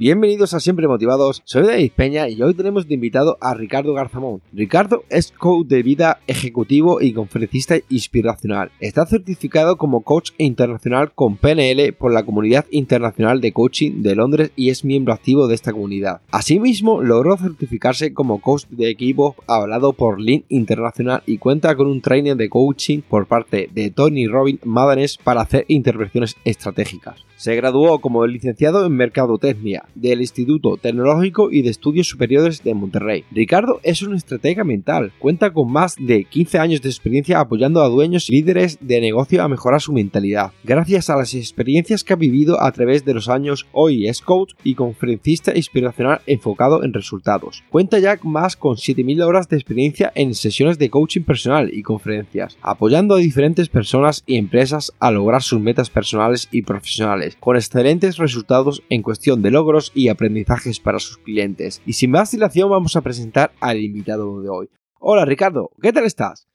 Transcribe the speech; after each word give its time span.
Bienvenidos 0.00 0.54
a 0.54 0.60
Siempre 0.60 0.88
Motivados, 0.88 1.42
soy 1.44 1.66
David 1.66 1.92
Peña 1.94 2.26
y 2.26 2.40
hoy 2.40 2.54
tenemos 2.54 2.88
de 2.88 2.94
invitado 2.94 3.36
a 3.42 3.52
Ricardo 3.52 3.92
Garzamón. 3.92 4.40
Ricardo 4.50 5.04
es 5.10 5.30
coach 5.30 5.66
de 5.66 5.82
vida 5.82 6.20
ejecutivo 6.26 7.02
y 7.02 7.12
conferencista 7.12 7.76
inspiracional. 7.90 8.70
Está 8.80 9.04
certificado 9.04 9.76
como 9.76 10.00
coach 10.00 10.30
internacional 10.38 11.12
con 11.12 11.36
PNL 11.36 11.92
por 11.92 12.14
la 12.14 12.22
Comunidad 12.22 12.64
Internacional 12.70 13.42
de 13.42 13.52
Coaching 13.52 14.00
de 14.00 14.14
Londres 14.14 14.52
y 14.56 14.70
es 14.70 14.86
miembro 14.86 15.12
activo 15.12 15.48
de 15.48 15.54
esta 15.54 15.72
comunidad. 15.72 16.22
Asimismo, 16.30 17.02
logró 17.02 17.36
certificarse 17.36 18.14
como 18.14 18.40
coach 18.40 18.64
de 18.70 18.88
equipo 18.88 19.36
hablado 19.46 19.92
por 19.92 20.18
Lean 20.18 20.44
Internacional 20.48 21.22
y 21.26 21.36
cuenta 21.36 21.76
con 21.76 21.88
un 21.88 22.00
training 22.00 22.36
de 22.36 22.48
coaching 22.48 23.02
por 23.02 23.26
parte 23.26 23.68
de 23.70 23.90
Tony 23.90 24.28
Robin 24.28 24.60
Madanes 24.64 25.18
para 25.18 25.42
hacer 25.42 25.66
intervenciones 25.68 26.38
estratégicas. 26.46 27.22
Se 27.36 27.56
graduó 27.56 28.00
como 28.00 28.26
licenciado 28.26 28.84
en 28.84 28.92
Mercadotecnia 28.92 29.84
del 29.94 30.20
Instituto 30.20 30.76
Tecnológico 30.76 31.50
y 31.50 31.62
de 31.62 31.70
Estudios 31.70 32.08
Superiores 32.08 32.62
de 32.62 32.74
Monterrey. 32.74 33.24
Ricardo 33.30 33.80
es 33.82 34.02
un 34.02 34.14
estratega 34.14 34.64
mental, 34.64 35.12
cuenta 35.18 35.52
con 35.52 35.70
más 35.70 35.96
de 35.98 36.24
15 36.24 36.58
años 36.58 36.82
de 36.82 36.88
experiencia 36.88 37.40
apoyando 37.40 37.82
a 37.82 37.88
dueños 37.88 38.28
y 38.28 38.32
líderes 38.32 38.78
de 38.80 39.00
negocio 39.00 39.42
a 39.42 39.48
mejorar 39.48 39.80
su 39.80 39.92
mentalidad. 39.92 40.52
Gracias 40.64 41.10
a 41.10 41.16
las 41.16 41.34
experiencias 41.34 42.04
que 42.04 42.12
ha 42.12 42.16
vivido 42.16 42.62
a 42.62 42.70
través 42.72 43.04
de 43.04 43.14
los 43.14 43.28
años, 43.28 43.66
hoy 43.72 44.08
es 44.08 44.20
coach 44.20 44.54
y 44.64 44.74
conferencista 44.74 45.56
inspiracional 45.56 46.20
enfocado 46.26 46.84
en 46.84 46.92
resultados. 46.92 47.62
Cuenta 47.70 47.98
ya 47.98 48.18
más 48.22 48.56
con 48.56 48.76
7.000 48.76 49.22
horas 49.24 49.48
de 49.48 49.56
experiencia 49.56 50.12
en 50.14 50.34
sesiones 50.34 50.78
de 50.78 50.90
coaching 50.90 51.22
personal 51.22 51.70
y 51.72 51.82
conferencias, 51.82 52.56
apoyando 52.62 53.14
a 53.14 53.18
diferentes 53.18 53.68
personas 53.68 54.22
y 54.26 54.36
empresas 54.36 54.92
a 54.98 55.10
lograr 55.10 55.42
sus 55.42 55.60
metas 55.60 55.90
personales 55.90 56.48
y 56.50 56.62
profesionales 56.62 57.36
con 57.38 57.56
excelentes 57.56 58.16
resultados 58.16 58.82
en 58.90 59.02
cuestión 59.02 59.42
de 59.42 59.50
logros 59.50 59.79
y 59.94 60.08
aprendizajes 60.08 60.80
para 60.80 60.98
sus 60.98 61.18
clientes. 61.18 61.80
Y 61.86 61.94
sin 61.94 62.10
más 62.10 62.30
dilación 62.30 62.70
vamos 62.70 62.96
a 62.96 63.00
presentar 63.00 63.52
al 63.60 63.78
invitado 63.78 64.40
de 64.42 64.48
hoy. 64.48 64.68
Hola 64.98 65.24
Ricardo, 65.24 65.70
¿qué 65.80 65.92
tal 65.92 66.04
estás? 66.04 66.46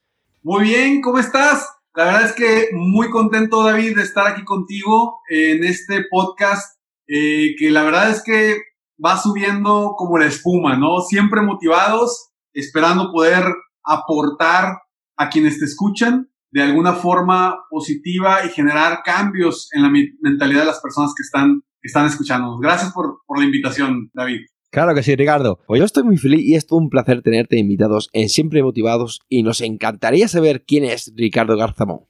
Muy 0.42 0.64
bien, 0.64 1.00
¿cómo 1.00 1.18
estás? 1.18 1.68
La 1.94 2.04
verdad 2.04 2.24
es 2.24 2.32
que 2.32 2.68
muy 2.72 3.10
contento 3.10 3.64
David 3.64 3.96
de 3.96 4.02
estar 4.02 4.26
aquí 4.26 4.44
contigo 4.44 5.20
en 5.28 5.64
este 5.64 6.04
podcast 6.10 6.78
eh, 7.08 7.54
que 7.58 7.70
la 7.70 7.84
verdad 7.84 8.10
es 8.10 8.22
que 8.22 8.56
va 9.02 9.16
subiendo 9.16 9.94
como 9.96 10.18
la 10.18 10.26
espuma, 10.26 10.76
¿no? 10.76 11.00
Siempre 11.00 11.42
motivados, 11.42 12.30
esperando 12.52 13.12
poder 13.12 13.44
aportar 13.84 14.78
a 15.16 15.28
quienes 15.28 15.58
te 15.58 15.64
escuchan 15.64 16.30
de 16.50 16.62
alguna 16.62 16.94
forma 16.94 17.64
positiva 17.70 18.44
y 18.44 18.50
generar 18.50 19.02
cambios 19.04 19.68
en 19.72 19.82
la 19.82 19.90
mentalidad 20.20 20.60
de 20.60 20.66
las 20.66 20.80
personas 20.80 21.12
que 21.16 21.22
están, 21.22 21.62
están 21.86 22.06
escuchándonos. 22.06 22.60
Gracias 22.60 22.92
por, 22.92 23.20
por 23.26 23.38
la 23.38 23.44
invitación, 23.44 24.10
David. 24.14 24.40
Claro 24.70 24.94
que 24.94 25.02
sí, 25.02 25.16
Ricardo. 25.16 25.60
Pues 25.66 25.78
yo 25.78 25.84
estoy 25.84 26.02
muy 26.02 26.18
feliz 26.18 26.44
y 26.44 26.54
es 26.54 26.66
todo 26.66 26.78
un 26.78 26.90
placer 26.90 27.22
tenerte 27.22 27.58
invitados 27.58 28.10
en 28.12 28.28
Siempre 28.28 28.62
Motivados 28.62 29.20
y 29.28 29.42
nos 29.42 29.60
encantaría 29.60 30.28
saber 30.28 30.64
quién 30.66 30.84
es 30.84 31.12
Ricardo 31.16 31.56
Garzamón. 31.56 32.00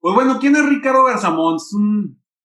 Pues 0.00 0.14
bueno, 0.14 0.38
¿quién 0.40 0.56
es 0.56 0.66
Ricardo 0.66 1.04
Garzamón? 1.04 1.58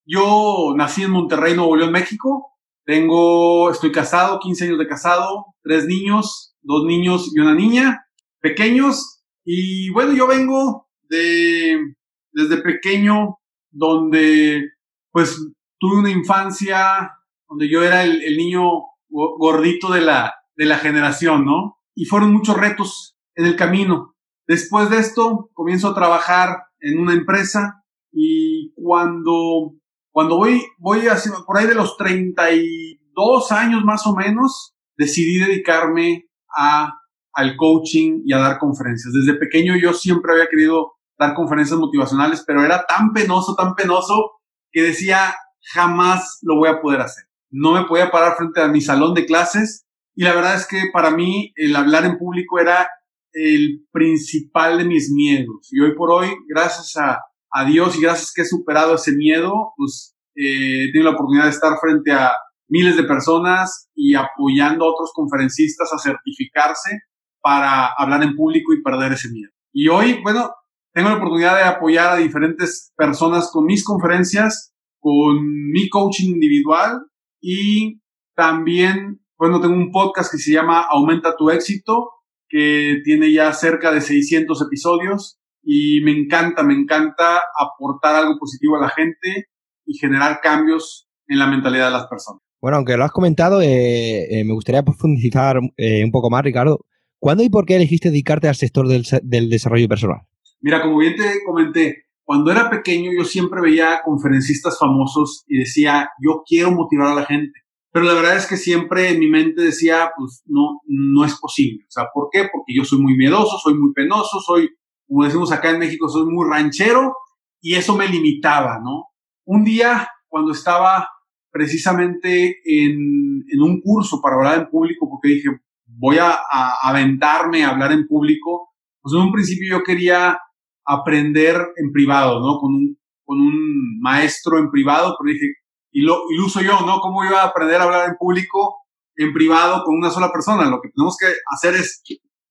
Yo 0.05 0.73
nací 0.75 1.03
en 1.03 1.11
Monterrey, 1.11 1.55
Nuevo 1.55 1.75
León, 1.75 1.91
México. 1.91 2.51
Tengo, 2.85 3.72
estoy 3.72 3.91
casado, 3.91 4.39
15 4.39 4.66
años 4.66 4.79
de 4.79 4.88
casado, 4.88 5.45
tres 5.63 5.85
niños, 5.85 6.55
dos 6.61 6.85
niños 6.85 7.31
y 7.33 7.39
una 7.39 7.55
niña, 7.55 8.05
pequeños. 8.41 9.23
Y 9.45 9.89
bueno, 9.91 10.13
yo 10.13 10.27
vengo 10.27 10.89
desde 11.09 12.57
pequeño, 12.61 13.38
donde 13.72 14.69
pues 15.11 15.39
tuve 15.83 15.99
una 15.99 16.11
infancia 16.11 17.11
donde 17.49 17.69
yo 17.69 17.83
era 17.83 18.03
el, 18.03 18.38
niño 18.38 18.61
gordito 19.09 19.91
de 19.91 19.99
la, 19.99 20.33
de 20.55 20.63
la 20.63 20.77
generación, 20.77 21.44
¿no? 21.44 21.77
Y 21.94 22.05
fueron 22.05 22.31
muchos 22.31 22.55
retos 22.55 23.17
en 23.35 23.47
el 23.47 23.57
camino. 23.57 24.16
Después 24.47 24.89
de 24.89 24.99
esto, 24.99 25.49
comienzo 25.53 25.89
a 25.89 25.93
trabajar 25.93 26.55
en 26.79 26.99
una 26.99 27.11
empresa 27.11 27.83
y 28.13 28.73
cuando, 28.75 29.73
cuando 30.13 30.38
voy, 30.38 30.63
voy 30.77 31.01
por 31.45 31.57
ahí 31.57 31.67
de 31.67 31.75
los 31.75 31.97
32 31.97 33.51
años 33.51 33.83
más 33.83 34.07
o 34.07 34.16
menos, 34.16 34.73
decidí 34.95 35.38
dedicarme 35.38 36.29
a, 36.55 36.97
al 37.33 37.57
coaching 37.57 38.22
y 38.23 38.31
a 38.31 38.39
dar 38.39 38.57
conferencias. 38.57 39.13
Desde 39.13 39.38
pequeño 39.38 39.75
yo 39.75 39.91
siempre 39.91 40.31
había 40.31 40.47
querido 40.47 40.93
dar 41.19 41.33
conferencias 41.33 41.77
motivacionales, 41.77 42.41
pero 42.47 42.63
era 42.63 42.85
tan 42.85 43.11
penoso, 43.11 43.53
tan 43.55 43.75
penoso, 43.75 44.39
que 44.72 44.81
decía, 44.81 45.35
jamás 45.72 46.40
lo 46.41 46.57
voy 46.57 46.69
a 46.69 46.81
poder 46.81 47.01
hacer. 47.01 47.25
No 47.50 47.74
me 47.74 47.85
podía 47.85 48.12
parar 48.12 48.35
frente 48.35 48.62
a 48.62 48.68
mi 48.68 48.81
salón 48.81 49.13
de 49.13 49.25
clases 49.25 49.85
y 50.16 50.24
la 50.24 50.34
verdad 50.34 50.56
es 50.56 50.68
que 50.68 50.84
para 50.91 51.12
mí 51.12 51.53
el 51.56 51.75
hablar 51.75 52.06
en 52.06 52.18
público 52.18 52.59
era 52.59 52.90
el 53.31 53.85
principal 53.91 54.78
de 54.78 54.85
mis 54.85 55.12
miedos. 55.12 55.69
Y 55.72 55.79
hoy 55.79 55.96
por 55.96 56.12
hoy, 56.12 56.29
gracias 56.47 56.96
a, 56.97 57.19
a 57.52 57.66
Dios 57.66 57.96
y 57.96 58.02
gracias 58.02 58.31
que 58.34 58.44
he 58.44 58.46
superado 58.46 58.96
ese 58.96 59.13
miedo, 59.13 59.73
pues 59.75 60.16
eh, 60.35 60.90
he 60.94 61.03
la 61.03 61.12
oportunidad 61.12 61.46
de 61.46 61.52
estar 61.52 61.78
frente 61.79 62.12
a 62.12 62.31
miles 62.68 62.96
de 62.96 63.03
personas 63.03 63.90
y 63.96 64.16
apoyando 64.16 64.85
a 64.85 64.91
otros 64.91 65.12
conferencistas 65.13 65.91
a 65.94 66.00
certificarse 66.00 67.02
para 67.41 67.88
hablar 67.97 68.23
en 68.23 68.35
público 68.35 68.73
y 68.73 68.81
perder 68.81 69.13
ese 69.13 69.29
miedo. 69.29 69.52
Y 69.72 69.90
hoy, 69.90 70.22
bueno, 70.23 70.52
tengo 70.94 71.09
la 71.09 71.16
oportunidad 71.16 71.57
de 71.57 71.63
apoyar 71.63 72.13
a 72.13 72.18
diferentes 72.18 72.91
personas 72.96 73.52
con 73.52 73.66
mis 73.66 73.84
conferencias, 73.84 74.72
con 75.03 75.46
mi 75.46 75.90
coaching 75.90 76.30
individual 76.30 77.02
y 77.41 78.00
también, 78.36 79.19
bueno, 79.38 79.59
tengo 79.59 79.75
un 79.75 79.91
podcast 79.91 80.31
que 80.31 80.38
se 80.38 80.53
llama 80.53 80.86
Aumenta 80.90 81.36
tu 81.36 81.50
éxito, 81.50 82.09
que 82.47 83.02
tiene 83.03 83.34
ya 83.34 83.52
cerca 83.52 83.91
de 83.91 84.00
600 84.00 84.62
episodios 84.62 85.41
y 85.62 86.00
me 86.06 86.12
encanta, 86.12 86.64
me 86.64 86.74
encanta 86.74 87.41
aportar 87.59 88.16
algo 88.16 88.40
positivo 88.40 88.78
a 88.78 88.81
la 88.81 88.90
gente 88.90 89.50
y 89.86 89.97
generar 89.97 90.40
cambios 90.41 91.09
en 91.28 91.40
la 91.40 91.47
mentalidad 91.47 91.88
de 91.88 91.91
las 91.91 92.08
personas. 92.08 92.41
Bueno, 92.62 92.78
aunque 92.78 92.96
lo 92.96 93.03
has 93.03 93.12
comentado, 93.12 93.62
eh, 93.62 94.40
eh, 94.40 94.46
me 94.46 94.53
gustaría 94.53 94.84
profundizar 94.84 95.59
eh, 95.75 96.06
un 96.06 96.12
poco 96.12 96.30
más, 96.30 96.44
Ricardo. 96.44 96.85
¿Cuándo 97.20 97.44
y 97.44 97.50
por 97.50 97.66
qué 97.66 97.75
elegiste 97.75 98.09
dedicarte 98.09 98.47
al 98.47 98.56
sector 98.56 98.88
del, 98.88 99.03
del 99.22 99.50
desarrollo 99.50 99.90
personal? 99.90 100.22
Mira, 100.62 100.81
como 100.81 100.97
bien 101.00 101.16
te 101.18 101.44
comenté, 101.46 102.06
cuando 102.25 102.51
era 102.51 102.69
pequeño 102.69 103.11
yo 103.11 103.25
siempre 103.25 103.61
veía 103.61 104.01
conferencistas 104.03 104.78
famosos 104.79 105.44
y 105.47 105.59
decía, 105.59 106.09
yo 106.22 106.44
quiero 106.45 106.72
motivar 106.72 107.11
a 107.11 107.16
la 107.16 107.25
gente. 107.25 107.59
Pero 107.91 108.06
la 108.06 108.13
verdad 108.13 108.38
es 108.38 108.47
que 108.47 108.57
siempre 108.57 109.09
en 109.09 109.19
mi 109.19 109.29
mente 109.29 109.61
decía, 109.61 110.11
pues 110.17 110.41
no, 110.45 110.81
no 110.88 111.25
es 111.25 111.38
posible. 111.39 111.84
O 111.88 111.91
sea, 111.91 112.06
¿por 112.13 112.29
qué? 112.31 112.50
Porque 112.51 112.73
yo 112.75 112.84
soy 112.85 113.00
muy 113.00 113.16
miedoso, 113.16 113.57
soy 113.59 113.75
muy 113.75 113.94
penoso, 113.94 114.39
soy, 114.39 114.69
como 115.07 115.25
decimos 115.25 115.51
acá 115.51 115.69
en 115.69 115.79
México, 115.79 116.09
soy 116.09 116.25
muy 116.25 116.50
ranchero 116.50 117.13
y 117.61 117.75
eso 117.75 117.95
me 117.95 118.07
limitaba, 118.07 118.79
¿no? 118.84 119.09
Un 119.45 119.63
día, 119.63 120.07
cuando 120.28 120.53
estaba 120.53 121.07
precisamente 121.51 122.61
en, 122.66 123.44
en 123.47 123.61
un 123.61 123.79
curso 123.81 124.19
para 124.22 124.38
hablar 124.38 124.59
en 124.59 124.69
público, 124.69 125.07
porque 125.07 125.35
dije, 125.35 125.50
voy 125.85 126.17
a, 126.17 126.31
a 126.31 126.90
aventarme 126.90 127.63
a 127.63 127.69
hablar 127.69 127.91
en 127.91 128.07
público, 128.07 128.69
pues 129.01 129.13
en 129.13 129.22
un 129.22 129.31
principio 129.31 129.78
yo 129.78 129.84
quería 129.84 130.40
aprender 130.85 131.56
en 131.76 131.91
privado, 131.91 132.40
¿no? 132.40 132.59
Con 132.59 132.74
un, 132.74 132.97
con 133.26 133.40
un 133.40 134.00
maestro 134.02 134.58
en 134.58 134.70
privado, 134.70 135.16
pero 135.20 135.34
dije, 135.34 135.53
y 135.91 136.02
lo, 136.02 136.24
uso 136.44 136.62
yo, 136.62 136.82
¿no? 136.85 137.00
¿Cómo 137.00 137.24
iba 137.24 137.41
a 137.41 137.47
aprender 137.47 137.80
a 137.80 137.84
hablar 137.84 138.09
en 138.09 138.16
público, 138.18 138.82
en 139.16 139.32
privado, 139.34 139.84
con 139.85 139.96
una 139.96 140.09
sola 140.09 140.32
persona? 140.32 140.70
Lo 140.70 140.82
que 140.82 140.90
tenemos 140.90 141.18
que 141.18 141.28
hacer 141.52 141.76
es, 141.76 142.02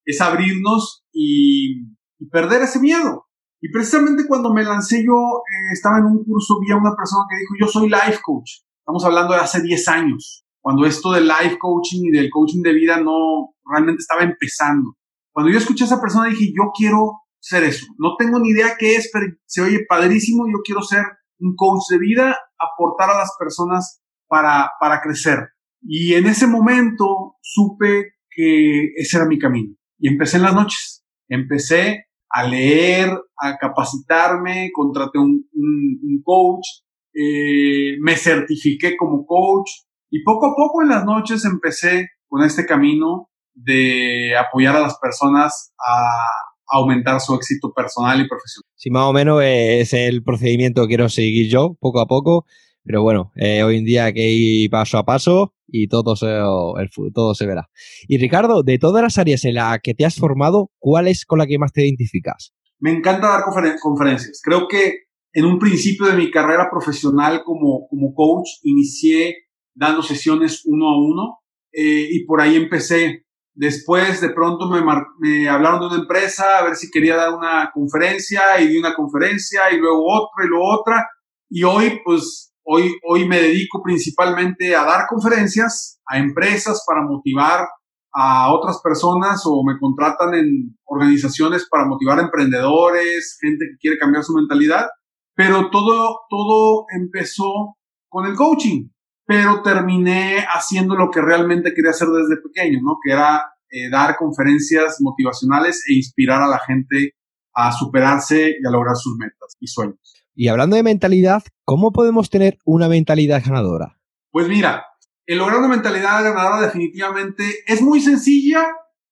es 0.04 0.20
abrirnos 0.20 1.04
y, 1.12 1.82
y 2.18 2.28
perder 2.30 2.62
ese 2.62 2.78
miedo. 2.78 3.26
Y 3.60 3.70
precisamente 3.70 4.26
cuando 4.26 4.52
me 4.52 4.64
lancé 4.64 5.04
yo, 5.04 5.12
eh, 5.14 5.72
estaba 5.72 5.98
en 5.98 6.06
un 6.06 6.24
curso, 6.24 6.58
vi 6.60 6.72
a 6.72 6.76
una 6.76 6.94
persona 6.96 7.24
que 7.30 7.36
dijo, 7.36 7.54
yo 7.60 7.66
soy 7.68 7.88
life 7.88 8.20
coach. 8.22 8.62
Estamos 8.78 9.04
hablando 9.04 9.34
de 9.34 9.40
hace 9.40 9.62
10 9.62 9.88
años, 9.88 10.44
cuando 10.60 10.84
esto 10.84 11.12
del 11.12 11.28
life 11.28 11.58
coaching 11.58 12.06
y 12.06 12.10
del 12.10 12.28
coaching 12.30 12.62
de 12.62 12.72
vida 12.72 13.00
no 13.00 13.54
realmente 13.64 14.00
estaba 14.00 14.22
empezando. 14.22 14.96
Cuando 15.32 15.50
yo 15.52 15.58
escuché 15.58 15.84
a 15.84 15.86
esa 15.86 16.00
persona 16.00 16.28
dije, 16.28 16.52
yo 16.56 16.72
quiero 16.76 17.22
ser 17.42 17.64
eso. 17.64 17.86
No 17.98 18.16
tengo 18.16 18.38
ni 18.38 18.50
idea 18.50 18.76
qué 18.78 18.96
es, 18.96 19.10
pero 19.12 19.26
se 19.46 19.62
oye 19.62 19.84
padrísimo. 19.88 20.46
Yo 20.46 20.60
quiero 20.64 20.82
ser 20.82 21.04
un 21.40 21.54
coach 21.56 21.82
de 21.90 21.98
vida, 21.98 22.38
aportar 22.58 23.10
a 23.10 23.18
las 23.18 23.32
personas 23.38 24.00
para, 24.28 24.70
para 24.80 25.02
crecer. 25.02 25.38
Y 25.82 26.14
en 26.14 26.26
ese 26.26 26.46
momento 26.46 27.36
supe 27.42 28.14
que 28.30 28.92
ese 28.96 29.16
era 29.16 29.26
mi 29.26 29.38
camino. 29.38 29.74
Y 29.98 30.08
empecé 30.08 30.36
en 30.36 30.44
las 30.44 30.54
noches. 30.54 31.04
Empecé 31.28 32.06
a 32.30 32.44
leer, 32.44 33.10
a 33.36 33.58
capacitarme, 33.58 34.70
contraté 34.72 35.18
un, 35.18 35.44
un, 35.52 36.22
coach, 36.24 36.64
eh, 37.12 37.96
me 38.00 38.16
certifiqué 38.16 38.96
como 38.96 39.26
coach 39.26 39.68
y 40.10 40.22
poco 40.22 40.46
a 40.46 40.54
poco 40.56 40.82
en 40.82 40.88
las 40.88 41.04
noches 41.04 41.44
empecé 41.44 42.08
con 42.26 42.42
este 42.42 42.64
camino 42.64 43.28
de 43.54 44.34
apoyar 44.36 44.76
a 44.76 44.80
las 44.80 44.98
personas 44.98 45.74
a 45.78 46.24
aumentar 46.72 47.20
su 47.20 47.34
éxito 47.34 47.72
personal 47.72 48.20
y 48.20 48.28
profesional. 48.28 48.70
Sí, 48.74 48.90
más 48.90 49.04
o 49.04 49.12
menos 49.12 49.42
es 49.44 49.92
el 49.92 50.22
procedimiento 50.24 50.82
que 50.82 50.88
quiero 50.88 51.08
seguir 51.08 51.50
yo, 51.50 51.76
poco 51.80 52.00
a 52.00 52.06
poco. 52.06 52.46
Pero 52.84 53.02
bueno, 53.02 53.30
eh, 53.36 53.62
hoy 53.62 53.76
en 53.78 53.84
día 53.84 54.06
hay 54.06 54.12
que 54.12 54.28
ir 54.28 54.70
paso 54.70 54.98
a 54.98 55.04
paso 55.04 55.54
y 55.68 55.86
todo 55.86 56.16
se, 56.16 56.26
el, 56.26 57.12
todo 57.14 57.34
se 57.34 57.46
verá. 57.46 57.70
Y 58.08 58.18
Ricardo, 58.18 58.62
de 58.62 58.78
todas 58.78 59.02
las 59.02 59.18
áreas 59.18 59.44
en 59.44 59.54
las 59.54 59.78
que 59.82 59.94
te 59.94 60.04
has 60.04 60.16
formado, 60.16 60.70
¿cuál 60.78 61.06
es 61.06 61.24
con 61.24 61.38
la 61.38 61.46
que 61.46 61.58
más 61.58 61.72
te 61.72 61.86
identificas? 61.86 62.52
Me 62.80 62.90
encanta 62.90 63.28
dar 63.28 63.44
conferencias. 63.80 64.40
Creo 64.42 64.66
que 64.66 65.04
en 65.32 65.44
un 65.44 65.58
principio 65.58 66.06
de 66.06 66.16
mi 66.16 66.30
carrera 66.30 66.68
profesional 66.70 67.42
como, 67.44 67.86
como 67.88 68.12
coach, 68.14 68.48
inicié 68.64 69.36
dando 69.74 70.02
sesiones 70.02 70.62
uno 70.66 70.88
a 70.88 70.98
uno 70.98 71.38
eh, 71.72 72.08
y 72.10 72.24
por 72.26 72.40
ahí 72.40 72.56
empecé. 72.56 73.24
Después 73.54 74.20
de 74.20 74.30
pronto 74.30 74.68
me, 74.68 74.82
me, 75.18 75.48
hablaron 75.48 75.80
de 75.80 75.86
una 75.86 75.96
empresa 75.96 76.58
a 76.58 76.64
ver 76.64 76.76
si 76.76 76.90
quería 76.90 77.16
dar 77.16 77.34
una 77.34 77.70
conferencia 77.72 78.60
y 78.60 78.68
di 78.68 78.78
una 78.78 78.94
conferencia 78.94 79.70
y 79.72 79.78
luego 79.78 80.04
otra 80.06 80.44
y 80.44 80.48
luego 80.48 80.80
otra. 80.80 81.08
Y 81.50 81.64
hoy 81.64 82.00
pues 82.04 82.52
Hoy, 82.64 82.96
hoy 83.02 83.26
me 83.26 83.40
dedico 83.40 83.82
principalmente 83.82 84.76
a 84.76 84.84
dar 84.84 85.06
conferencias 85.08 86.00
a 86.06 86.18
empresas 86.18 86.84
para 86.86 87.02
motivar 87.02 87.66
a 88.14 88.52
otras 88.52 88.80
personas 88.80 89.42
o 89.46 89.64
me 89.64 89.78
contratan 89.80 90.34
en 90.34 90.78
organizaciones 90.84 91.66
para 91.68 91.86
motivar 91.86 92.20
a 92.20 92.22
emprendedores, 92.22 93.36
gente 93.40 93.64
que 93.68 93.78
quiere 93.80 93.98
cambiar 93.98 94.22
su 94.22 94.34
mentalidad. 94.34 94.86
Pero 95.34 95.70
todo, 95.70 96.20
todo 96.28 96.84
empezó 96.94 97.76
con 98.08 98.26
el 98.26 98.36
coaching, 98.36 98.90
pero 99.26 99.62
terminé 99.62 100.44
haciendo 100.48 100.94
lo 100.94 101.10
que 101.10 101.20
realmente 101.20 101.72
quería 101.74 101.90
hacer 101.90 102.08
desde 102.08 102.42
pequeño, 102.42 102.80
¿no? 102.82 102.98
Que 103.02 103.12
era 103.12 103.52
eh, 103.70 103.88
dar 103.90 104.16
conferencias 104.16 104.96
motivacionales 105.00 105.84
e 105.88 105.94
inspirar 105.94 106.42
a 106.42 106.48
la 106.48 106.58
gente 106.58 107.14
a 107.54 107.72
superarse 107.72 108.56
y 108.60 108.66
a 108.66 108.70
lograr 108.70 108.96
sus 108.96 109.16
metas 109.18 109.56
y 109.60 109.66
sueños. 109.66 109.98
Y 110.34 110.48
hablando 110.48 110.76
de 110.76 110.82
mentalidad, 110.82 111.42
¿cómo 111.64 111.92
podemos 111.92 112.30
tener 112.30 112.58
una 112.64 112.88
mentalidad 112.88 113.42
ganadora? 113.44 114.00
Pues 114.30 114.48
mira, 114.48 114.86
el 115.26 115.38
lograr 115.38 115.58
una 115.58 115.68
mentalidad 115.68 116.22
ganadora 116.24 116.62
definitivamente 116.62 117.44
es 117.66 117.82
muy 117.82 118.00
sencilla 118.00 118.66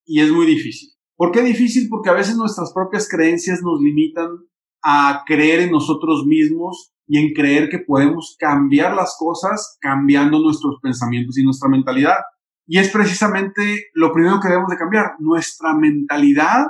y 0.05 0.21
es 0.21 0.31
muy 0.31 0.47
difícil. 0.47 0.91
¿Por 1.17 1.31
qué 1.31 1.43
difícil? 1.43 1.89
Porque 1.91 2.09
a 2.09 2.15
veces 2.15 2.37
nuestras 2.37 2.73
propias 2.73 3.09
creencias 3.09 3.61
nos 3.63 3.81
limitan 3.81 4.29
a 4.83 5.23
creer 5.27 5.61
en 5.61 5.73
nosotros 5.73 6.25
mismos 6.27 6.93
y 7.07 7.19
en 7.19 7.33
creer 7.33 7.69
que 7.69 7.81
podemos 7.81 8.37
cambiar 8.39 8.95
las 8.95 9.17
cosas 9.19 9.77
cambiando 9.81 10.39
nuestros 10.39 10.77
pensamientos 10.81 11.37
y 11.39 11.45
nuestra 11.45 11.69
mentalidad. 11.69 12.19
Y 12.67 12.79
es 12.79 12.89
precisamente 12.91 13.87
lo 13.95 14.13
primero 14.13 14.39
que 14.41 14.49
debemos 14.49 14.71
de 14.71 14.77
cambiar, 14.77 15.13
nuestra 15.19 15.75
mentalidad 15.75 16.67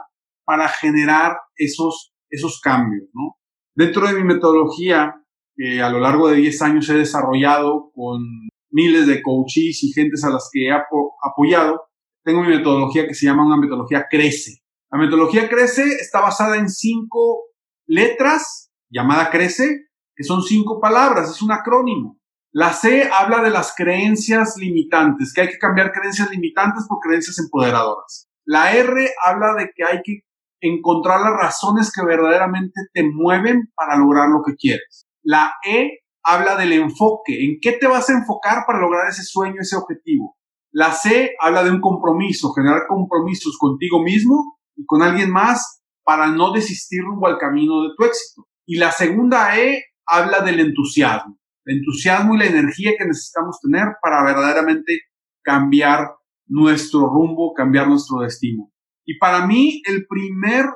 para 0.46 0.68
generar 0.68 1.36
esos, 1.56 2.14
esos 2.30 2.58
cambios, 2.60 3.04
¿no? 3.12 3.36
Dentro 3.74 4.06
de 4.06 4.14
mi 4.14 4.24
metodología, 4.24 5.14
que 5.54 5.82
a 5.82 5.90
lo 5.90 6.00
largo 6.00 6.28
de 6.28 6.36
10 6.36 6.62
años 6.62 6.88
he 6.88 6.94
desarrollado 6.94 7.90
con 7.94 8.22
miles 8.70 9.06
de 9.06 9.22
coaches 9.22 9.82
y 9.82 9.92
gentes 9.92 10.24
a 10.24 10.30
las 10.30 10.48
que 10.50 10.68
he 10.68 10.72
apoyado, 10.72 11.82
tengo 12.24 12.42
mi 12.42 12.48
metodología 12.48 13.06
que 13.06 13.14
se 13.14 13.26
llama 13.26 13.46
una 13.46 13.56
metodología 13.58 14.06
Crece. 14.10 14.62
La 14.90 14.98
metodología 14.98 15.48
Crece 15.48 15.84
está 16.00 16.20
basada 16.20 16.56
en 16.56 16.68
cinco 16.68 17.50
letras, 17.90 18.70
llamada 18.88 19.31
Crece, 19.31 19.88
que 20.14 20.25
son 20.25 20.42
cinco 20.42 20.81
palabras, 20.81 21.28
es 21.28 21.42
un 21.42 21.50
acrónimo. 21.50 22.19
La 22.52 22.72
C 22.72 23.10
habla 23.12 23.42
de 23.42 23.50
las 23.50 23.75
creencias 23.75 24.56
limitantes, 24.56 25.32
que 25.34 25.42
hay 25.42 25.48
que 25.48 25.58
cambiar 25.58 25.92
creencias 25.92 26.31
limitantes 26.31 26.87
por 26.88 27.00
creencias 27.00 27.38
empoderadoras. 27.38 28.28
La 28.44 28.72
R 28.72 29.10
habla 29.25 29.54
de 29.54 29.70
que 29.75 29.84
hay 29.84 30.00
que 30.04 30.20
encontrar 30.60 31.20
las 31.20 31.32
razones 31.32 31.92
que 31.92 32.04
verdaderamente 32.04 32.81
te 32.92 33.02
mueven 33.02 33.70
para 33.75 33.96
lograr 33.96 34.28
lo 34.28 34.42
que 34.44 34.54
quieres. 34.54 35.06
La 35.22 35.54
E 35.66 36.00
habla 36.22 36.56
del 36.56 36.72
enfoque, 36.72 37.44
en 37.44 37.58
qué 37.60 37.72
te 37.72 37.87
vas 37.87 38.08
a 38.08 38.14
enfocar 38.14 38.64
para 38.66 38.81
lograr 38.81 39.08
ese 39.08 39.22
sueño, 39.22 39.56
ese 39.60 39.76
objetivo. 39.76 40.37
La 40.72 40.92
C 40.92 41.32
habla 41.40 41.64
de 41.64 41.70
un 41.70 41.81
compromiso, 41.81 42.52
generar 42.52 42.87
compromisos 42.88 43.56
contigo 43.58 44.02
mismo 44.02 44.58
y 44.76 44.84
con 44.87 45.02
alguien 45.02 45.31
más 45.31 45.79
para 46.05 46.29
no 46.29 46.52
desistir 46.52 47.02
rumbo 47.02 47.26
al 47.26 47.38
camino 47.38 47.82
de 47.82 47.91
tu 47.97 48.05
éxito. 48.05 48.47
Y 48.67 48.76
la 48.76 48.91
segunda 48.93 49.58
E 49.58 49.85
habla 50.06 50.41
del 50.41 50.61
entusiasmo, 50.61 51.38
el 51.64 51.79
entusiasmo 51.79 52.35
y 52.35 52.38
la 52.38 52.47
energía 52.47 52.93
que 52.99 53.06
necesitamos 53.06 53.61
tener 53.61 53.87
para 54.02 54.25
verdaderamente 54.25 55.02
cambiar 55.43 56.08
nuestro 56.47 57.06
rumbo, 57.06 57.55
cambiar 57.55 57.88
nuestro 57.88 58.20
destino. 58.20 58.73
Y 59.05 59.19
para 59.19 59.47
mí 59.47 59.82
el 59.87 60.06
primer 60.06 60.67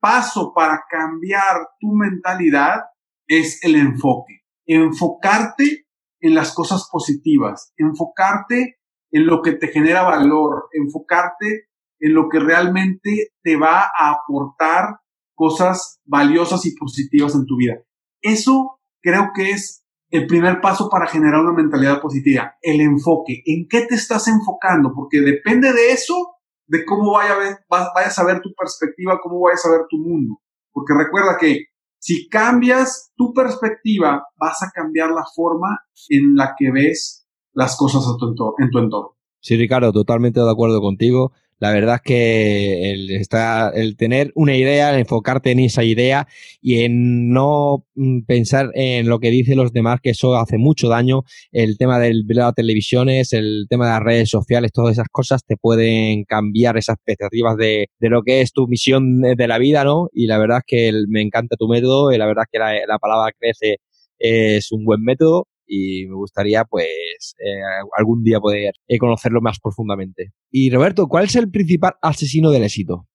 paso 0.00 0.52
para 0.54 0.84
cambiar 0.90 1.68
tu 1.80 1.94
mentalidad 1.94 2.82
es 3.26 3.62
el 3.64 3.74
enfoque. 3.74 4.42
Enfocarte 4.66 5.86
en 6.20 6.34
las 6.34 6.54
cosas 6.54 6.88
positivas, 6.90 7.72
enfocarte 7.76 8.76
en 9.10 9.26
lo 9.26 9.42
que 9.42 9.52
te 9.52 9.68
genera 9.68 10.02
valor, 10.02 10.68
enfocarte 10.72 11.68
en 12.04 12.12
lo 12.12 12.28
que 12.28 12.38
realmente 12.38 13.30
te 13.42 13.56
va 13.56 13.80
a 13.98 14.10
aportar 14.10 14.98
cosas 15.34 16.00
valiosas 16.04 16.66
y 16.66 16.76
positivas 16.76 17.34
en 17.34 17.46
tu 17.46 17.56
vida. 17.56 17.76
Eso 18.20 18.78
creo 19.00 19.30
que 19.34 19.52
es 19.52 19.86
el 20.10 20.26
primer 20.26 20.60
paso 20.60 20.90
para 20.90 21.06
generar 21.06 21.40
una 21.40 21.54
mentalidad 21.54 22.02
positiva, 22.02 22.56
el 22.60 22.82
enfoque. 22.82 23.42
¿En 23.46 23.66
qué 23.68 23.86
te 23.86 23.94
estás 23.94 24.28
enfocando? 24.28 24.92
Porque 24.94 25.22
depende 25.22 25.72
de 25.72 25.92
eso 25.92 26.36
de 26.66 26.84
cómo 26.84 27.12
vaya 27.12 27.32
a 27.32 27.38
ver, 27.38 27.56
vayas 27.70 28.18
a 28.18 28.24
ver 28.24 28.42
tu 28.42 28.52
perspectiva, 28.54 29.18
cómo 29.22 29.40
vayas 29.40 29.64
a 29.64 29.70
ver 29.70 29.86
tu 29.88 29.96
mundo. 29.96 30.42
Porque 30.72 30.92
recuerda 30.92 31.38
que 31.40 31.68
si 31.98 32.28
cambias 32.28 33.12
tu 33.16 33.32
perspectiva, 33.32 34.26
vas 34.36 34.62
a 34.62 34.70
cambiar 34.74 35.10
la 35.10 35.24
forma 35.34 35.80
en 36.10 36.34
la 36.34 36.54
que 36.58 36.70
ves 36.70 37.26
las 37.54 37.78
cosas 37.78 38.04
en 38.06 38.70
tu 38.70 38.78
entorno. 38.78 39.16
Sí, 39.40 39.56
Ricardo, 39.56 39.92
totalmente 39.92 40.40
de 40.40 40.50
acuerdo 40.50 40.80
contigo. 40.80 41.32
La 41.58 41.72
verdad 41.72 41.96
es 41.96 42.02
que 42.02 42.90
el, 42.92 43.10
está, 43.12 43.70
el 43.74 43.96
tener 43.96 44.32
una 44.34 44.56
idea, 44.56 44.98
enfocarte 44.98 45.50
en 45.52 45.60
esa 45.60 45.84
idea 45.84 46.26
y 46.60 46.80
en 46.80 47.30
no 47.32 47.86
mm, 47.94 48.22
pensar 48.22 48.70
en 48.74 49.08
lo 49.08 49.20
que 49.20 49.30
dicen 49.30 49.56
los 49.56 49.72
demás, 49.72 50.00
que 50.02 50.10
eso 50.10 50.34
hace 50.36 50.58
mucho 50.58 50.88
daño. 50.88 51.22
El 51.52 51.78
tema 51.78 51.98
del 51.98 52.26
de 52.26 52.34
las 52.34 52.54
televisiones, 52.54 53.32
el 53.32 53.66
tema 53.68 53.86
de 53.86 53.92
las 53.92 54.02
redes 54.02 54.30
sociales, 54.30 54.72
todas 54.72 54.92
esas 54.92 55.08
cosas 55.10 55.44
te 55.46 55.56
pueden 55.56 56.24
cambiar 56.24 56.76
esas 56.76 56.96
expectativas 56.96 57.56
de, 57.56 57.88
de 57.98 58.08
lo 58.08 58.22
que 58.22 58.40
es 58.40 58.52
tu 58.52 58.66
misión 58.66 59.20
de 59.20 59.48
la 59.48 59.58
vida, 59.58 59.84
¿no? 59.84 60.08
Y 60.12 60.26
la 60.26 60.38
verdad 60.38 60.58
es 60.58 60.64
que 60.66 60.92
me 61.08 61.22
encanta 61.22 61.56
tu 61.56 61.68
método 61.68 62.12
y 62.12 62.18
la 62.18 62.26
verdad 62.26 62.44
es 62.46 62.50
que 62.52 62.58
la, 62.58 62.74
la 62.86 62.98
palabra 62.98 63.32
crece 63.38 63.78
es 64.18 64.72
un 64.72 64.84
buen 64.84 65.02
método 65.02 65.48
y 65.66 66.06
me 66.06 66.14
gustaría 66.14 66.64
pues 66.64 67.34
eh, 67.38 67.60
algún 67.96 68.22
día 68.22 68.40
poder 68.40 68.74
eh, 68.86 68.98
conocerlo 68.98 69.40
más 69.40 69.58
profundamente. 69.60 70.32
Y 70.50 70.70
Roberto, 70.70 71.06
¿cuál 71.06 71.24
es 71.24 71.36
el 71.36 71.50
principal 71.50 71.94
asesino 72.02 72.50
del 72.50 72.64
éxito? 72.64 73.06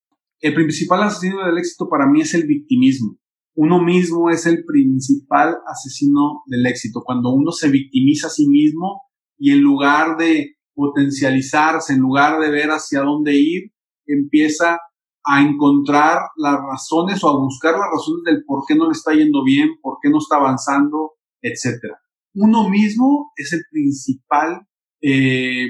El 0.41 0.53
principal 0.53 1.03
asesino 1.03 1.45
del 1.45 1.57
éxito 1.57 1.87
para 1.89 2.07
mí 2.07 2.21
es 2.21 2.33
el 2.33 2.45
victimismo. 2.45 3.17
Uno 3.55 3.83
mismo 3.83 4.29
es 4.29 4.45
el 4.45 4.63
principal 4.63 5.57
asesino 5.67 6.43
del 6.45 6.65
éxito. 6.65 7.01
Cuando 7.05 7.33
uno 7.33 7.51
se 7.51 7.69
victimiza 7.69 8.27
a 8.27 8.31
sí 8.31 8.47
mismo 8.47 9.01
y 9.37 9.51
en 9.51 9.61
lugar 9.61 10.17
de 10.17 10.55
potencializarse, 10.73 11.93
en 11.93 11.99
lugar 11.99 12.39
de 12.39 12.51
ver 12.51 12.69
hacia 12.69 13.01
dónde 13.01 13.35
ir, 13.35 13.71
empieza 14.05 14.79
a 15.25 15.41
encontrar 15.41 16.19
las 16.37 16.57
razones 16.71 17.21
o 17.23 17.29
a 17.29 17.37
buscar 17.37 17.73
las 17.73 17.89
razones 17.91 18.23
del 18.25 18.43
por 18.45 18.63
qué 18.65 18.75
no 18.75 18.85
le 18.85 18.93
está 18.93 19.13
yendo 19.13 19.43
bien, 19.43 19.71
por 19.81 19.97
qué 20.01 20.09
no 20.09 20.19
está 20.19 20.37
avanzando, 20.37 21.11
etcétera 21.41 21.99
uno 22.39 22.69
mismo 22.69 23.31
es 23.35 23.51
el 23.51 23.63
principal, 23.69 24.65
eh, 25.01 25.67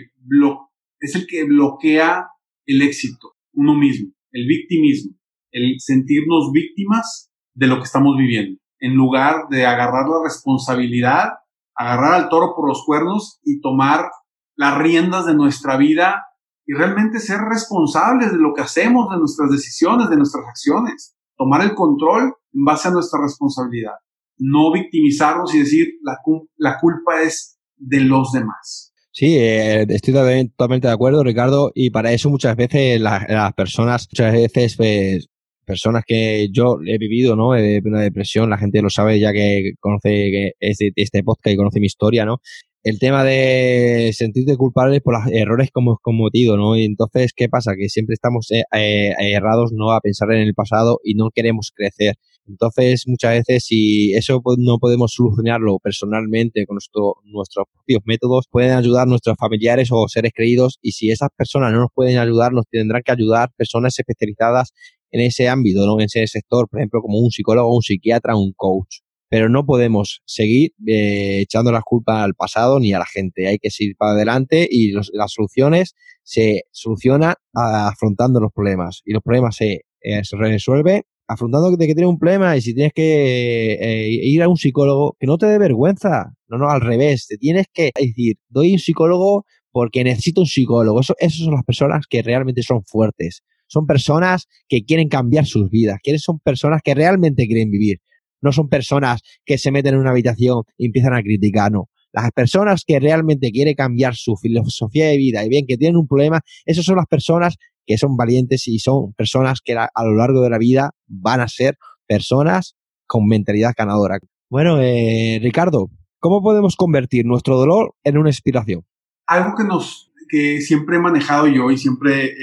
es 0.99 1.15
el 1.15 1.25
que 1.25 1.43
bloquea 1.43 2.27
el 2.67 2.81
éxito, 2.83 3.33
uno 3.53 3.73
mismo, 3.73 4.11
el 4.31 4.47
victimismo, 4.47 5.15
el 5.51 5.77
sentirnos 5.79 6.51
víctimas 6.53 7.31
de 7.55 7.67
lo 7.67 7.77
que 7.77 7.85
estamos 7.85 8.15
viviendo, 8.17 8.59
en 8.79 8.93
lugar 8.93 9.47
de 9.49 9.65
agarrar 9.65 10.07
la 10.07 10.23
responsabilidad, 10.23 11.29
agarrar 11.75 12.13
al 12.13 12.29
toro 12.29 12.53
por 12.55 12.67
los 12.67 12.83
cuernos 12.85 13.39
y 13.43 13.61
tomar 13.61 14.11
las 14.55 14.77
riendas 14.77 15.25
de 15.25 15.33
nuestra 15.33 15.75
vida 15.75 16.23
y 16.67 16.73
realmente 16.73 17.19
ser 17.19 17.39
responsables 17.39 18.31
de 18.31 18.37
lo 18.37 18.53
que 18.53 18.61
hacemos, 18.61 19.09
de 19.09 19.17
nuestras 19.17 19.49
decisiones, 19.49 20.07
de 20.09 20.17
nuestras 20.17 20.45
acciones, 20.45 21.15
tomar 21.35 21.63
el 21.63 21.73
control 21.73 22.35
en 22.53 22.63
base 22.63 22.89
a 22.89 22.91
nuestra 22.91 23.19
responsabilidad 23.21 23.95
no 24.39 24.71
victimizarnos 24.71 25.53
y 25.53 25.59
decir 25.59 25.87
la, 26.01 26.17
la 26.57 26.77
culpa 26.79 27.21
es 27.21 27.59
de 27.77 28.01
los 28.01 28.31
demás. 28.31 28.93
Sí, 29.11 29.35
eh, 29.37 29.85
estoy 29.89 30.13
totalmente 30.13 30.87
de 30.87 30.93
acuerdo, 30.93 31.23
Ricardo, 31.23 31.71
y 31.75 31.89
para 31.89 32.13
eso 32.13 32.29
muchas 32.29 32.55
veces 32.55 33.01
las 33.01 33.53
personas, 33.53 34.07
muchas 34.11 34.33
veces 34.33 34.75
pues, 34.77 35.27
personas 35.65 36.03
que 36.07 36.47
yo 36.51 36.77
he 36.85 36.97
vivido, 36.97 37.35
¿no? 37.35 37.49
Una 37.49 38.01
depresión, 38.01 38.49
la 38.49 38.57
gente 38.57 38.81
lo 38.81 38.89
sabe 38.89 39.19
ya 39.19 39.33
que 39.33 39.73
conoce 39.79 40.53
este, 40.59 40.91
este 40.95 41.23
podcast 41.23 41.53
y 41.53 41.57
conoce 41.57 41.79
mi 41.79 41.87
historia, 41.87 42.25
¿no? 42.25 42.39
el 42.83 42.99
tema 42.99 43.23
de 43.23 44.11
sentirte 44.13 44.55
culpable 44.55 45.01
por 45.01 45.13
los 45.13 45.31
errores 45.33 45.69
como 45.71 45.91
hemos 45.91 45.99
cometido, 46.01 46.57
¿no? 46.57 46.77
Y 46.77 46.85
entonces, 46.85 47.33
¿qué 47.35 47.49
pasa? 47.49 47.73
Que 47.77 47.89
siempre 47.89 48.13
estamos 48.13 48.49
eh, 48.51 48.63
eh, 48.73 49.13
errados, 49.19 49.71
¿no? 49.73 49.91
A 49.91 50.01
pensar 50.01 50.31
en 50.31 50.41
el 50.41 50.53
pasado 50.53 50.99
y 51.03 51.15
no 51.15 51.29
queremos 51.33 51.71
crecer. 51.75 52.15
Entonces, 52.49 53.03
muchas 53.07 53.37
veces, 53.37 53.65
si 53.65 54.13
eso 54.13 54.41
no 54.57 54.79
podemos 54.79 55.13
solucionarlo 55.13 55.77
personalmente 55.79 56.65
con 56.65 56.75
nuestro, 56.75 57.17
nuestros 57.25 57.67
propios 57.71 58.01
métodos, 58.05 58.45
pueden 58.49 58.71
ayudar 58.71 59.07
nuestros 59.07 59.37
familiares 59.37 59.89
o 59.91 60.07
seres 60.07 60.31
queridos 60.35 60.79
y 60.81 60.93
si 60.93 61.11
esas 61.11 61.29
personas 61.35 61.71
no 61.71 61.79
nos 61.79 61.89
pueden 61.93 62.17
ayudar, 62.17 62.51
nos 62.53 62.65
tendrán 62.69 63.03
que 63.03 63.11
ayudar 63.11 63.51
personas 63.55 63.97
especializadas 63.99 64.73
en 65.11 65.21
ese 65.21 65.47
ámbito, 65.47 65.85
¿no? 65.85 65.99
En 65.99 66.05
ese 66.05 66.25
sector, 66.27 66.67
por 66.69 66.79
ejemplo, 66.79 67.01
como 67.01 67.19
un 67.19 67.31
psicólogo, 67.31 67.75
un 67.75 67.81
psiquiatra, 67.81 68.35
un 68.35 68.53
coach 68.53 68.97
pero 69.29 69.47
no 69.47 69.63
podemos 69.65 70.21
seguir 70.25 70.71
eh, 70.87 71.41
echando 71.41 71.71
las 71.71 71.83
culpas 71.83 72.23
al 72.23 72.33
pasado 72.33 72.79
ni 72.79 72.93
a 72.93 72.99
la 72.99 73.05
gente. 73.05 73.47
Hay 73.47 73.59
que 73.59 73.69
seguir 73.69 73.95
para 73.95 74.13
adelante 74.13 74.67
y 74.69 74.91
las 74.91 75.31
soluciones 75.31 75.93
se 76.23 76.63
solucionan 76.71 77.35
afrontando 77.53 78.39
los 78.39 78.51
problemas 78.51 79.01
y 79.05 79.13
los 79.13 79.21
problemas 79.21 79.55
se, 79.55 79.85
eh, 80.01 80.23
se 80.23 80.35
resuelven 80.35 81.03
afrontando 81.29 81.71
de 81.71 81.87
que 81.87 81.95
tienes 81.95 82.09
un 82.09 82.19
problema 82.19 82.57
y 82.57 82.61
si 82.61 82.73
tienes 82.73 82.91
que 82.93 83.73
eh, 83.73 84.09
ir 84.09 84.43
a 84.43 84.49
un 84.49 84.57
psicólogo, 84.57 85.15
que 85.19 85.27
no 85.27 85.37
te 85.37 85.45
dé 85.45 85.57
vergüenza. 85.57 86.33
No, 86.49 86.57
no, 86.57 86.69
al 86.69 86.81
revés. 86.81 87.27
Te 87.27 87.37
tienes 87.37 87.67
que 87.71 87.91
decir, 87.95 88.37
doy 88.49 88.73
un 88.73 88.79
psicólogo 88.79 89.45
porque 89.71 90.03
necesito 90.03 90.41
un 90.41 90.47
psicólogo. 90.47 90.99
Eso, 90.99 91.15
esas 91.19 91.39
son 91.39 91.53
las 91.53 91.63
personas 91.63 92.05
que 92.09 92.21
realmente 92.21 92.63
son 92.63 92.83
fuertes. 92.83 93.43
Son 93.67 93.85
personas 93.85 94.47
que 94.67 94.83
quieren 94.83 95.07
cambiar 95.07 95.45
sus 95.45 95.69
vidas. 95.69 95.99
Son 96.17 96.39
personas 96.39 96.81
que 96.83 96.95
realmente 96.95 97.45
quieren 97.45 97.69
vivir 97.69 97.99
no 98.41 98.51
son 98.51 98.69
personas 98.69 99.21
que 99.45 99.57
se 99.57 99.71
meten 99.71 99.95
en 99.95 100.01
una 100.01 100.11
habitación 100.11 100.63
y 100.77 100.87
empiezan 100.87 101.13
a 101.13 101.21
criticar, 101.21 101.71
no. 101.71 101.89
Las 102.11 102.31
personas 102.31 102.83
que 102.85 102.99
realmente 102.99 103.51
quieren 103.51 103.75
cambiar 103.75 104.15
su 104.15 104.35
filosofía 104.35 105.07
de 105.07 105.17
vida 105.17 105.45
y 105.45 105.49
bien 105.49 105.65
que 105.67 105.77
tienen 105.77 105.95
un 105.95 106.07
problema, 106.07 106.41
esas 106.65 106.83
son 106.83 106.95
las 106.95 107.05
personas 107.05 107.57
que 107.89 107.97
son 107.97 108.15
valientes 108.15 108.67
y 108.67 108.77
son 108.77 109.13
personas 109.13 109.61
que 109.65 109.75
a, 109.75 109.89
lo 110.03 110.13
largo 110.13 110.43
de 110.43 110.51
la 110.51 110.59
vida 110.59 110.91
van 111.07 111.41
a 111.41 111.47
ser 111.47 111.75
personas 112.05 112.75
con 113.07 113.25
mentalidad 113.25 113.73
ganadora. 113.75 114.19
Bueno, 114.47 114.79
eh, 114.79 115.39
Ricardo, 115.41 115.89
¿cómo 116.19 116.43
podemos 116.43 116.75
convertir 116.75 117.25
nuestro 117.25 117.57
dolor 117.57 117.95
en 118.03 118.19
una 118.19 118.29
inspiración? 118.29 118.85
Algo 119.25 119.55
que 119.57 119.63
nos 119.63 120.11
que 120.29 120.61
siempre 120.61 120.97
he 120.97 120.99
manejado 120.99 121.47
yo 121.47 121.71
y 121.71 121.79
siempre 121.79 122.35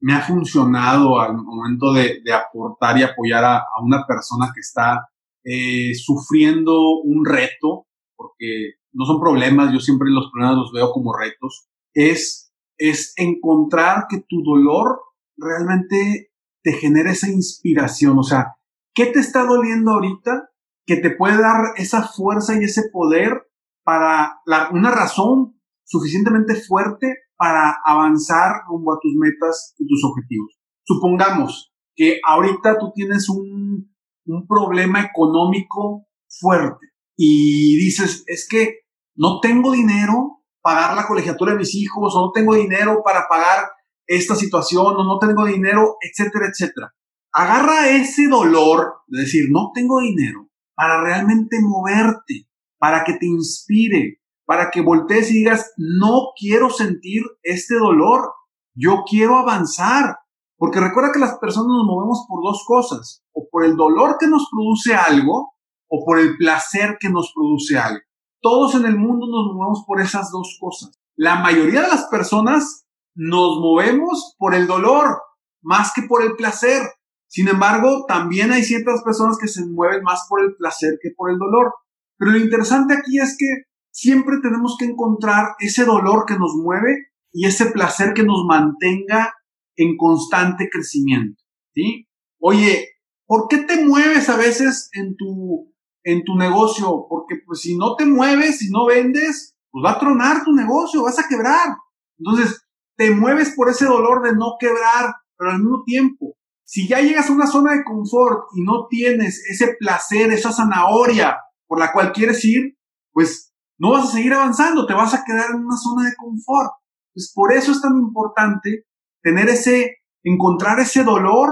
me 0.00 0.14
ha 0.14 0.22
funcionado 0.22 1.20
al 1.20 1.36
momento 1.36 1.92
de, 1.92 2.22
aportar 2.32 2.96
y 2.96 3.02
apoyar 3.02 3.44
a, 3.44 3.64
una 3.82 4.06
persona 4.06 4.52
que 4.54 4.60
está 4.60 5.08
eh, 5.44 5.94
sufriendo 5.94 7.00
un 7.02 7.26
reto, 7.26 7.86
porque 8.16 8.76
no 8.92 9.04
son 9.04 9.20
problemas, 9.20 9.70
yo 9.74 9.80
siempre 9.80 10.08
los 10.10 10.30
problemas 10.32 10.56
los 10.56 10.72
veo 10.72 10.90
como 10.90 11.12
retos, 11.14 11.68
es, 11.94 12.45
es 12.78 13.12
encontrar 13.16 14.06
que 14.08 14.24
tu 14.28 14.42
dolor 14.42 15.00
realmente 15.36 16.30
te 16.62 16.72
genere 16.72 17.10
esa 17.10 17.28
inspiración, 17.28 18.18
o 18.18 18.22
sea, 18.22 18.56
¿qué 18.94 19.06
te 19.06 19.20
está 19.20 19.44
doliendo 19.44 19.92
ahorita 19.92 20.50
que 20.86 20.96
te 20.96 21.10
puede 21.10 21.38
dar 21.38 21.74
esa 21.76 22.06
fuerza 22.06 22.54
y 22.54 22.64
ese 22.64 22.88
poder 22.92 23.42
para 23.84 24.40
una 24.72 24.90
razón 24.90 25.60
suficientemente 25.84 26.54
fuerte 26.54 27.14
para 27.36 27.76
avanzar 27.84 28.62
rumbo 28.68 28.92
a 28.92 28.98
tus 29.00 29.14
metas 29.16 29.74
y 29.78 29.86
tus 29.86 30.02
objetivos. 30.04 30.58
Supongamos 30.84 31.72
que 31.94 32.20
ahorita 32.26 32.78
tú 32.78 32.92
tienes 32.94 33.28
un, 33.28 33.94
un 34.26 34.46
problema 34.46 35.02
económico 35.02 36.06
fuerte 36.28 36.86
y 37.16 37.76
dices, 37.76 38.24
es 38.26 38.46
que 38.48 38.80
no 39.14 39.40
tengo 39.40 39.72
dinero 39.72 40.35
pagar 40.66 40.96
la 40.96 41.06
colegiatura 41.06 41.52
de 41.52 41.58
mis 41.58 41.76
hijos, 41.76 42.12
o 42.16 42.26
no 42.26 42.32
tengo 42.32 42.56
dinero 42.56 43.00
para 43.04 43.28
pagar 43.28 43.70
esta 44.04 44.34
situación, 44.34 44.96
o 44.96 45.04
no 45.04 45.16
tengo 45.20 45.44
dinero, 45.44 45.96
etcétera, 46.00 46.48
etcétera. 46.48 46.92
Agarra 47.32 47.90
ese 47.90 48.26
dolor 48.26 49.02
de 49.06 49.20
decir, 49.20 49.44
no 49.52 49.70
tengo 49.72 50.00
dinero, 50.00 50.48
para 50.74 51.00
realmente 51.00 51.58
moverte, 51.62 52.48
para 52.78 53.04
que 53.04 53.12
te 53.12 53.26
inspire, 53.26 54.20
para 54.44 54.72
que 54.72 54.80
voltees 54.80 55.30
y 55.30 55.34
digas, 55.34 55.72
no 55.76 56.32
quiero 56.36 56.68
sentir 56.68 57.22
este 57.44 57.76
dolor, 57.76 58.32
yo 58.74 59.04
quiero 59.08 59.36
avanzar. 59.36 60.18
Porque 60.56 60.80
recuerda 60.80 61.12
que 61.12 61.20
las 61.20 61.38
personas 61.38 61.68
nos 61.68 61.86
movemos 61.86 62.26
por 62.28 62.42
dos 62.42 62.64
cosas, 62.66 63.22
o 63.32 63.46
por 63.52 63.64
el 63.64 63.76
dolor 63.76 64.16
que 64.18 64.26
nos 64.26 64.48
produce 64.50 64.96
algo, 64.96 65.52
o 65.88 66.04
por 66.04 66.18
el 66.18 66.36
placer 66.36 66.96
que 66.98 67.08
nos 67.08 67.32
produce 67.32 67.78
algo. 67.78 68.05
Todos 68.46 68.76
en 68.76 68.86
el 68.86 68.96
mundo 68.96 69.26
nos 69.26 69.56
movemos 69.56 69.82
por 69.84 70.00
esas 70.00 70.30
dos 70.30 70.56
cosas. 70.60 70.92
La 71.16 71.40
mayoría 71.40 71.82
de 71.82 71.88
las 71.88 72.04
personas 72.04 72.86
nos 73.16 73.58
movemos 73.58 74.36
por 74.38 74.54
el 74.54 74.68
dolor 74.68 75.20
más 75.62 75.90
que 75.92 76.02
por 76.02 76.22
el 76.22 76.36
placer. 76.36 76.80
Sin 77.26 77.48
embargo, 77.48 78.04
también 78.06 78.52
hay 78.52 78.62
ciertas 78.62 79.02
personas 79.02 79.36
que 79.36 79.48
se 79.48 79.66
mueven 79.66 80.04
más 80.04 80.26
por 80.28 80.40
el 80.40 80.54
placer 80.54 80.96
que 81.02 81.10
por 81.16 81.32
el 81.32 81.38
dolor. 81.38 81.72
Pero 82.18 82.30
lo 82.30 82.38
interesante 82.38 82.94
aquí 82.94 83.18
es 83.18 83.36
que 83.36 83.64
siempre 83.90 84.36
tenemos 84.40 84.76
que 84.78 84.84
encontrar 84.84 85.56
ese 85.58 85.84
dolor 85.84 86.24
que 86.24 86.38
nos 86.38 86.54
mueve 86.54 87.08
y 87.32 87.46
ese 87.46 87.72
placer 87.72 88.14
que 88.14 88.22
nos 88.22 88.44
mantenga 88.46 89.34
en 89.74 89.96
constante 89.96 90.68
crecimiento, 90.70 91.42
¿sí? 91.74 92.06
Oye, 92.38 92.90
¿por 93.26 93.48
qué 93.48 93.58
te 93.58 93.84
mueves 93.84 94.28
a 94.28 94.36
veces 94.36 94.88
en 94.92 95.16
tu, 95.16 95.74
en 96.06 96.22
tu 96.24 96.36
negocio? 96.36 97.06
Porque 97.08 97.36
pues 97.44 97.60
si 97.60 97.76
no 97.76 97.96
te 97.96 98.06
mueves, 98.06 98.60
si 98.60 98.70
no 98.70 98.86
vendes, 98.86 99.56
pues 99.70 99.84
va 99.84 99.92
a 99.92 99.98
tronar 99.98 100.44
tu 100.44 100.52
negocio, 100.52 101.02
vas 101.02 101.18
a 101.18 101.28
quebrar. 101.28 101.76
Entonces, 102.18 102.64
te 102.96 103.10
mueves 103.10 103.52
por 103.54 103.68
ese 103.68 103.84
dolor 103.84 104.22
de 104.22 104.34
no 104.34 104.54
quebrar, 104.58 105.14
pero 105.36 105.50
al 105.50 105.58
mismo 105.58 105.82
tiempo, 105.84 106.34
si 106.64 106.88
ya 106.88 107.00
llegas 107.00 107.28
a 107.28 107.32
una 107.32 107.46
zona 107.46 107.72
de 107.74 107.84
confort 107.84 108.44
y 108.54 108.62
no 108.62 108.86
tienes 108.88 109.44
ese 109.50 109.74
placer, 109.78 110.32
esa 110.32 110.52
zanahoria 110.52 111.38
por 111.66 111.80
la 111.80 111.92
cual 111.92 112.12
quieres 112.12 112.44
ir, 112.44 112.76
pues 113.12 113.52
no 113.78 113.90
vas 113.90 114.08
a 114.08 114.12
seguir 114.12 114.32
avanzando, 114.32 114.86
te 114.86 114.94
vas 114.94 115.12
a 115.12 115.24
quedar 115.24 115.50
en 115.50 115.64
una 115.64 115.76
zona 115.76 116.08
de 116.08 116.16
confort. 116.16 116.70
Pues 117.12 117.32
por 117.34 117.52
eso 117.52 117.72
es 117.72 117.82
tan 117.82 117.96
importante 117.96 118.86
tener 119.22 119.48
ese, 119.48 119.96
encontrar 120.22 120.78
ese 120.78 121.02
dolor 121.02 121.48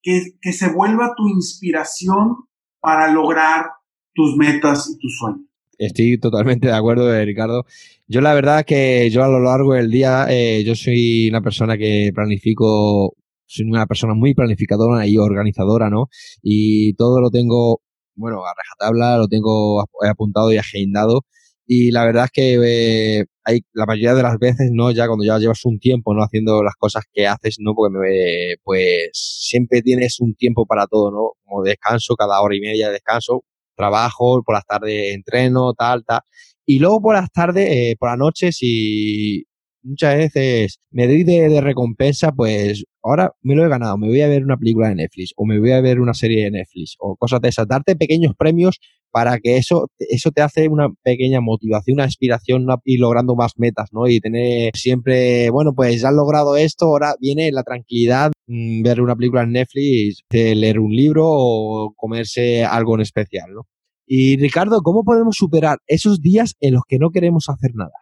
que, 0.00 0.38
que 0.40 0.52
se 0.52 0.72
vuelva 0.72 1.14
tu 1.16 1.26
inspiración 1.28 2.46
para 2.80 3.08
lograr 3.08 3.75
tus 4.16 4.36
metas 4.36 4.90
y 4.90 4.98
tus 4.98 5.16
sueños. 5.18 5.42
Estoy 5.78 6.18
totalmente 6.18 6.68
de 6.68 6.74
acuerdo, 6.74 7.14
eh, 7.14 7.24
Ricardo. 7.24 7.66
Yo 8.08 8.22
la 8.22 8.34
verdad 8.34 8.64
que 8.64 9.10
yo 9.10 9.22
a 9.22 9.28
lo 9.28 9.40
largo 9.40 9.74
del 9.74 9.90
día, 9.90 10.26
eh, 10.30 10.64
yo 10.64 10.74
soy 10.74 11.28
una 11.28 11.42
persona 11.42 11.76
que 11.76 12.10
planifico, 12.14 13.14
soy 13.44 13.66
una 13.66 13.86
persona 13.86 14.14
muy 14.14 14.34
planificadora 14.34 15.06
y 15.06 15.18
organizadora, 15.18 15.90
¿no? 15.90 16.08
Y 16.42 16.94
todo 16.94 17.20
lo 17.20 17.30
tengo, 17.30 17.82
bueno, 18.14 18.42
a 18.44 18.54
rajatabla, 18.56 19.18
lo 19.18 19.28
tengo 19.28 19.84
apuntado 20.02 20.52
y 20.52 20.56
agendado 20.56 21.26
y 21.66 21.90
la 21.90 22.04
verdad 22.04 22.26
es 22.26 22.30
que 22.30 23.18
eh, 23.20 23.24
hay 23.44 23.60
la 23.72 23.86
mayoría 23.86 24.14
de 24.14 24.22
las 24.22 24.38
veces, 24.38 24.70
¿no? 24.72 24.92
Ya 24.92 25.06
cuando 25.08 25.24
ya 25.24 25.38
llevas 25.38 25.64
un 25.64 25.80
tiempo, 25.80 26.14
¿no? 26.14 26.22
Haciendo 26.22 26.62
las 26.62 26.74
cosas 26.78 27.04
que 27.12 27.26
haces, 27.26 27.56
¿no? 27.58 27.74
Porque 27.74 28.54
pues 28.62 29.10
siempre 29.12 29.82
tienes 29.82 30.20
un 30.20 30.34
tiempo 30.36 30.64
para 30.66 30.86
todo, 30.86 31.10
¿no? 31.10 31.32
Como 31.44 31.64
descanso, 31.64 32.14
cada 32.14 32.40
hora 32.40 32.54
y 32.54 32.60
media 32.60 32.86
de 32.86 32.94
descanso, 32.94 33.42
trabajo, 33.76 34.42
por 34.44 34.54
las 34.54 34.66
tardes 34.66 35.14
entreno, 35.14 35.74
tal, 35.74 36.04
tal. 36.04 36.20
Y 36.66 36.78
luego 36.80 37.00
por 37.00 37.14
las 37.14 37.30
tardes, 37.30 37.68
eh, 37.70 37.96
por 37.98 38.08
las 38.10 38.18
noches, 38.18 38.58
y 38.60 39.44
muchas 39.86 40.16
veces 40.16 40.78
me 40.90 41.06
doy 41.06 41.22
de, 41.24 41.60
recompensa, 41.60 42.32
pues 42.32 42.84
ahora 43.02 43.32
me 43.42 43.54
lo 43.54 43.64
he 43.64 43.68
ganado, 43.68 43.96
me 43.96 44.08
voy 44.08 44.20
a 44.20 44.28
ver 44.28 44.44
una 44.44 44.56
película 44.56 44.88
de 44.88 44.96
Netflix 44.96 45.32
o 45.36 45.46
me 45.46 45.58
voy 45.60 45.72
a 45.72 45.80
ver 45.80 46.00
una 46.00 46.14
serie 46.14 46.44
de 46.44 46.50
Netflix 46.50 46.96
o 46.98 47.16
cosas 47.16 47.40
de 47.40 47.48
esas, 47.50 47.68
darte 47.68 47.94
pequeños 47.96 48.34
premios 48.36 48.80
para 49.10 49.38
que 49.38 49.56
eso, 49.56 49.88
eso 49.98 50.30
te 50.30 50.42
hace 50.42 50.68
una 50.68 50.88
pequeña 51.02 51.40
motivación, 51.40 51.96
una 51.96 52.04
inspiración 52.04 52.66
y 52.84 52.98
logrando 52.98 53.34
más 53.34 53.52
metas, 53.56 53.90
¿no? 53.92 54.08
Y 54.08 54.20
tener 54.20 54.72
siempre, 54.74 55.50
bueno, 55.50 55.72
pues 55.74 56.00
ya 56.00 56.08
has 56.08 56.14
logrado 56.14 56.56
esto, 56.56 56.86
ahora 56.86 57.14
viene 57.20 57.50
la 57.52 57.62
tranquilidad, 57.62 58.32
mm, 58.46 58.82
ver 58.82 59.00
una 59.00 59.16
película 59.16 59.42
en 59.42 59.52
Netflix, 59.52 60.20
leer 60.30 60.78
un 60.78 60.94
libro 60.94 61.24
o 61.26 61.94
comerse 61.96 62.64
algo 62.64 62.94
en 62.94 63.00
especial, 63.02 63.52
¿no? 63.54 63.62
Y 64.06 64.36
Ricardo, 64.36 64.82
¿cómo 64.82 65.02
podemos 65.02 65.36
superar 65.36 65.78
esos 65.86 66.20
días 66.20 66.54
en 66.60 66.74
los 66.74 66.82
que 66.88 66.98
no 66.98 67.10
queremos 67.10 67.46
hacer 67.48 67.72
nada? 67.74 67.92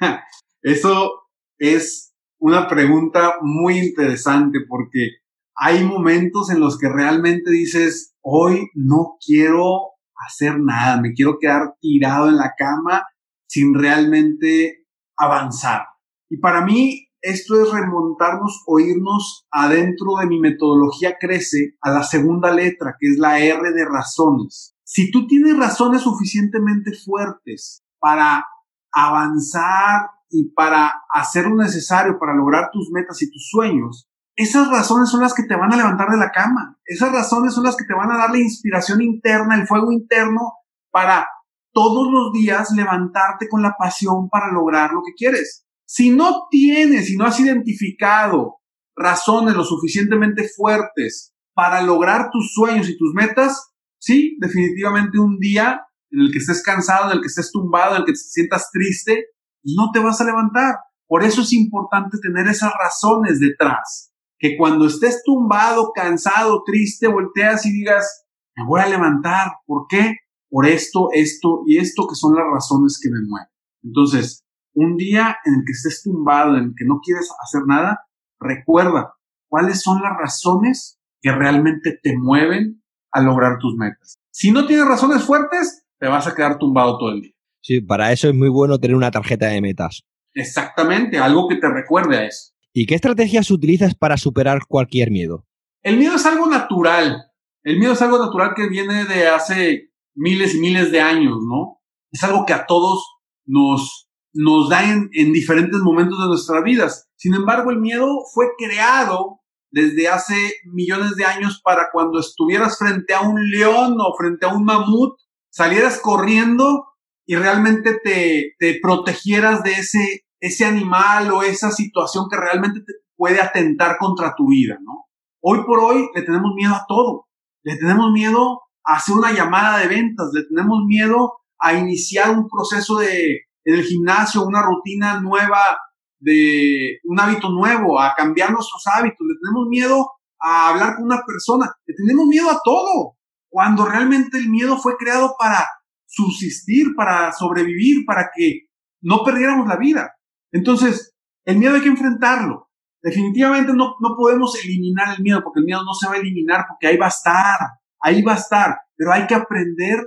Eso 0.62 1.12
es 1.58 2.12
una 2.40 2.66
pregunta 2.68 3.34
muy 3.40 3.78
interesante 3.78 4.58
porque 4.68 5.22
hay 5.54 5.84
momentos 5.84 6.50
en 6.50 6.58
los 6.58 6.78
que 6.78 6.88
realmente 6.88 7.50
dices, 7.52 8.14
hoy 8.20 8.68
no 8.74 9.16
quiero 9.24 9.91
hacer 10.26 10.58
nada, 10.60 11.00
me 11.00 11.12
quiero 11.12 11.38
quedar 11.38 11.74
tirado 11.80 12.28
en 12.28 12.36
la 12.36 12.52
cama 12.56 13.06
sin 13.46 13.74
realmente 13.74 14.86
avanzar. 15.16 15.82
Y 16.28 16.38
para 16.38 16.64
mí 16.64 17.08
esto 17.22 17.62
es 17.62 17.70
remontarnos 17.72 18.64
o 18.66 18.80
irnos 18.80 19.46
adentro 19.52 20.16
de 20.20 20.26
mi 20.26 20.40
metodología 20.40 21.16
crece 21.20 21.76
a 21.80 21.90
la 21.90 22.02
segunda 22.02 22.52
letra, 22.52 22.96
que 22.98 23.12
es 23.12 23.18
la 23.18 23.38
R 23.38 23.72
de 23.72 23.84
razones. 23.84 24.74
Si 24.82 25.10
tú 25.12 25.26
tienes 25.28 25.56
razones 25.56 26.02
suficientemente 26.02 26.92
fuertes 26.92 27.82
para 28.00 28.44
avanzar 28.90 30.10
y 30.28 30.50
para 30.52 30.92
hacer 31.10 31.46
lo 31.46 31.56
necesario 31.56 32.18
para 32.18 32.34
lograr 32.34 32.70
tus 32.72 32.90
metas 32.90 33.22
y 33.22 33.30
tus 33.30 33.48
sueños, 33.48 34.08
esas 34.34 34.68
razones 34.70 35.10
son 35.10 35.20
las 35.20 35.34
que 35.34 35.42
te 35.44 35.56
van 35.56 35.72
a 35.72 35.76
levantar 35.76 36.08
de 36.08 36.16
la 36.16 36.30
cama. 36.30 36.78
Esas 36.84 37.12
razones 37.12 37.54
son 37.54 37.64
las 37.64 37.76
que 37.76 37.84
te 37.84 37.94
van 37.94 38.10
a 38.10 38.16
dar 38.16 38.30
la 38.30 38.38
inspiración 38.38 39.02
interna, 39.02 39.56
el 39.56 39.66
fuego 39.66 39.92
interno 39.92 40.54
para 40.90 41.26
todos 41.72 42.10
los 42.10 42.32
días 42.32 42.70
levantarte 42.72 43.48
con 43.48 43.62
la 43.62 43.74
pasión 43.78 44.28
para 44.28 44.52
lograr 44.52 44.92
lo 44.92 45.02
que 45.02 45.12
quieres. 45.16 45.66
Si 45.84 46.10
no 46.10 46.46
tienes, 46.50 47.06
si 47.06 47.16
no 47.16 47.26
has 47.26 47.38
identificado 47.40 48.56
razones 48.96 49.54
lo 49.54 49.64
suficientemente 49.64 50.48
fuertes 50.48 51.34
para 51.54 51.82
lograr 51.82 52.30
tus 52.30 52.52
sueños 52.54 52.88
y 52.88 52.96
tus 52.96 53.12
metas, 53.14 53.70
sí, 53.98 54.36
definitivamente 54.40 55.18
un 55.18 55.38
día 55.38 55.82
en 56.10 56.20
el 56.20 56.32
que 56.32 56.38
estés 56.38 56.62
cansado, 56.62 57.10
en 57.10 57.16
el 57.16 57.20
que 57.20 57.28
estés 57.28 57.50
tumbado, 57.50 57.94
en 57.94 58.02
el 58.02 58.06
que 58.06 58.12
te 58.12 58.18
sientas 58.18 58.70
triste, 58.70 59.26
no 59.62 59.90
te 59.92 59.98
vas 59.98 60.20
a 60.20 60.24
levantar. 60.24 60.76
Por 61.06 61.22
eso 61.22 61.42
es 61.42 61.52
importante 61.52 62.18
tener 62.22 62.46
esas 62.48 62.72
razones 62.72 63.40
detrás. 63.40 64.11
Que 64.42 64.56
cuando 64.56 64.88
estés 64.88 65.22
tumbado, 65.24 65.92
cansado, 65.94 66.64
triste, 66.66 67.06
volteas 67.06 67.64
y 67.64 67.70
digas, 67.70 68.26
me 68.56 68.66
voy 68.66 68.80
a 68.80 68.88
levantar. 68.88 69.52
¿Por 69.64 69.86
qué? 69.88 70.16
Por 70.50 70.66
esto, 70.66 71.10
esto 71.12 71.62
y 71.64 71.78
esto 71.78 72.08
que 72.08 72.16
son 72.16 72.34
las 72.34 72.44
razones 72.52 72.98
que 73.00 73.08
me 73.08 73.20
mueven. 73.24 73.48
Entonces, 73.84 74.42
un 74.74 74.96
día 74.96 75.36
en 75.44 75.54
el 75.54 75.60
que 75.64 75.70
estés 75.70 76.02
tumbado, 76.02 76.56
en 76.56 76.64
el 76.64 76.74
que 76.76 76.84
no 76.84 76.98
quieres 77.04 77.30
hacer 77.40 77.62
nada, 77.68 78.00
recuerda 78.40 79.14
cuáles 79.48 79.80
son 79.80 80.02
las 80.02 80.12
razones 80.18 80.98
que 81.20 81.30
realmente 81.30 82.00
te 82.02 82.18
mueven 82.18 82.82
a 83.12 83.20
lograr 83.20 83.58
tus 83.60 83.76
metas. 83.76 84.16
Si 84.32 84.50
no 84.50 84.66
tienes 84.66 84.88
razones 84.88 85.22
fuertes, 85.22 85.84
te 86.00 86.08
vas 86.08 86.26
a 86.26 86.34
quedar 86.34 86.58
tumbado 86.58 86.98
todo 86.98 87.12
el 87.12 87.20
día. 87.20 87.32
Sí, 87.60 87.80
para 87.80 88.10
eso 88.10 88.28
es 88.28 88.34
muy 88.34 88.48
bueno 88.48 88.80
tener 88.80 88.96
una 88.96 89.12
tarjeta 89.12 89.46
de 89.46 89.60
metas. 89.60 90.02
Exactamente, 90.34 91.18
algo 91.18 91.46
que 91.46 91.56
te 91.56 91.68
recuerde 91.68 92.16
a 92.16 92.26
eso. 92.26 92.52
¿Y 92.72 92.86
qué 92.86 92.94
estrategias 92.94 93.50
utilizas 93.50 93.94
para 93.94 94.16
superar 94.16 94.60
cualquier 94.66 95.10
miedo? 95.10 95.46
El 95.82 95.98
miedo 95.98 96.16
es 96.16 96.24
algo 96.24 96.46
natural. 96.46 97.22
El 97.62 97.78
miedo 97.78 97.92
es 97.92 98.02
algo 98.02 98.18
natural 98.18 98.52
que 98.56 98.68
viene 98.68 99.04
de 99.04 99.28
hace 99.28 99.90
miles 100.14 100.54
y 100.54 100.60
miles 100.60 100.90
de 100.90 101.00
años, 101.00 101.38
¿no? 101.46 101.80
Es 102.10 102.22
algo 102.24 102.44
que 102.46 102.52
a 102.52 102.66
todos 102.66 103.04
nos, 103.44 104.08
nos 104.32 104.68
da 104.68 104.90
en, 104.90 105.10
en 105.12 105.32
diferentes 105.32 105.80
momentos 105.80 106.18
de 106.20 106.28
nuestras 106.28 106.64
vidas. 106.64 107.08
Sin 107.16 107.34
embargo, 107.34 107.70
el 107.70 107.78
miedo 107.78 108.06
fue 108.32 108.46
creado 108.58 109.42
desde 109.70 110.08
hace 110.08 110.54
millones 110.64 111.16
de 111.16 111.24
años 111.24 111.60
para 111.64 111.88
cuando 111.92 112.20
estuvieras 112.20 112.78
frente 112.78 113.14
a 113.14 113.22
un 113.22 113.42
león 113.50 113.96
o 113.98 114.14
frente 114.16 114.46
a 114.46 114.54
un 114.54 114.64
mamut, 114.64 115.18
salieras 115.50 115.98
corriendo 115.98 116.84
y 117.26 117.36
realmente 117.36 117.98
te, 118.02 118.54
te 118.58 118.78
protegieras 118.82 119.62
de 119.62 119.72
ese, 119.72 120.26
ese 120.42 120.64
animal 120.64 121.30
o 121.30 121.42
esa 121.42 121.70
situación 121.70 122.26
que 122.28 122.36
realmente 122.36 122.80
te 122.80 122.92
puede 123.16 123.40
atentar 123.40 123.96
contra 123.96 124.34
tu 124.34 124.48
vida, 124.48 124.76
¿no? 124.82 125.06
Hoy 125.40 125.60
por 125.64 125.78
hoy 125.78 126.08
le 126.14 126.22
tenemos 126.22 126.52
miedo 126.56 126.74
a 126.74 126.84
todo. 126.86 127.28
Le 127.62 127.76
tenemos 127.76 128.10
miedo 128.12 128.62
a 128.84 128.96
hacer 128.96 129.14
una 129.14 129.32
llamada 129.32 129.78
de 129.78 129.86
ventas, 129.86 130.30
le 130.34 130.42
tenemos 130.44 130.80
miedo 130.84 131.34
a 131.60 131.74
iniciar 131.74 132.30
un 132.30 132.48
proceso 132.48 132.98
de, 132.98 133.42
en 133.64 133.74
el 133.74 133.84
gimnasio, 133.84 134.44
una 134.44 134.62
rutina 134.62 135.20
nueva, 135.20 135.78
de 136.18 136.98
un 137.04 137.20
hábito 137.20 137.48
nuevo, 137.50 138.00
a 138.00 138.14
cambiar 138.16 138.50
nuestros 138.52 138.82
hábitos, 138.86 139.24
le 139.26 139.34
tenemos 139.40 139.68
miedo 139.68 140.10
a 140.40 140.70
hablar 140.70 140.96
con 140.96 141.04
una 141.04 141.22
persona, 141.24 141.72
le 141.86 141.94
tenemos 141.94 142.26
miedo 142.26 142.50
a 142.50 142.60
todo, 142.64 143.16
cuando 143.48 143.84
realmente 143.84 144.38
el 144.38 144.48
miedo 144.48 144.76
fue 144.76 144.96
creado 144.96 145.34
para 145.38 145.68
subsistir, 146.06 146.94
para 146.96 147.32
sobrevivir, 147.32 148.04
para 148.04 148.30
que 148.34 148.66
no 149.02 149.22
perdiéramos 149.24 149.68
la 149.68 149.76
vida. 149.76 150.11
Entonces, 150.52 151.14
el 151.44 151.58
miedo 151.58 151.74
hay 151.74 151.80
que 151.80 151.88
enfrentarlo. 151.88 152.68
Definitivamente 153.02 153.72
no, 153.72 153.96
no 154.00 154.16
podemos 154.16 154.54
eliminar 154.62 155.16
el 155.16 155.22
miedo, 155.22 155.42
porque 155.42 155.60
el 155.60 155.66
miedo 155.66 155.82
no 155.84 155.94
se 155.94 156.06
va 156.06 156.14
a 156.14 156.18
eliminar, 156.18 156.66
porque 156.68 156.86
ahí 156.86 156.96
va 156.96 157.06
a 157.06 157.08
estar, 157.08 157.58
ahí 158.00 158.22
va 158.22 158.34
a 158.34 158.36
estar, 158.36 158.76
pero 158.96 159.12
hay 159.12 159.26
que 159.26 159.34
aprender 159.34 159.98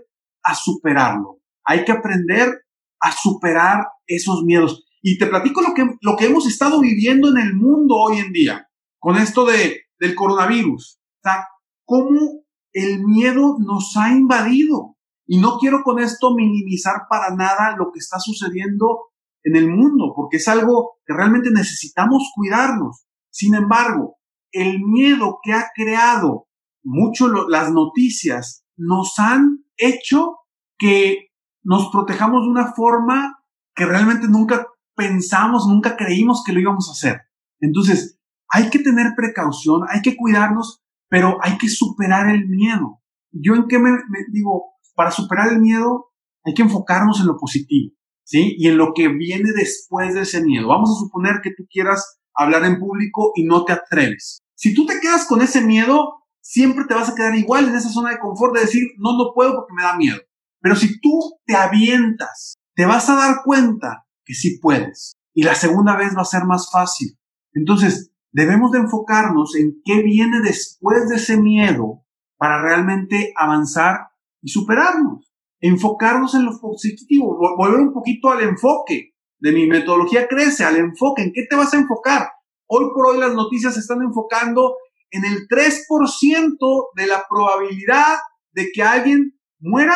a 0.43 0.55
superarlo. 0.55 1.41
Hay 1.65 1.83
que 1.83 1.91
aprender 1.91 2.65
a 3.01 3.11
superar 3.11 3.87
esos 4.07 4.43
miedos. 4.43 4.85
Y 5.01 5.17
te 5.17 5.27
platico 5.27 5.61
lo 5.61 5.73
que, 5.73 5.85
lo 6.01 6.15
que 6.15 6.25
hemos 6.25 6.47
estado 6.47 6.79
viviendo 6.79 7.29
en 7.29 7.37
el 7.37 7.53
mundo 7.53 7.95
hoy 7.95 8.19
en 8.19 8.31
día, 8.31 8.67
con 8.99 9.17
esto 9.17 9.45
de, 9.45 9.81
del 9.99 10.15
coronavirus. 10.15 10.99
O 10.99 11.21
sea, 11.21 11.47
cómo 11.85 12.43
el 12.73 13.03
miedo 13.03 13.57
nos 13.59 13.95
ha 13.97 14.11
invadido. 14.11 14.95
Y 15.27 15.39
no 15.39 15.57
quiero 15.57 15.81
con 15.83 15.99
esto 15.99 16.35
minimizar 16.35 17.03
para 17.09 17.35
nada 17.35 17.75
lo 17.77 17.91
que 17.91 17.99
está 17.99 18.19
sucediendo 18.19 19.11
en 19.45 19.55
el 19.55 19.69
mundo, 19.69 20.11
porque 20.15 20.37
es 20.37 20.47
algo 20.47 20.97
que 21.05 21.13
realmente 21.13 21.49
necesitamos 21.51 22.31
cuidarnos. 22.35 23.05
Sin 23.29 23.55
embargo, 23.55 24.17
el 24.51 24.79
miedo 24.83 25.39
que 25.41 25.53
ha 25.53 25.69
creado 25.73 26.47
mucho 26.83 27.27
las 27.47 27.71
noticias 27.71 28.65
nos 28.75 29.17
han 29.17 29.65
hecho 29.77 30.37
que 30.77 31.29
nos 31.63 31.89
protejamos 31.89 32.43
de 32.43 32.49
una 32.49 32.73
forma 32.73 33.39
que 33.75 33.85
realmente 33.85 34.27
nunca 34.27 34.67
pensamos, 34.95 35.67
nunca 35.67 35.95
creímos 35.95 36.43
que 36.45 36.53
lo 36.53 36.59
íbamos 36.59 36.89
a 36.89 36.93
hacer. 36.93 37.21
Entonces, 37.59 38.19
hay 38.49 38.69
que 38.69 38.79
tener 38.79 39.13
precaución, 39.15 39.81
hay 39.89 40.01
que 40.01 40.15
cuidarnos, 40.15 40.83
pero 41.09 41.37
hay 41.41 41.57
que 41.57 41.69
superar 41.69 42.29
el 42.29 42.47
miedo. 42.47 43.01
Yo 43.31 43.55
en 43.55 43.67
qué 43.67 43.79
me 43.79 43.91
digo, 44.31 44.71
para 44.95 45.11
superar 45.11 45.49
el 45.49 45.59
miedo 45.59 46.11
hay 46.45 46.53
que 46.53 46.61
enfocarnos 46.61 47.19
en 47.19 47.27
lo 47.27 47.37
positivo, 47.37 47.95
¿sí? 48.25 48.55
Y 48.57 48.67
en 48.67 48.77
lo 48.77 48.91
que 48.93 49.07
viene 49.07 49.51
después 49.55 50.13
de 50.13 50.21
ese 50.21 50.43
miedo. 50.43 50.67
Vamos 50.67 50.91
a 50.91 50.99
suponer 50.99 51.39
que 51.41 51.51
tú 51.55 51.65
quieras 51.69 52.19
hablar 52.33 52.65
en 52.65 52.79
público 52.79 53.31
y 53.35 53.45
no 53.45 53.63
te 53.63 53.71
atreves. 53.71 54.39
Si 54.55 54.73
tú 54.73 54.85
te 54.85 54.99
quedas 54.99 55.25
con 55.25 55.41
ese 55.41 55.61
miedo, 55.61 56.25
siempre 56.41 56.85
te 56.85 56.93
vas 56.93 57.09
a 57.09 57.15
quedar 57.15 57.35
igual 57.35 57.69
en 57.69 57.75
esa 57.75 57.89
zona 57.89 58.11
de 58.11 58.19
confort 58.19 58.55
de 58.55 58.61
decir, 58.61 58.83
no, 58.97 59.17
no 59.17 59.31
puedo 59.33 59.55
porque 59.55 59.73
me 59.73 59.83
da 59.83 59.95
miedo. 59.95 60.19
Pero 60.59 60.75
si 60.75 60.99
tú 60.99 61.39
te 61.45 61.55
avientas, 61.55 62.55
te 62.75 62.85
vas 62.85 63.09
a 63.09 63.15
dar 63.15 63.37
cuenta 63.45 64.05
que 64.25 64.33
sí 64.33 64.59
puedes. 64.59 65.13
Y 65.33 65.43
la 65.43 65.55
segunda 65.55 65.95
vez 65.95 66.15
va 66.15 66.21
a 66.21 66.25
ser 66.25 66.45
más 66.45 66.69
fácil. 66.71 67.17
Entonces, 67.53 68.11
debemos 68.31 68.71
de 68.71 68.79
enfocarnos 68.79 69.55
en 69.55 69.81
qué 69.85 70.01
viene 70.01 70.41
después 70.41 71.07
de 71.09 71.15
ese 71.15 71.37
miedo 71.37 72.03
para 72.37 72.61
realmente 72.61 73.33
avanzar 73.37 74.09
y 74.41 74.49
superarnos, 74.49 75.24
enfocarnos 75.67 76.35
en 76.35 76.45
lo 76.45 76.59
positivo, 76.59 77.37
volver 77.57 77.79
un 77.79 77.93
poquito 77.93 78.29
al 78.29 78.41
enfoque 78.43 79.13
de 79.39 79.51
mi 79.51 79.67
metodología 79.67 80.27
crece, 80.27 80.63
al 80.63 80.77
enfoque, 80.77 81.23
¿en 81.23 81.31
qué 81.33 81.45
te 81.49 81.55
vas 81.55 81.73
a 81.73 81.77
enfocar? 81.77 82.29
Hoy 82.67 82.85
por 82.93 83.07
hoy 83.07 83.19
las 83.19 83.33
noticias 83.33 83.73
se 83.73 83.79
están 83.79 84.01
enfocando 84.01 84.75
en 85.11 85.23
el 85.25 85.47
3% 85.47 86.57
de 86.95 87.07
la 87.07 87.23
probabilidad 87.29 88.17
de 88.53 88.71
que 88.73 88.81
alguien 88.81 89.37
muera 89.59 89.95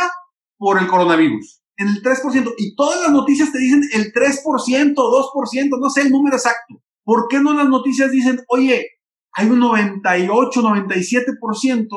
por 0.58 0.80
el 0.80 0.88
coronavirus. 0.88 1.62
En 1.78 1.88
el 1.88 2.04
3%. 2.04 2.54
Y 2.58 2.76
todas 2.76 3.02
las 3.02 3.12
noticias 3.12 3.52
te 3.52 3.60
dicen 3.60 3.82
el 3.94 4.12
3%, 4.12 4.94
2%, 4.96 5.80
no 5.80 5.90
sé 5.90 6.02
el 6.02 6.12
número 6.12 6.36
exacto. 6.36 6.82
¿Por 7.04 7.28
qué 7.30 7.40
no 7.40 7.54
las 7.54 7.70
noticias 7.70 8.12
dicen, 8.12 8.42
oye, 8.50 8.86
hay 9.34 9.50
un 9.50 9.60
98, 9.60 10.62
97% 10.62 11.88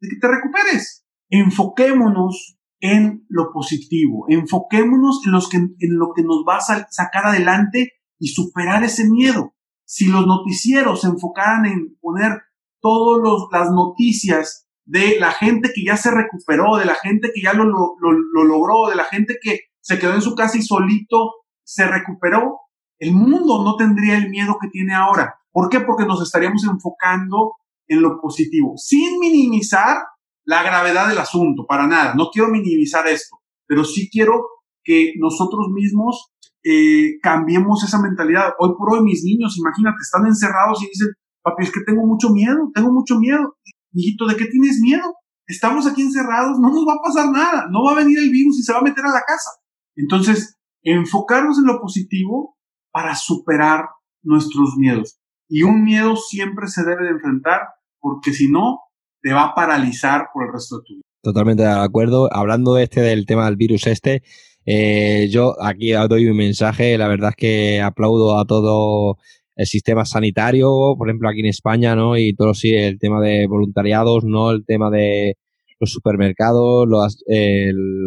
de 0.00 0.08
que 0.08 0.16
te 0.20 0.28
recuperes? 0.28 1.00
enfoquémonos 1.30 2.58
en 2.80 3.26
lo 3.28 3.52
positivo, 3.52 4.24
enfoquémonos 4.28 5.20
en, 5.26 5.32
los 5.32 5.48
que, 5.48 5.58
en 5.58 5.98
lo 5.98 6.12
que 6.14 6.22
nos 6.22 6.44
va 6.48 6.56
a 6.56 6.86
sacar 6.90 7.26
adelante 7.26 7.92
y 8.18 8.28
superar 8.28 8.82
ese 8.84 9.08
miedo. 9.08 9.54
Si 9.84 10.06
los 10.06 10.26
noticieros 10.26 11.02
se 11.02 11.08
enfocaran 11.08 11.66
en 11.66 11.96
poner 12.00 12.40
todas 12.80 13.48
las 13.52 13.70
noticias 13.70 14.66
de 14.84 15.18
la 15.20 15.32
gente 15.32 15.70
que 15.74 15.84
ya 15.84 15.96
se 15.96 16.10
recuperó, 16.10 16.76
de 16.76 16.86
la 16.86 16.94
gente 16.94 17.30
que 17.34 17.42
ya 17.42 17.52
lo, 17.52 17.64
lo, 17.64 17.96
lo, 18.00 18.44
logró, 18.44 18.88
de 18.88 18.96
la 18.96 19.04
gente 19.04 19.36
que 19.40 19.60
se 19.80 19.98
quedó 19.98 20.14
en 20.14 20.22
su 20.22 20.34
casa 20.34 20.56
y 20.56 20.62
solito 20.62 21.32
se 21.62 21.86
recuperó, 21.86 22.60
el 22.98 23.12
mundo 23.12 23.62
no 23.62 23.76
tendría 23.76 24.16
el 24.16 24.30
miedo 24.30 24.56
que 24.60 24.68
tiene 24.68 24.94
ahora. 24.94 25.34
¿Por 25.52 25.68
qué? 25.68 25.80
Porque 25.80 26.06
nos 26.06 26.22
estaríamos 26.22 26.64
enfocando 26.64 27.54
en 27.86 28.02
lo 28.02 28.20
positivo, 28.20 28.74
sin 28.76 29.18
minimizar 29.18 29.98
la 30.44 30.62
gravedad 30.62 31.08
del 31.08 31.18
asunto, 31.18 31.66
para 31.66 31.86
nada. 31.86 32.14
No 32.14 32.30
quiero 32.32 32.48
minimizar 32.50 33.06
esto, 33.06 33.38
pero 33.66 33.84
sí 33.84 34.08
quiero 34.10 34.46
que 34.82 35.14
nosotros 35.18 35.68
mismos 35.72 36.30
eh, 36.64 37.18
cambiemos 37.22 37.84
esa 37.84 38.00
mentalidad. 38.00 38.52
Hoy 38.58 38.70
por 38.76 38.92
hoy 38.92 39.02
mis 39.02 39.22
niños, 39.24 39.56
imagínate, 39.58 39.98
están 40.00 40.26
encerrados 40.26 40.82
y 40.82 40.86
dicen, 40.86 41.08
papi, 41.42 41.64
es 41.64 41.72
que 41.72 41.80
tengo 41.86 42.06
mucho 42.06 42.30
miedo, 42.30 42.70
tengo 42.74 42.92
mucho 42.92 43.18
miedo. 43.18 43.56
Hijito, 43.92 44.26
¿de 44.26 44.36
qué 44.36 44.46
tienes 44.46 44.80
miedo? 44.80 45.14
Estamos 45.46 45.86
aquí 45.86 46.02
encerrados, 46.02 46.58
no 46.60 46.68
nos 46.68 46.86
va 46.86 46.94
a 46.94 47.02
pasar 47.02 47.30
nada, 47.30 47.66
no 47.70 47.84
va 47.84 47.92
a 47.92 47.96
venir 47.96 48.18
el 48.18 48.30
virus 48.30 48.58
y 48.58 48.62
se 48.62 48.72
va 48.72 48.78
a 48.78 48.82
meter 48.82 49.04
a 49.04 49.12
la 49.12 49.22
casa. 49.26 49.50
Entonces, 49.96 50.58
enfocarnos 50.82 51.58
en 51.58 51.66
lo 51.66 51.80
positivo 51.80 52.56
para 52.92 53.14
superar 53.14 53.86
nuestros 54.22 54.76
miedos. 54.76 55.18
Y 55.48 55.64
un 55.64 55.82
miedo 55.82 56.14
siempre 56.16 56.68
se 56.68 56.84
debe 56.84 57.04
de 57.04 57.10
enfrentar 57.10 57.62
porque 57.98 58.32
si 58.32 58.50
no, 58.50 58.78
te 59.22 59.32
va 59.32 59.44
a 59.44 59.54
paralizar 59.54 60.28
por 60.32 60.46
el 60.46 60.52
resto 60.52 60.78
de 60.78 60.84
tu 60.86 60.94
vida. 60.94 61.04
Totalmente 61.22 61.62
de 61.62 61.68
acuerdo. 61.68 62.28
Hablando 62.32 62.78
este 62.78 63.00
del 63.00 63.26
tema 63.26 63.44
del 63.44 63.56
virus 63.56 63.86
este, 63.86 64.22
eh, 64.66 65.28
yo 65.30 65.54
aquí 65.62 65.92
doy 65.92 66.26
un 66.26 66.36
mensaje. 66.36 66.96
La 66.96 67.08
verdad 67.08 67.30
es 67.30 67.36
que 67.36 67.80
aplaudo 67.80 68.38
a 68.38 68.44
todo 68.46 69.18
el 69.56 69.66
sistema 69.66 70.04
sanitario, 70.06 70.94
por 70.96 71.08
ejemplo, 71.08 71.28
aquí 71.28 71.40
en 71.40 71.46
España, 71.46 71.94
¿no? 71.94 72.16
Y 72.16 72.34
todo 72.34 72.54
sí, 72.54 72.74
el 72.74 72.98
tema 72.98 73.20
de 73.20 73.46
voluntariados, 73.46 74.24
¿no? 74.24 74.52
El 74.52 74.64
tema 74.64 74.90
de 74.90 75.36
los 75.78 75.90
supermercados, 75.90 76.86
los, 76.88 77.22
el, 77.26 78.06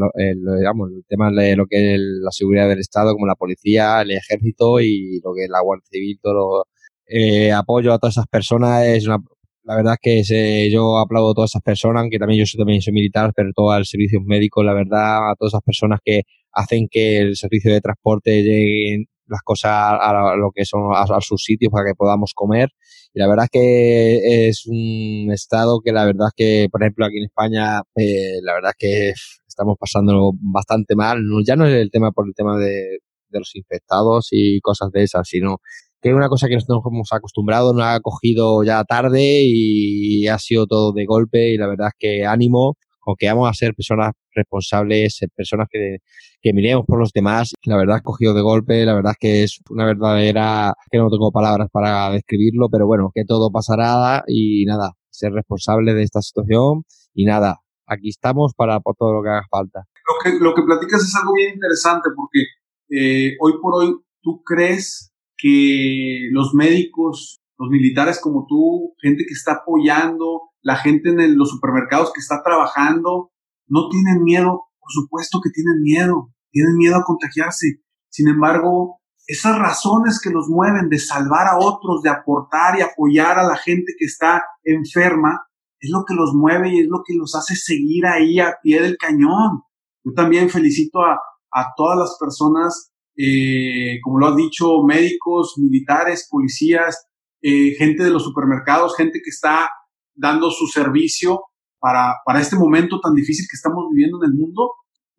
digamos, 0.58 0.92
el 0.92 1.04
tema 1.08 1.32
de 1.32 1.56
lo 1.56 1.66
que 1.68 1.96
es 1.96 2.00
la 2.00 2.32
seguridad 2.32 2.70
del 2.70 2.80
Estado, 2.80 3.14
como 3.14 3.28
la 3.28 3.36
policía, 3.36 4.02
el 4.02 4.12
ejército 4.12 4.80
y 4.80 5.20
lo 5.24 5.34
que 5.34 5.46
es 5.46 5.50
la 5.50 5.62
Guardia 5.62 5.88
Civil, 5.92 6.20
todo 6.22 6.66
eh, 7.08 7.52
apoyo 7.52 7.94
a 7.94 8.00
todas 8.00 8.16
esas 8.16 8.28
personas. 8.28 8.86
Es 8.86 9.08
una, 9.08 9.20
la 9.64 9.76
verdad 9.78 9.94
es 10.02 10.24
que 10.26 10.72
yo 10.72 10.98
aplaudo 10.98 11.32
a 11.32 11.34
todas 11.34 11.52
esas 11.52 11.62
personas, 11.62 12.02
aunque 12.02 12.20
también 12.20 12.40
yo 12.40 12.46
soy, 12.46 12.58
también 12.58 12.82
soy 12.82 12.94
militar, 12.94 13.32
pero 13.36 13.52
todo 13.56 13.76
el 13.78 13.86
servicio 13.86 14.20
médico, 14.22 14.64
la 14.64 14.74
verdad, 14.74 15.32
a 15.32 15.36
todas 15.36 15.54
esas 15.54 15.64
personas 15.64 16.00
que 16.04 16.24
hacen 16.52 16.88
que 16.90 17.20
el 17.20 17.36
servicio 17.36 17.72
de 17.74 17.82
transporte 17.82 18.44
lleguen 18.44 19.06
las 19.28 19.42
cosas 19.42 19.72
a, 19.74 20.36
lo 20.36 20.52
que 20.52 20.66
son 20.66 20.92
a, 20.94 21.06
sus 21.22 21.44
sitios 21.44 21.72
para 21.72 21.86
que 21.86 21.96
podamos 21.96 22.34
comer. 22.36 22.70
Y 23.14 23.20
la 23.20 23.28
verdad 23.28 23.46
es 23.46 23.52
que 23.52 24.48
es 24.50 24.66
un 24.68 25.32
estado 25.32 25.80
que 25.84 25.92
la 25.92 26.06
verdad 26.06 26.28
es 26.28 26.34
que, 26.36 26.68
por 26.72 26.84
ejemplo, 26.84 27.06
aquí 27.06 27.18
en 27.18 27.26
España, 27.26 27.82
eh, 27.96 28.40
la 28.44 28.54
verdad 28.54 28.72
es 28.72 28.78
que 28.78 29.14
estamos 29.48 29.78
pasando 29.80 30.32
bastante 30.42 30.96
mal. 30.96 31.20
Ya 31.46 31.56
no 31.56 31.66
es 31.66 31.74
el 31.74 31.90
tema 31.90 32.12
por 32.12 32.28
el 32.28 32.36
tema 32.36 32.58
de, 32.58 33.00
de 33.30 33.40
los 33.40 33.56
infectados 33.56 34.28
y 34.32 34.60
cosas 34.62 34.92
de 34.92 35.04
esas, 35.04 35.28
sino 35.28 35.60
que 36.04 36.10
es 36.10 36.16
una 36.16 36.28
cosa 36.28 36.50
que 36.50 36.56
nos 36.56 36.68
hemos 36.68 37.14
acostumbrado, 37.14 37.74
nos 37.74 37.86
ha 37.86 38.02
cogido 38.02 38.62
ya 38.66 38.84
tarde 38.84 39.44
y 39.46 40.28
ha 40.28 40.38
sido 40.38 40.68
todo 40.68 40.92
de 40.92 41.06
golpe 41.06 41.54
y 41.54 41.58
la 41.58 41.66
verdad 41.66 41.88
es 41.88 41.94
que 41.98 42.26
ánimo, 42.26 42.76
aunque 43.08 43.28
vamos 43.28 43.50
a 43.50 43.54
ser 43.54 43.74
personas 43.74 44.12
responsables, 44.36 45.18
personas 45.34 45.68
que, 45.72 46.00
que 46.42 46.52
miremos 46.52 46.86
por 46.86 47.00
los 47.00 47.14
demás, 47.14 47.54
la 47.64 47.78
verdad 47.78 47.98
es 47.98 48.04
cogido 48.04 48.34
de 48.34 48.42
golpe, 48.42 48.84
la 48.84 48.96
verdad 48.96 49.14
es 49.14 49.18
que 49.18 49.44
es 49.44 49.60
una 49.70 49.86
verdadera, 49.86 50.74
que 50.92 50.98
no 50.98 51.10
tengo 51.10 51.32
palabras 51.32 51.70
para 51.72 52.10
describirlo, 52.12 52.68
pero 52.70 52.86
bueno, 52.86 53.10
que 53.16 53.24
todo 53.24 53.50
pasará 53.50 54.26
y 54.28 54.66
nada, 54.66 54.92
ser 55.10 55.32
responsable 55.32 55.94
de 55.94 56.04
esta 56.04 56.22
situación 56.22 56.84
y 57.14 57.24
nada, 57.24 57.62
aquí 57.88 58.10
estamos 58.10 58.54
para 58.58 58.82
todo 58.82 59.14
lo 59.14 59.24
que 59.24 59.30
haga 59.30 59.46
falta. 59.50 59.86
Lo 60.06 60.22
que, 60.22 60.38
lo 60.38 60.54
que 60.54 60.64
platicas 60.64 61.02
es 61.02 61.16
algo 61.16 61.32
bien 61.34 61.54
interesante 61.54 62.10
porque 62.14 62.42
eh, 62.90 63.38
hoy 63.40 63.54
por 63.62 63.76
hoy 63.76 63.96
tú 64.22 64.44
crees 64.44 65.13
que 65.44 66.30
los 66.32 66.54
médicos, 66.54 67.42
los 67.60 67.70
militares 67.70 68.22
como 68.22 68.46
tú, 68.48 68.96
gente 69.02 69.26
que 69.28 69.34
está 69.34 69.56
apoyando, 69.56 70.44
la 70.62 70.78
gente 70.78 71.10
en 71.10 71.38
los 71.38 71.50
supermercados 71.50 72.14
que 72.14 72.22
está 72.22 72.42
trabajando, 72.42 73.32
no 73.68 73.90
tienen 73.90 74.24
miedo, 74.24 74.70
por 74.80 74.90
supuesto 74.90 75.42
que 75.44 75.50
tienen 75.50 75.82
miedo, 75.82 76.30
tienen 76.50 76.78
miedo 76.78 76.96
a 76.96 77.04
contagiarse. 77.04 77.82
Sin 78.10 78.30
embargo, 78.30 79.02
esas 79.28 79.60
razones 79.60 80.22
que 80.24 80.30
los 80.30 80.48
mueven 80.48 80.88
de 80.88 81.00
salvar 81.00 81.48
a 81.48 81.58
otros, 81.58 82.02
de 82.04 82.10
aportar 82.10 82.80
y 82.80 82.82
apoyar 82.82 83.38
a 83.38 83.46
la 83.46 83.58
gente 83.58 83.96
que 84.00 84.06
está 84.06 84.46
enferma, 84.64 85.46
es 85.78 85.90
lo 85.90 86.06
que 86.06 86.14
los 86.14 86.34
mueve 86.34 86.74
y 86.74 86.80
es 86.80 86.88
lo 86.88 87.04
que 87.06 87.16
los 87.16 87.36
hace 87.36 87.58
seguir 87.58 88.06
ahí 88.06 88.40
a 88.40 88.56
pie 88.64 88.82
del 88.82 88.96
cañón. 88.96 89.64
Yo 90.06 90.14
también 90.14 90.50
felicito 90.50 91.02
a, 91.02 91.20
a 91.52 91.74
todas 91.76 92.00
las 92.00 92.18
personas 92.18 92.93
eh, 93.16 94.00
como 94.02 94.20
lo 94.20 94.28
has 94.28 94.36
dicho, 94.36 94.84
médicos, 94.84 95.56
militares, 95.58 96.28
policías, 96.30 97.08
eh, 97.42 97.76
gente 97.78 98.04
de 98.04 98.10
los 98.10 98.24
supermercados, 98.24 98.96
gente 98.96 99.20
que 99.24 99.30
está 99.30 99.70
dando 100.16 100.50
su 100.50 100.68
servicio 100.68 101.42
para, 101.80 102.16
para 102.26 102.40
este 102.40 102.56
momento 102.56 103.00
tan 103.00 103.14
difícil 103.14 103.46
que 103.50 103.56
estamos 103.56 103.86
viviendo 103.92 104.24
en 104.24 104.32
el 104.32 104.38
mundo. 104.38 104.72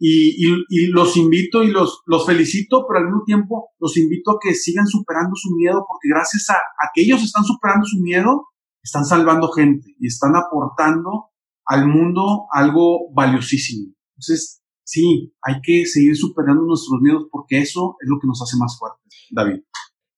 Y, 0.07 0.89
los 0.89 1.17
invito 1.17 1.63
y 1.63 1.71
los, 1.71 2.03
los 2.05 2.27
felicito, 2.27 2.85
pero 2.87 2.99
al 2.99 3.07
mismo 3.07 3.23
tiempo 3.25 3.71
los 3.79 3.97
invito 3.97 4.33
a 4.33 4.39
que 4.43 4.53
sigan 4.53 4.87
superando 4.87 5.35
su 5.35 5.55
miedo, 5.55 5.87
porque 5.89 6.09
gracias 6.11 6.51
a, 6.51 6.55
a 6.55 6.91
que 6.93 7.03
ellos 7.03 7.23
están 7.23 7.45
superando 7.45 7.87
su 7.87 8.01
miedo, 8.03 8.49
están 8.83 9.05
salvando 9.07 9.51
gente 9.51 9.95
y 9.99 10.09
están 10.09 10.37
aportando 10.37 11.31
al 11.65 11.89
mundo 11.89 12.47
algo 12.51 13.13
valiosísimo. 13.15 13.95
Entonces, 14.15 14.64
sí, 14.85 15.33
hay 15.43 15.61
que 15.63 15.87
seguir 15.87 16.17
superando 16.17 16.63
nuestros 16.63 17.01
miedos 17.01 17.27
porque 17.31 17.59
eso 17.59 17.97
es 18.01 18.09
lo 18.09 18.19
que 18.21 18.27
nos 18.27 18.41
hace 18.43 18.57
más 18.57 18.79
fuertes, 18.79 19.27
David. 19.31 19.61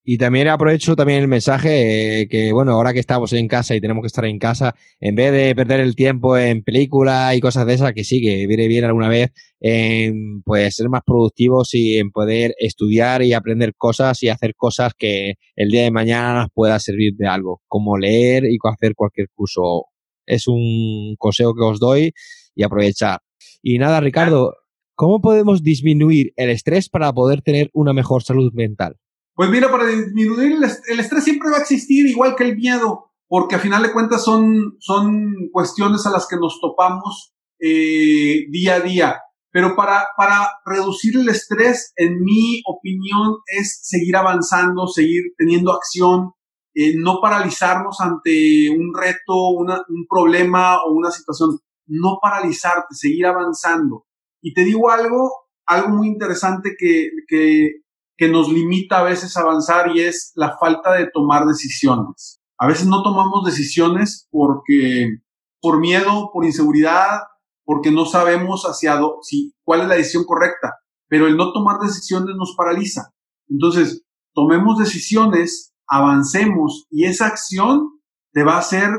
Y 0.09 0.19
también 0.19 0.47
aprovecho 0.47 0.95
también 0.95 1.23
el 1.23 1.27
mensaje 1.27 2.21
eh, 2.21 2.29
que, 2.29 2.53
bueno, 2.53 2.71
ahora 2.71 2.93
que 2.93 3.01
estamos 3.01 3.33
en 3.33 3.49
casa 3.49 3.75
y 3.75 3.81
tenemos 3.81 4.03
que 4.03 4.07
estar 4.07 4.25
en 4.25 4.39
casa, 4.39 4.77
en 5.01 5.17
vez 5.17 5.33
de 5.33 5.53
perder 5.57 5.81
el 5.81 5.97
tiempo 5.97 6.39
en 6.39 6.63
películas 6.63 7.35
y 7.35 7.41
cosas 7.41 7.67
de 7.67 7.75
esas, 7.75 7.93
que 7.93 8.05
sí, 8.05 8.23
que 8.23 8.47
viene 8.47 8.69
bien 8.69 8.85
alguna 8.85 9.09
vez, 9.09 9.33
en 9.59 10.43
pues 10.43 10.77
ser 10.77 10.89
más 10.91 11.03
productivos 11.05 11.75
y 11.75 11.99
en 11.99 12.13
poder 12.13 12.55
estudiar 12.61 13.23
y 13.23 13.33
aprender 13.33 13.75
cosas 13.77 14.23
y 14.23 14.29
hacer 14.29 14.55
cosas 14.55 14.93
que 14.97 15.35
el 15.57 15.71
día 15.71 15.83
de 15.83 15.91
mañana 15.91 16.43
nos 16.43 16.51
pueda 16.55 16.79
servir 16.79 17.15
de 17.17 17.27
algo, 17.27 17.63
como 17.67 17.99
leer 17.99 18.45
y 18.45 18.59
hacer 18.63 18.95
cualquier 18.95 19.27
curso. 19.35 19.87
Es 20.25 20.47
un 20.47 21.17
consejo 21.19 21.53
que 21.53 21.65
os 21.65 21.81
doy 21.81 22.13
y 22.57 22.65
aprovechar. 22.65 23.21
Y 23.63 23.79
nada, 23.79 24.01
Ricardo, 24.01 24.55
¿cómo 24.97 25.21
podemos 25.21 25.63
disminuir 25.63 26.33
el 26.37 26.51
estrés 26.51 26.89
para 26.89 27.13
poder 27.13 27.43
tener 27.43 27.71
una 27.73 27.93
mejor 27.93 28.25
salud 28.25 28.53
mental? 28.55 28.97
Pues 29.35 29.51
mira, 29.51 29.71
para 29.71 29.87
disminuir 29.87 30.57
el, 30.89 31.01
estrés 31.01 31.23
siempre 31.23 31.51
va 31.51 31.59
a 31.59 31.61
existir, 31.61 32.07
igual 32.07 32.35
que 32.35 32.45
el 32.45 32.57
miedo, 32.57 33.13
porque 33.29 33.55
a 33.55 33.61
final 33.61 33.83
de 33.83 33.93
cuentas 33.93 34.25
son, 34.25 34.77
son 34.81 35.51
cuestiones 35.53 36.07
a 36.07 36.11
las 36.11 36.27
que 36.27 36.37
nos 36.37 36.59
topamos 36.61 37.35
eh, 37.61 38.47
día 38.51 38.77
a 38.77 38.81
día. 38.81 39.21
Pero 39.53 39.77
para, 39.77 40.07
para 40.17 40.49
reducir 40.65 41.17
el 41.17 41.29
estrés, 41.29 41.93
en 41.97 42.23
mi 42.23 42.63
opinión, 42.67 43.37
es 43.47 43.81
seguir 43.83 44.17
avanzando, 44.17 44.87
seguir 44.87 45.23
teniendo 45.37 45.73
acción, 45.73 46.33
eh, 46.75 46.95
no 46.95 47.21
paralizarnos 47.23 48.01
ante 48.01 48.69
un 48.71 48.93
reto, 48.95 49.51
un 49.59 50.07
problema 50.09 50.77
o 50.83 50.93
una 50.93 51.11
situación 51.11 51.59
no 51.87 52.19
paralizarte, 52.21 52.95
seguir 52.95 53.27
avanzando. 53.27 54.07
Y 54.43 54.55
te 54.55 54.65
digo 54.65 54.91
algo, 54.91 55.31
algo 55.67 55.89
muy 55.89 56.09
interesante 56.09 56.75
que, 56.79 57.11
que, 57.29 57.71
que 58.17 58.29
nos 58.29 58.49
limita 58.49 59.01
a 59.01 59.05
veces 59.05 59.37
a 59.37 59.41
avanzar 59.41 59.95
y 59.95 60.01
es 60.01 60.33
la 60.35 60.57
falta 60.59 60.93
de 60.93 61.11
tomar 61.13 61.47
decisiones. 61.47 62.41
A 62.59 62.67
veces 62.67 62.87
no 62.87 63.03
tomamos 63.03 63.45
decisiones 63.45 64.29
porque, 64.31 65.19
por 65.61 65.79
miedo, 65.79 66.31
por 66.33 66.45
inseguridad, 66.45 67.21
porque 67.65 67.91
no 67.91 68.07
sabemos 68.07 68.65
hacia 68.65 68.99
si, 69.23 69.55
cuál 69.65 69.83
es 69.83 69.89
la 69.89 69.97
decisión 69.97 70.25
correcta. 70.25 70.75
Pero 71.09 71.27
el 71.27 71.37
no 71.37 71.53
tomar 71.53 71.79
decisiones 71.81 72.35
nos 72.37 72.55
paraliza. 72.57 73.13
Entonces, 73.49 74.05
tomemos 74.35 74.79
decisiones, 74.79 75.75
avancemos 75.87 76.87
y 76.91 77.05
esa 77.05 77.27
acción 77.27 78.01
te 78.33 78.43
va 78.43 78.55
a 78.55 78.61
hacer 78.61 78.91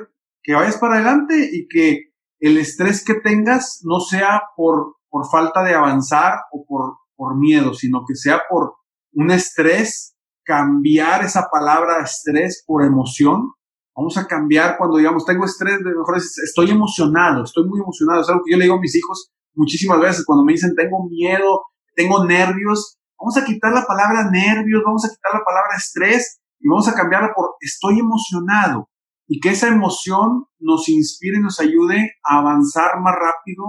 que 0.43 0.53
vayas 0.53 0.77
para 0.77 0.95
adelante 0.95 1.49
y 1.51 1.67
que 1.67 2.06
el 2.39 2.57
estrés 2.57 3.03
que 3.03 3.15
tengas 3.15 3.81
no 3.83 3.99
sea 3.99 4.41
por, 4.55 4.95
por 5.09 5.27
falta 5.29 5.63
de 5.63 5.73
avanzar 5.73 6.39
o 6.51 6.65
por, 6.65 6.97
por 7.15 7.37
miedo, 7.37 7.73
sino 7.73 8.03
que 8.07 8.15
sea 8.15 8.41
por 8.49 8.75
un 9.13 9.31
estrés, 9.31 10.15
cambiar 10.43 11.23
esa 11.23 11.47
palabra 11.51 12.03
estrés 12.03 12.63
por 12.65 12.83
emoción. 12.83 13.51
Vamos 13.95 14.17
a 14.17 14.27
cambiar 14.27 14.77
cuando 14.77 14.97
digamos, 14.97 15.25
tengo 15.25 15.45
estrés, 15.45 15.79
mejor 15.81 16.17
estoy 16.17 16.69
emocionado, 16.69 17.43
estoy 17.43 17.67
muy 17.67 17.79
emocionado. 17.79 18.21
Es 18.21 18.29
algo 18.29 18.43
que 18.45 18.51
yo 18.51 18.57
le 18.57 18.65
digo 18.65 18.75
a 18.75 18.81
mis 18.81 18.95
hijos 18.95 19.31
muchísimas 19.55 19.99
veces 19.99 20.23
cuando 20.25 20.45
me 20.45 20.53
dicen 20.53 20.75
tengo 20.75 21.07
miedo, 21.09 21.61
tengo 21.95 22.23
nervios. 22.23 22.97
Vamos 23.19 23.35
a 23.37 23.43
quitar 23.43 23.73
la 23.73 23.85
palabra 23.85 24.29
nervios, 24.29 24.83
vamos 24.85 25.03
a 25.05 25.09
quitar 25.09 25.33
la 25.33 25.43
palabra 25.43 25.75
estrés 25.75 26.39
y 26.59 26.69
vamos 26.69 26.87
a 26.87 26.93
cambiarla 26.93 27.33
por 27.35 27.55
estoy 27.59 27.99
emocionado 27.99 28.87
y 29.27 29.39
que 29.39 29.49
esa 29.49 29.67
emoción 29.67 30.45
nos 30.59 30.87
inspire 30.89 31.37
y 31.37 31.41
nos 31.41 31.59
ayude 31.59 32.13
a 32.23 32.39
avanzar 32.39 32.99
más 33.01 33.13
rápido 33.13 33.63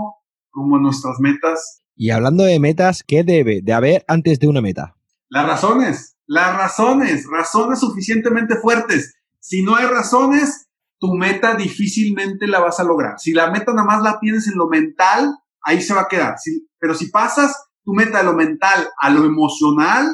como 0.51 0.77
en 0.77 0.85
nuestras 0.85 1.17
metas. 1.19 1.83
Y 1.97 2.11
hablando 2.11 2.45
de 2.45 2.61
metas, 2.61 3.03
¿qué 3.07 3.25
debe 3.25 3.61
de 3.63 3.73
haber 3.73 4.05
antes 4.07 4.39
de 4.39 4.47
una 4.47 4.61
meta? 4.61 4.97
Las 5.29 5.47
razones, 5.47 6.17
las 6.27 6.57
razones, 6.57 7.27
razones 7.31 7.81
suficientemente 7.81 8.57
fuertes. 8.57 9.15
Si 9.41 9.63
no 9.63 9.75
hay 9.75 9.87
razones, 9.87 10.69
tu 10.99 11.15
meta 11.15 11.55
difícilmente 11.55 12.47
la 12.47 12.61
vas 12.61 12.81
a 12.81 12.85
lograr. 12.85 13.19
Si 13.19 13.33
la 13.33 13.51
meta 13.51 13.73
nada 13.73 13.87
más 13.87 14.03
la 14.03 14.19
tienes 14.21 14.47
en 14.47 14.57
lo 14.57 14.69
mental, 14.69 15.35
ahí 15.63 15.83
se 15.83 15.95
va 15.95 16.03
a 16.03 16.09
quedar. 16.09 16.37
pero 16.79 16.95
si 16.95 17.11
pasas 17.11 17.55
tu 17.85 17.93
meta 17.93 18.19
de 18.19 18.25
lo 18.25 18.35
mental 18.35 18.89
a 19.01 19.11
lo 19.11 19.25
emocional, 19.25 20.07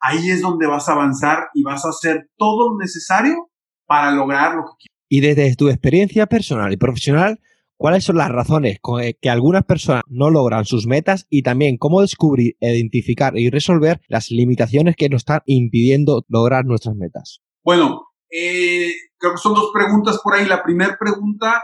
ahí 0.00 0.30
es 0.30 0.42
donde 0.42 0.66
vas 0.66 0.88
a 0.88 0.92
avanzar 0.92 1.48
y 1.54 1.62
vas 1.62 1.84
a 1.84 1.90
hacer 1.90 2.30
todo 2.36 2.70
lo 2.70 2.78
necesario 2.78 3.47
para 3.88 4.12
lograr 4.12 4.54
lo 4.54 4.62
que 4.62 4.72
quieres. 4.78 4.98
Y 5.08 5.20
desde 5.20 5.56
tu 5.56 5.68
experiencia 5.68 6.26
personal 6.26 6.72
y 6.72 6.76
profesional, 6.76 7.40
cuáles 7.78 8.04
son 8.04 8.16
las 8.16 8.28
razones 8.28 8.78
con 8.80 9.00
que 9.20 9.30
algunas 9.30 9.64
personas 9.64 10.02
no 10.08 10.30
logran 10.30 10.66
sus 10.66 10.86
metas 10.86 11.26
y 11.30 11.42
también 11.42 11.78
cómo 11.78 12.02
descubrir, 12.02 12.56
identificar 12.60 13.36
y 13.38 13.48
resolver 13.48 14.00
las 14.08 14.30
limitaciones 14.30 14.96
que 14.96 15.08
nos 15.08 15.22
están 15.22 15.40
impidiendo 15.46 16.24
lograr 16.28 16.66
nuestras 16.66 16.94
metas. 16.96 17.40
Bueno, 17.64 18.02
eh, 18.30 18.92
creo 19.16 19.32
que 19.32 19.38
son 19.38 19.54
dos 19.54 19.70
preguntas 19.72 20.20
por 20.22 20.34
ahí. 20.34 20.46
La 20.46 20.62
primera 20.62 20.98
pregunta, 21.00 21.62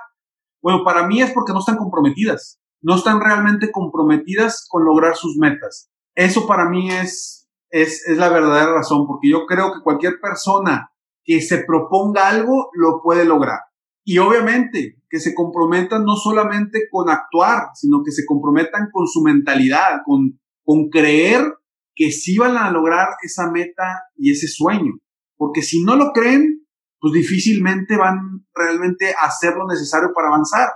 bueno, 0.63 0.83
para 0.85 1.07
mí 1.07 1.21
es 1.21 1.33
porque 1.33 1.53
no 1.53 1.59
están 1.59 1.77
comprometidas, 1.77 2.59
no 2.81 2.97
están 2.97 3.21
realmente 3.21 3.71
comprometidas 3.71 4.67
con 4.71 4.85
lograr 4.85 5.17
sus 5.17 5.37
metas. 5.37 5.91
Eso 6.15 6.47
para 6.47 6.71
mí 6.71 6.91
es, 6.91 7.51
es, 7.71 8.07
es 8.09 8.17
la 8.17 8.31
verdadera 8.31 8.73
razón, 8.73 9.07
porque 9.07 9.29
yo 9.29 9.45
creo 9.47 9.73
que 9.75 9.83
cualquier 9.83 10.21
persona 10.23 10.91
que 11.25 11.41
se 11.41 11.65
proponga 11.65 12.29
algo 12.29 12.71
lo 12.75 13.01
puede 13.03 13.25
lograr. 13.25 13.61
Y 14.05 14.19
obviamente 14.19 15.03
que 15.09 15.19
se 15.19 15.35
comprometan 15.35 16.05
no 16.05 16.17
solamente 16.17 16.89
con 16.91 17.09
actuar, 17.09 17.69
sino 17.75 18.03
que 18.05 18.13
se 18.13 18.27
comprometan 18.27 18.89
con 18.93 19.07
su 19.07 19.23
mentalidad, 19.23 20.01
con, 20.05 20.39
con 20.63 20.91
creer 20.91 21.43
que 21.95 22.11
sí 22.11 22.37
van 22.37 22.57
a 22.57 22.71
lograr 22.71 23.09
esa 23.23 23.51
meta 23.51 24.03
y 24.17 24.33
ese 24.33 24.49
sueño. 24.49 24.95
Porque 25.37 25.63
si 25.63 25.83
no 25.83 25.97
lo 25.97 26.13
creen, 26.13 26.67
pues 27.01 27.15
difícilmente 27.15 27.97
van 27.97 28.47
realmente 28.55 29.15
a 29.15 29.27
hacer 29.27 29.55
lo 29.55 29.67
necesario 29.67 30.11
para 30.15 30.29
avanzar. 30.29 30.69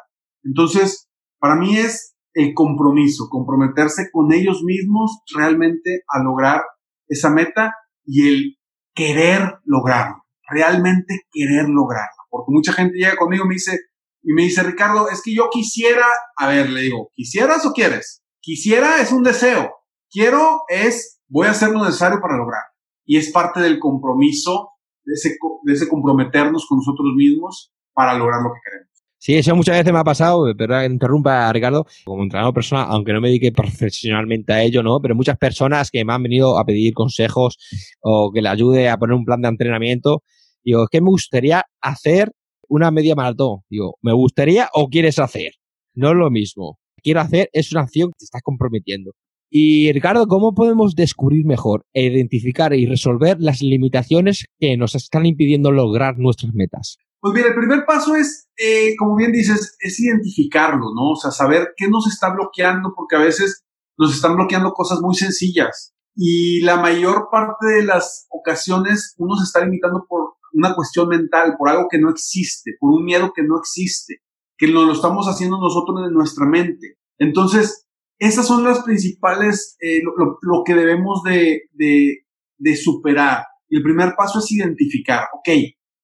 Entonces, 0.44 1.08
para 1.38 1.56
mí 1.56 1.76
es 1.76 2.16
el 2.34 2.54
compromiso, 2.54 3.28
comprometerse 3.30 4.10
con 4.12 4.32
ellos 4.32 4.62
mismos 4.62 5.22
realmente 5.34 6.02
a 6.08 6.22
lograr 6.22 6.62
esa 7.08 7.30
meta 7.30 7.74
y 8.04 8.28
el 8.28 8.58
querer 8.94 9.58
lograrlo, 9.64 10.24
realmente 10.48 11.22
querer 11.32 11.68
lograrlo 11.68 12.18
porque 12.30 12.52
mucha 12.52 12.72
gente 12.72 12.96
llega 12.96 13.16
conmigo 13.16 13.44
y 13.44 13.48
me 13.48 13.54
dice, 13.54 13.78
y 14.22 14.32
me 14.32 14.42
dice, 14.42 14.62
Ricardo, 14.62 15.08
es 15.10 15.22
que 15.22 15.34
yo 15.34 15.48
quisiera, 15.50 16.06
a 16.36 16.48
ver, 16.48 16.70
le 16.70 16.82
digo, 16.82 17.10
¿quisieras 17.14 17.64
o 17.66 17.72
quieres? 17.72 18.22
Quisiera 18.40 19.00
es 19.00 19.12
un 19.12 19.22
deseo, 19.22 19.70
quiero 20.10 20.62
es, 20.68 21.20
voy 21.28 21.46
a 21.46 21.52
hacer 21.52 21.70
lo 21.70 21.84
necesario 21.84 22.20
para 22.20 22.36
lograr. 22.36 22.62
Y 23.04 23.16
es 23.16 23.30
parte 23.30 23.60
del 23.60 23.78
compromiso, 23.78 24.70
de 25.04 25.14
ese, 25.14 25.36
de 25.64 25.72
ese 25.72 25.88
comprometernos 25.88 26.66
con 26.68 26.78
nosotros 26.78 27.14
mismos 27.16 27.72
para 27.94 28.14
lograr 28.14 28.42
lo 28.42 28.52
que 28.52 28.60
queremos. 28.64 28.88
Sí, 29.20 29.34
eso 29.34 29.56
muchas 29.56 29.76
veces 29.76 29.92
me 29.92 29.98
ha 29.98 30.04
pasado, 30.04 30.44
pero 30.56 30.84
interrumpa, 30.84 31.52
Ricardo, 31.52 31.86
como 32.04 32.22
entrenador 32.22 32.54
personal, 32.54 32.86
aunque 32.90 33.12
no 33.12 33.20
me 33.20 33.28
dedique 33.28 33.50
profesionalmente 33.50 34.52
a 34.52 34.62
ello, 34.62 34.82
¿no? 34.82 35.00
Pero 35.00 35.16
muchas 35.16 35.36
personas 35.36 35.90
que 35.90 36.04
me 36.04 36.12
han 36.12 36.22
venido 36.22 36.56
a 36.56 36.64
pedir 36.64 36.94
consejos 36.94 37.58
o 38.00 38.30
que 38.32 38.42
le 38.42 38.48
ayude 38.48 38.88
a 38.88 38.96
poner 38.96 39.16
un 39.16 39.24
plan 39.24 39.40
de 39.40 39.48
entrenamiento, 39.48 40.22
Digo, 40.64 40.84
es 40.84 40.88
que 40.90 41.00
me 41.00 41.10
gustaría 41.10 41.64
hacer 41.80 42.32
una 42.68 42.90
media 42.90 43.14
maratón. 43.14 43.60
Digo, 43.70 43.96
¿me 44.02 44.12
gustaría 44.12 44.68
o 44.74 44.88
quieres 44.88 45.18
hacer? 45.18 45.52
No 45.94 46.10
es 46.10 46.16
lo 46.16 46.30
mismo. 46.30 46.78
Quiero 47.02 47.20
hacer 47.20 47.48
es 47.52 47.72
una 47.72 47.82
acción 47.82 48.10
que 48.10 48.18
te 48.18 48.24
estás 48.24 48.42
comprometiendo. 48.42 49.12
Y 49.50 49.90
Ricardo, 49.92 50.26
¿cómo 50.26 50.54
podemos 50.54 50.94
descubrir 50.94 51.46
mejor 51.46 51.86
e 51.94 52.04
identificar 52.04 52.74
y 52.74 52.86
resolver 52.86 53.38
las 53.40 53.62
limitaciones 53.62 54.44
que 54.58 54.76
nos 54.76 54.94
están 54.94 55.24
impidiendo 55.24 55.72
lograr 55.72 56.18
nuestras 56.18 56.52
metas? 56.54 56.98
Pues 57.20 57.34
mira, 57.34 57.48
el 57.48 57.54
primer 57.54 57.84
paso 57.86 58.14
es, 58.14 58.48
eh, 58.58 58.94
como 58.96 59.16
bien 59.16 59.32
dices, 59.32 59.76
es 59.80 59.98
identificarlo, 59.98 60.94
¿no? 60.94 61.12
O 61.12 61.16
sea, 61.16 61.30
saber 61.30 61.70
qué 61.76 61.88
nos 61.88 62.06
está 62.06 62.32
bloqueando, 62.32 62.92
porque 62.94 63.16
a 63.16 63.20
veces 63.20 63.64
nos 63.96 64.14
están 64.14 64.36
bloqueando 64.36 64.72
cosas 64.72 65.00
muy 65.00 65.14
sencillas. 65.14 65.94
Y 66.14 66.60
la 66.60 66.76
mayor 66.76 67.28
parte 67.30 67.66
de 67.66 67.84
las 67.84 68.26
ocasiones 68.30 69.14
uno 69.18 69.36
se 69.36 69.44
está 69.44 69.64
limitando 69.64 70.04
por 70.08 70.34
una 70.58 70.74
cuestión 70.74 71.08
mental, 71.08 71.54
por 71.56 71.68
algo 71.68 71.86
que 71.90 71.98
no 71.98 72.10
existe, 72.10 72.72
por 72.78 72.90
un 72.90 73.04
miedo 73.04 73.32
que 73.34 73.42
no 73.42 73.58
existe, 73.58 74.22
que 74.56 74.66
lo, 74.66 74.84
lo 74.84 74.92
estamos 74.92 75.26
haciendo 75.26 75.58
nosotros 75.58 76.06
en 76.06 76.12
nuestra 76.12 76.46
mente. 76.46 76.98
Entonces, 77.18 77.88
esas 78.18 78.46
son 78.46 78.64
las 78.64 78.82
principales, 78.82 79.76
eh, 79.80 80.00
lo, 80.02 80.64
que 80.64 80.74
debemos 80.74 81.22
de, 81.22 81.62
de, 81.72 82.76
superar. 82.76 83.44
El 83.68 83.82
primer 83.82 84.14
paso 84.16 84.40
es 84.40 84.50
identificar, 84.50 85.28
ok, 85.32 85.48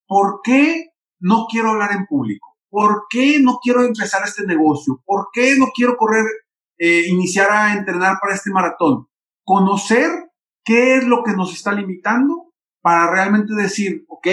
¿por 0.06 0.40
qué 0.44 0.90
no 1.18 1.46
quiero 1.50 1.70
hablar 1.70 1.92
en 1.92 2.06
público? 2.06 2.56
¿Por 2.70 3.06
qué 3.10 3.40
no 3.40 3.58
quiero 3.60 3.82
empezar 3.82 4.22
este 4.24 4.46
negocio? 4.46 5.02
¿Por 5.04 5.28
qué 5.32 5.56
no 5.58 5.66
quiero 5.74 5.96
correr, 5.96 6.24
eh, 6.78 7.04
iniciar 7.08 7.50
a 7.50 7.74
entrenar 7.74 8.18
para 8.20 8.34
este 8.34 8.50
maratón? 8.50 9.06
Conocer 9.44 10.10
qué 10.64 10.96
es 10.96 11.04
lo 11.04 11.22
que 11.24 11.32
nos 11.32 11.52
está 11.52 11.72
limitando 11.72 12.53
para 12.84 13.10
realmente 13.10 13.54
decir, 13.54 14.04
ok, 14.08 14.28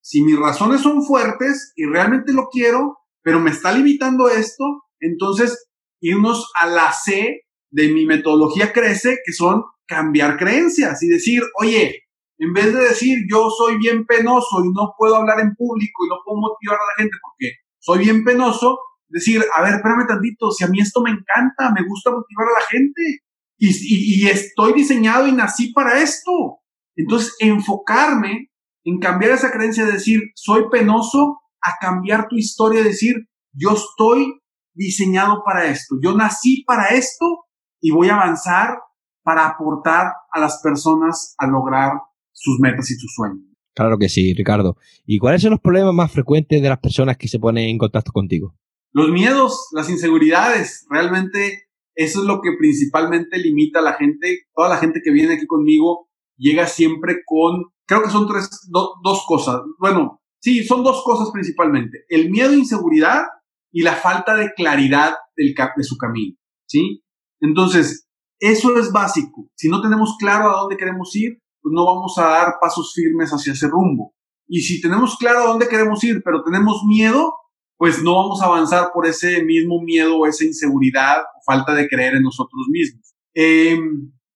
si 0.00 0.22
mis 0.22 0.36
razones 0.36 0.80
son 0.80 1.04
fuertes 1.04 1.72
y 1.76 1.84
realmente 1.86 2.32
lo 2.32 2.48
quiero, 2.50 2.98
pero 3.22 3.38
me 3.38 3.52
está 3.52 3.70
limitando 3.70 4.28
esto, 4.28 4.64
entonces 4.98 5.68
irnos 6.00 6.50
a 6.60 6.66
la 6.66 6.92
C 6.92 7.42
de 7.70 7.88
mi 7.92 8.04
metodología 8.04 8.72
crece, 8.72 9.18
que 9.24 9.32
son 9.32 9.62
cambiar 9.86 10.36
creencias 10.36 11.00
y 11.04 11.06
decir, 11.06 11.42
oye, 11.60 12.02
en 12.38 12.52
vez 12.52 12.74
de 12.74 12.80
decir 12.88 13.18
yo 13.30 13.48
soy 13.56 13.78
bien 13.78 14.04
penoso 14.04 14.64
y 14.64 14.72
no 14.72 14.94
puedo 14.98 15.14
hablar 15.14 15.38
en 15.38 15.54
público 15.54 16.04
y 16.04 16.08
no 16.08 16.16
puedo 16.24 16.40
motivar 16.40 16.78
a 16.78 16.90
la 16.96 17.02
gente 17.04 17.16
porque 17.22 17.52
soy 17.78 18.00
bien 18.00 18.24
penoso, 18.24 18.80
decir, 19.06 19.44
a 19.54 19.62
ver, 19.62 19.74
espérame 19.74 20.08
tantito, 20.08 20.50
si 20.50 20.64
a 20.64 20.66
mí 20.66 20.80
esto 20.80 21.02
me 21.02 21.10
encanta, 21.10 21.70
me 21.72 21.86
gusta 21.86 22.10
motivar 22.10 22.48
a 22.48 22.58
la 22.58 22.66
gente 22.68 23.20
y, 23.58 24.24
y, 24.24 24.26
estoy 24.26 24.72
diseñado 24.72 25.28
y 25.28 25.32
nací 25.32 25.72
para 25.72 26.02
esto. 26.02 26.61
Entonces, 26.96 27.34
enfocarme 27.40 28.50
en 28.84 28.98
cambiar 28.98 29.32
esa 29.32 29.50
creencia 29.50 29.84
de 29.84 29.92
decir, 29.92 30.20
soy 30.34 30.64
penoso, 30.70 31.40
a 31.62 31.76
cambiar 31.80 32.28
tu 32.28 32.36
historia, 32.36 32.82
de 32.82 32.88
decir, 32.88 33.14
yo 33.52 33.70
estoy 33.70 34.40
diseñado 34.74 35.42
para 35.44 35.66
esto, 35.66 35.96
yo 36.02 36.16
nací 36.16 36.64
para 36.66 36.88
esto 36.88 37.44
y 37.80 37.90
voy 37.90 38.08
a 38.08 38.14
avanzar 38.14 38.78
para 39.22 39.46
aportar 39.46 40.12
a 40.32 40.40
las 40.40 40.60
personas 40.62 41.34
a 41.38 41.46
lograr 41.46 41.92
sus 42.32 42.58
metas 42.58 42.90
y 42.90 42.94
sus 42.94 43.12
sueños. 43.14 43.44
Claro 43.74 43.98
que 43.98 44.08
sí, 44.08 44.34
Ricardo. 44.34 44.76
¿Y 45.06 45.18
cuáles 45.18 45.42
son 45.42 45.52
los 45.52 45.60
problemas 45.60 45.94
más 45.94 46.12
frecuentes 46.12 46.60
de 46.60 46.68
las 46.68 46.78
personas 46.78 47.16
que 47.16 47.28
se 47.28 47.38
ponen 47.38 47.68
en 47.68 47.78
contacto 47.78 48.12
contigo? 48.12 48.54
Los 48.92 49.10
miedos, 49.10 49.68
las 49.72 49.88
inseguridades. 49.88 50.86
Realmente 50.90 51.68
eso 51.94 52.20
es 52.20 52.26
lo 52.26 52.40
que 52.42 52.50
principalmente 52.58 53.38
limita 53.38 53.78
a 53.78 53.82
la 53.82 53.94
gente. 53.94 54.46
Toda 54.54 54.68
la 54.68 54.76
gente 54.76 55.00
que 55.02 55.10
viene 55.10 55.34
aquí 55.34 55.46
conmigo 55.46 56.10
llega 56.36 56.66
siempre 56.66 57.18
con, 57.24 57.64
creo 57.86 58.02
que 58.02 58.10
son 58.10 58.26
tres, 58.26 58.48
dos 58.70 59.24
cosas. 59.26 59.60
Bueno, 59.78 60.20
sí, 60.40 60.64
son 60.64 60.82
dos 60.82 61.02
cosas 61.04 61.30
principalmente. 61.32 62.04
El 62.08 62.30
miedo 62.30 62.52
e 62.52 62.58
inseguridad 62.58 63.24
y 63.72 63.82
la 63.82 63.94
falta 63.94 64.34
de 64.36 64.52
claridad 64.54 65.14
del, 65.36 65.54
de 65.76 65.84
su 65.84 65.96
camino, 65.96 66.36
¿sí? 66.66 67.02
Entonces, 67.40 68.06
eso 68.38 68.76
es 68.78 68.92
básico. 68.92 69.48
Si 69.56 69.68
no 69.68 69.80
tenemos 69.80 70.16
claro 70.18 70.50
a 70.50 70.60
dónde 70.60 70.76
queremos 70.76 71.14
ir, 71.16 71.38
pues 71.60 71.72
no 71.72 71.86
vamos 71.86 72.18
a 72.18 72.24
dar 72.24 72.54
pasos 72.60 72.92
firmes 72.94 73.30
hacia 73.30 73.52
ese 73.52 73.68
rumbo. 73.68 74.14
Y 74.48 74.60
si 74.60 74.80
tenemos 74.80 75.16
claro 75.16 75.40
a 75.40 75.46
dónde 75.46 75.68
queremos 75.68 76.02
ir, 76.04 76.22
pero 76.24 76.42
tenemos 76.42 76.82
miedo, 76.86 77.32
pues 77.78 78.02
no 78.02 78.16
vamos 78.16 78.42
a 78.42 78.46
avanzar 78.46 78.90
por 78.92 79.06
ese 79.06 79.42
mismo 79.44 79.80
miedo 79.82 80.18
o 80.18 80.26
esa 80.26 80.44
inseguridad 80.44 81.20
o 81.20 81.52
falta 81.52 81.74
de 81.74 81.88
creer 81.88 82.16
en 82.16 82.22
nosotros 82.22 82.66
mismos. 82.68 83.14
Eh, 83.34 83.78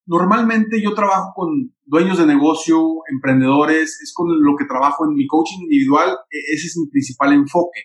Normalmente 0.07 0.81
yo 0.81 0.95
trabajo 0.95 1.33
con 1.35 1.75
dueños 1.85 2.19
de 2.19 2.27
negocio, 2.27 2.81
emprendedores, 3.13 4.01
es 4.01 4.13
con 4.15 4.29
lo 4.41 4.55
que 4.57 4.65
trabajo 4.65 5.05
en 5.05 5.15
mi 5.15 5.27
coaching 5.27 5.63
individual, 5.63 6.11
e, 6.31 6.55
ese 6.55 6.69
es 6.69 6.79
mi 6.79 6.89
principal 6.89 7.33
enfoque. 7.33 7.81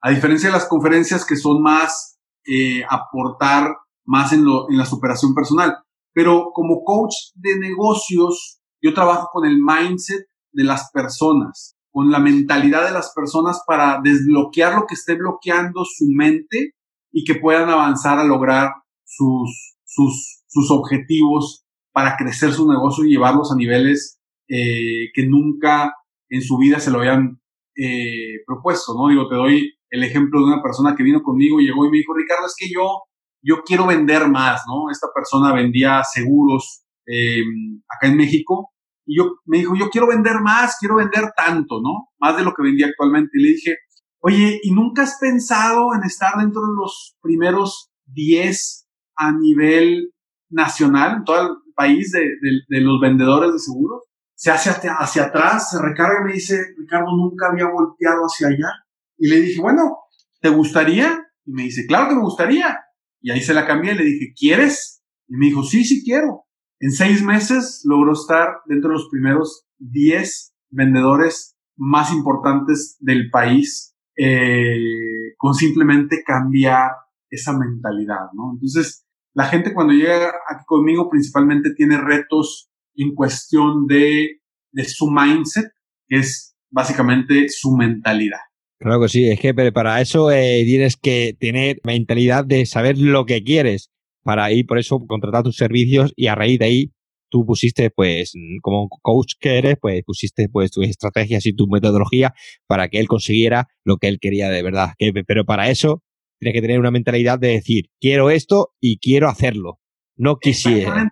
A 0.00 0.10
diferencia 0.10 0.48
de 0.48 0.54
las 0.54 0.66
conferencias 0.66 1.26
que 1.26 1.36
son 1.36 1.62
más 1.62 2.18
eh, 2.46 2.82
aportar 2.88 3.76
más 4.06 4.32
en, 4.32 4.44
lo, 4.44 4.70
en 4.70 4.78
la 4.78 4.86
superación 4.86 5.34
personal. 5.34 5.76
Pero 6.14 6.50
como 6.54 6.82
coach 6.84 7.14
de 7.34 7.58
negocios, 7.58 8.60
yo 8.80 8.94
trabajo 8.94 9.28
con 9.32 9.44
el 9.44 9.58
mindset 9.60 10.26
de 10.52 10.64
las 10.64 10.90
personas, 10.92 11.76
con 11.90 12.10
la 12.10 12.20
mentalidad 12.20 12.86
de 12.86 12.92
las 12.92 13.12
personas 13.14 13.60
para 13.66 14.00
desbloquear 14.02 14.74
lo 14.74 14.86
que 14.86 14.94
esté 14.94 15.16
bloqueando 15.16 15.84
su 15.84 16.06
mente 16.14 16.74
y 17.12 17.24
que 17.24 17.34
puedan 17.34 17.68
avanzar 17.68 18.18
a 18.18 18.24
lograr 18.24 18.70
sus, 19.04 19.76
sus, 19.84 20.42
sus 20.46 20.70
objetivos 20.70 21.65
para 21.96 22.14
crecer 22.18 22.52
su 22.52 22.70
negocio 22.70 23.06
y 23.06 23.12
llevarlos 23.12 23.50
a 23.50 23.56
niveles 23.56 24.20
eh, 24.50 25.08
que 25.14 25.26
nunca 25.26 25.94
en 26.28 26.42
su 26.42 26.58
vida 26.58 26.78
se 26.78 26.90
lo 26.90 26.98
habían 26.98 27.40
eh, 27.74 28.42
propuesto, 28.46 28.92
¿no? 28.94 29.08
Digo, 29.08 29.26
te 29.30 29.34
doy 29.34 29.78
el 29.88 30.04
ejemplo 30.04 30.40
de 30.40 30.52
una 30.52 30.62
persona 30.62 30.94
que 30.94 31.02
vino 31.02 31.22
conmigo 31.22 31.58
y 31.58 31.64
llegó 31.64 31.86
y 31.86 31.90
me 31.90 31.96
dijo, 31.96 32.12
Ricardo, 32.12 32.44
es 32.44 32.54
que 32.54 32.66
yo, 32.68 33.04
yo 33.40 33.62
quiero 33.64 33.86
vender 33.86 34.28
más, 34.28 34.64
¿no? 34.68 34.90
Esta 34.90 35.06
persona 35.14 35.54
vendía 35.54 36.02
seguros 36.04 36.84
em, 37.06 37.80
acá 37.88 38.08
en 38.08 38.18
México 38.18 38.72
y 39.06 39.16
yo 39.16 39.36
me 39.46 39.60
dijo, 39.60 39.74
yo 39.74 39.88
quiero 39.88 40.08
vender 40.08 40.42
más, 40.42 40.76
quiero 40.78 40.96
vender 40.96 41.30
tanto, 41.34 41.80
¿no? 41.80 42.10
Más 42.20 42.36
de 42.36 42.44
lo 42.44 42.52
que 42.52 42.62
vendía 42.62 42.88
actualmente. 42.88 43.30
Y 43.38 43.42
le 43.42 43.48
dije, 43.52 43.76
oye, 44.20 44.60
¿y 44.62 44.70
nunca 44.70 45.04
has 45.04 45.16
pensado 45.18 45.94
en 45.94 46.04
estar 46.04 46.34
dentro 46.36 46.60
de 46.60 46.74
los 46.76 47.16
primeros 47.22 47.90
10 48.04 48.86
a 49.16 49.32
nivel 49.32 50.12
nacional, 50.50 51.16
en 51.16 51.24
todo 51.24 51.40
el 51.40 51.65
país 51.76 52.12
de, 52.12 52.80
los 52.80 53.00
vendedores 53.00 53.52
de 53.52 53.58
seguros, 53.58 54.04
se 54.34 54.50
hace 54.50 54.70
hacia, 54.70 55.24
atrás, 55.24 55.70
se 55.70 55.80
recarga 55.80 56.20
y 56.20 56.24
me 56.24 56.32
dice, 56.34 56.60
Ricardo, 56.76 57.16
nunca 57.16 57.48
había 57.50 57.66
volteado 57.66 58.22
hacia 58.24 58.48
allá. 58.48 58.70
Y 59.16 59.28
le 59.28 59.40
dije, 59.40 59.60
bueno, 59.60 59.98
¿te 60.40 60.48
gustaría? 60.48 61.24
Y 61.44 61.52
me 61.52 61.62
dice, 61.62 61.86
claro 61.86 62.08
que 62.08 62.16
me 62.16 62.22
gustaría. 62.22 62.78
Y 63.20 63.30
ahí 63.30 63.40
se 63.40 63.54
la 63.54 63.66
cambié 63.66 63.92
y 63.92 63.98
le 63.98 64.04
dije, 64.04 64.34
¿quieres? 64.36 65.02
Y 65.28 65.36
me 65.36 65.46
dijo, 65.46 65.62
sí, 65.62 65.84
sí 65.84 66.04
quiero. 66.04 66.44
En 66.80 66.90
seis 66.90 67.22
meses 67.22 67.82
logró 67.84 68.12
estar 68.12 68.56
dentro 68.66 68.90
de 68.90 68.96
los 68.96 69.08
primeros 69.10 69.66
10 69.78 70.54
vendedores 70.70 71.56
más 71.76 72.12
importantes 72.12 72.96
del 73.00 73.30
país 73.30 73.94
eh, 74.16 75.34
con 75.38 75.54
simplemente 75.54 76.22
cambiar 76.24 76.90
esa 77.30 77.56
mentalidad, 77.56 78.30
¿no? 78.34 78.52
Entonces, 78.54 79.05
la 79.36 79.44
gente 79.44 79.74
cuando 79.74 79.92
llega 79.92 80.32
aquí 80.48 80.64
conmigo 80.66 81.10
principalmente 81.10 81.74
tiene 81.76 81.98
retos 81.98 82.70
en 82.94 83.14
cuestión 83.14 83.86
de, 83.86 84.40
de 84.72 84.84
su 84.86 85.10
mindset, 85.10 85.66
que 86.08 86.20
es 86.20 86.56
básicamente 86.70 87.46
su 87.50 87.76
mentalidad. 87.76 88.38
Claro 88.80 89.02
que 89.02 89.08
sí, 89.08 89.28
es 89.28 89.38
que 89.38 89.52
para 89.72 90.00
eso 90.00 90.30
eh, 90.30 90.62
tienes 90.64 90.96
que 90.96 91.36
tener 91.38 91.80
mentalidad 91.84 92.46
de 92.46 92.64
saber 92.64 92.96
lo 92.98 93.26
que 93.26 93.42
quieres 93.44 93.90
para 94.22 94.50
ir, 94.52 94.64
por 94.66 94.78
eso 94.78 95.06
contratar 95.06 95.42
tus 95.42 95.56
servicios 95.56 96.14
y 96.16 96.28
a 96.28 96.34
raíz 96.34 96.58
de 96.58 96.64
ahí 96.64 96.92
tú 97.28 97.44
pusiste, 97.44 97.90
pues, 97.90 98.32
como 98.62 98.88
coach 99.02 99.34
que 99.38 99.58
eres, 99.58 99.76
pues 99.80 100.02
pusiste 100.04 100.48
pues 100.48 100.70
tus 100.70 100.86
estrategias 100.86 101.44
y 101.44 101.52
tu 101.52 101.66
metodología 101.66 102.32
para 102.66 102.88
que 102.88 103.00
él 103.00 103.08
consiguiera 103.08 103.68
lo 103.84 103.98
que 103.98 104.08
él 104.08 104.18
quería 104.18 104.48
de 104.48 104.62
verdad. 104.62 104.94
pero 105.26 105.44
para 105.44 105.68
eso 105.68 106.02
tienes 106.38 106.54
que 106.54 106.62
tener 106.62 106.78
una 106.78 106.90
mentalidad 106.90 107.38
de 107.38 107.48
decir, 107.48 107.90
quiero 108.00 108.30
esto 108.30 108.74
y 108.80 108.98
quiero 108.98 109.28
hacerlo. 109.28 109.80
No 110.16 110.38
quisiera. 110.38 111.10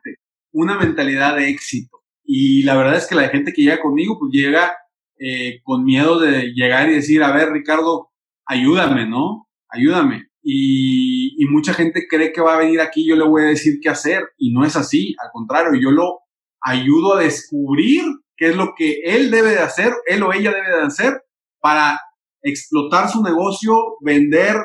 Una 0.53 0.79
mentalidad 0.79 1.37
de 1.37 1.49
éxito. 1.49 1.99
Y 2.25 2.63
la 2.63 2.77
verdad 2.77 2.97
es 2.97 3.07
que 3.07 3.15
la 3.15 3.29
gente 3.29 3.53
que 3.53 3.63
llega 3.63 3.81
conmigo, 3.81 4.19
pues 4.19 4.31
llega 4.33 4.73
eh, 5.19 5.61
con 5.63 5.85
miedo 5.85 6.19
de 6.19 6.53
llegar 6.55 6.89
y 6.89 6.95
decir, 6.95 7.23
a 7.23 7.33
ver, 7.33 7.51
Ricardo, 7.51 8.11
ayúdame, 8.47 9.07
¿no? 9.07 9.49
Ayúdame. 9.69 10.29
Y, 10.43 11.43
y, 11.43 11.47
mucha 11.47 11.73
gente 11.73 12.07
cree 12.09 12.33
que 12.33 12.43
va 12.43 12.55
a 12.55 12.59
venir 12.59 12.81
aquí, 12.81 13.07
yo 13.07 13.17
le 13.17 13.27
voy 13.27 13.43
a 13.43 13.47
decir 13.47 13.79
qué 13.83 13.89
hacer. 13.89 14.23
Y 14.39 14.53
no 14.53 14.65
es 14.65 14.77
así. 14.77 15.15
Al 15.23 15.31
contrario, 15.33 15.81
yo 15.81 15.91
lo 15.91 16.21
ayudo 16.61 17.17
a 17.17 17.23
descubrir 17.23 18.03
qué 18.37 18.49
es 18.49 18.57
lo 18.57 18.75
que 18.77 19.01
él 19.05 19.31
debe 19.31 19.51
de 19.51 19.61
hacer, 19.61 19.93
él 20.07 20.23
o 20.23 20.33
ella 20.33 20.53
debe 20.53 20.77
de 20.77 20.83
hacer 20.83 21.23
para 21.61 22.01
explotar 22.43 23.09
su 23.09 23.23
negocio, 23.23 23.75
vender 24.01 24.57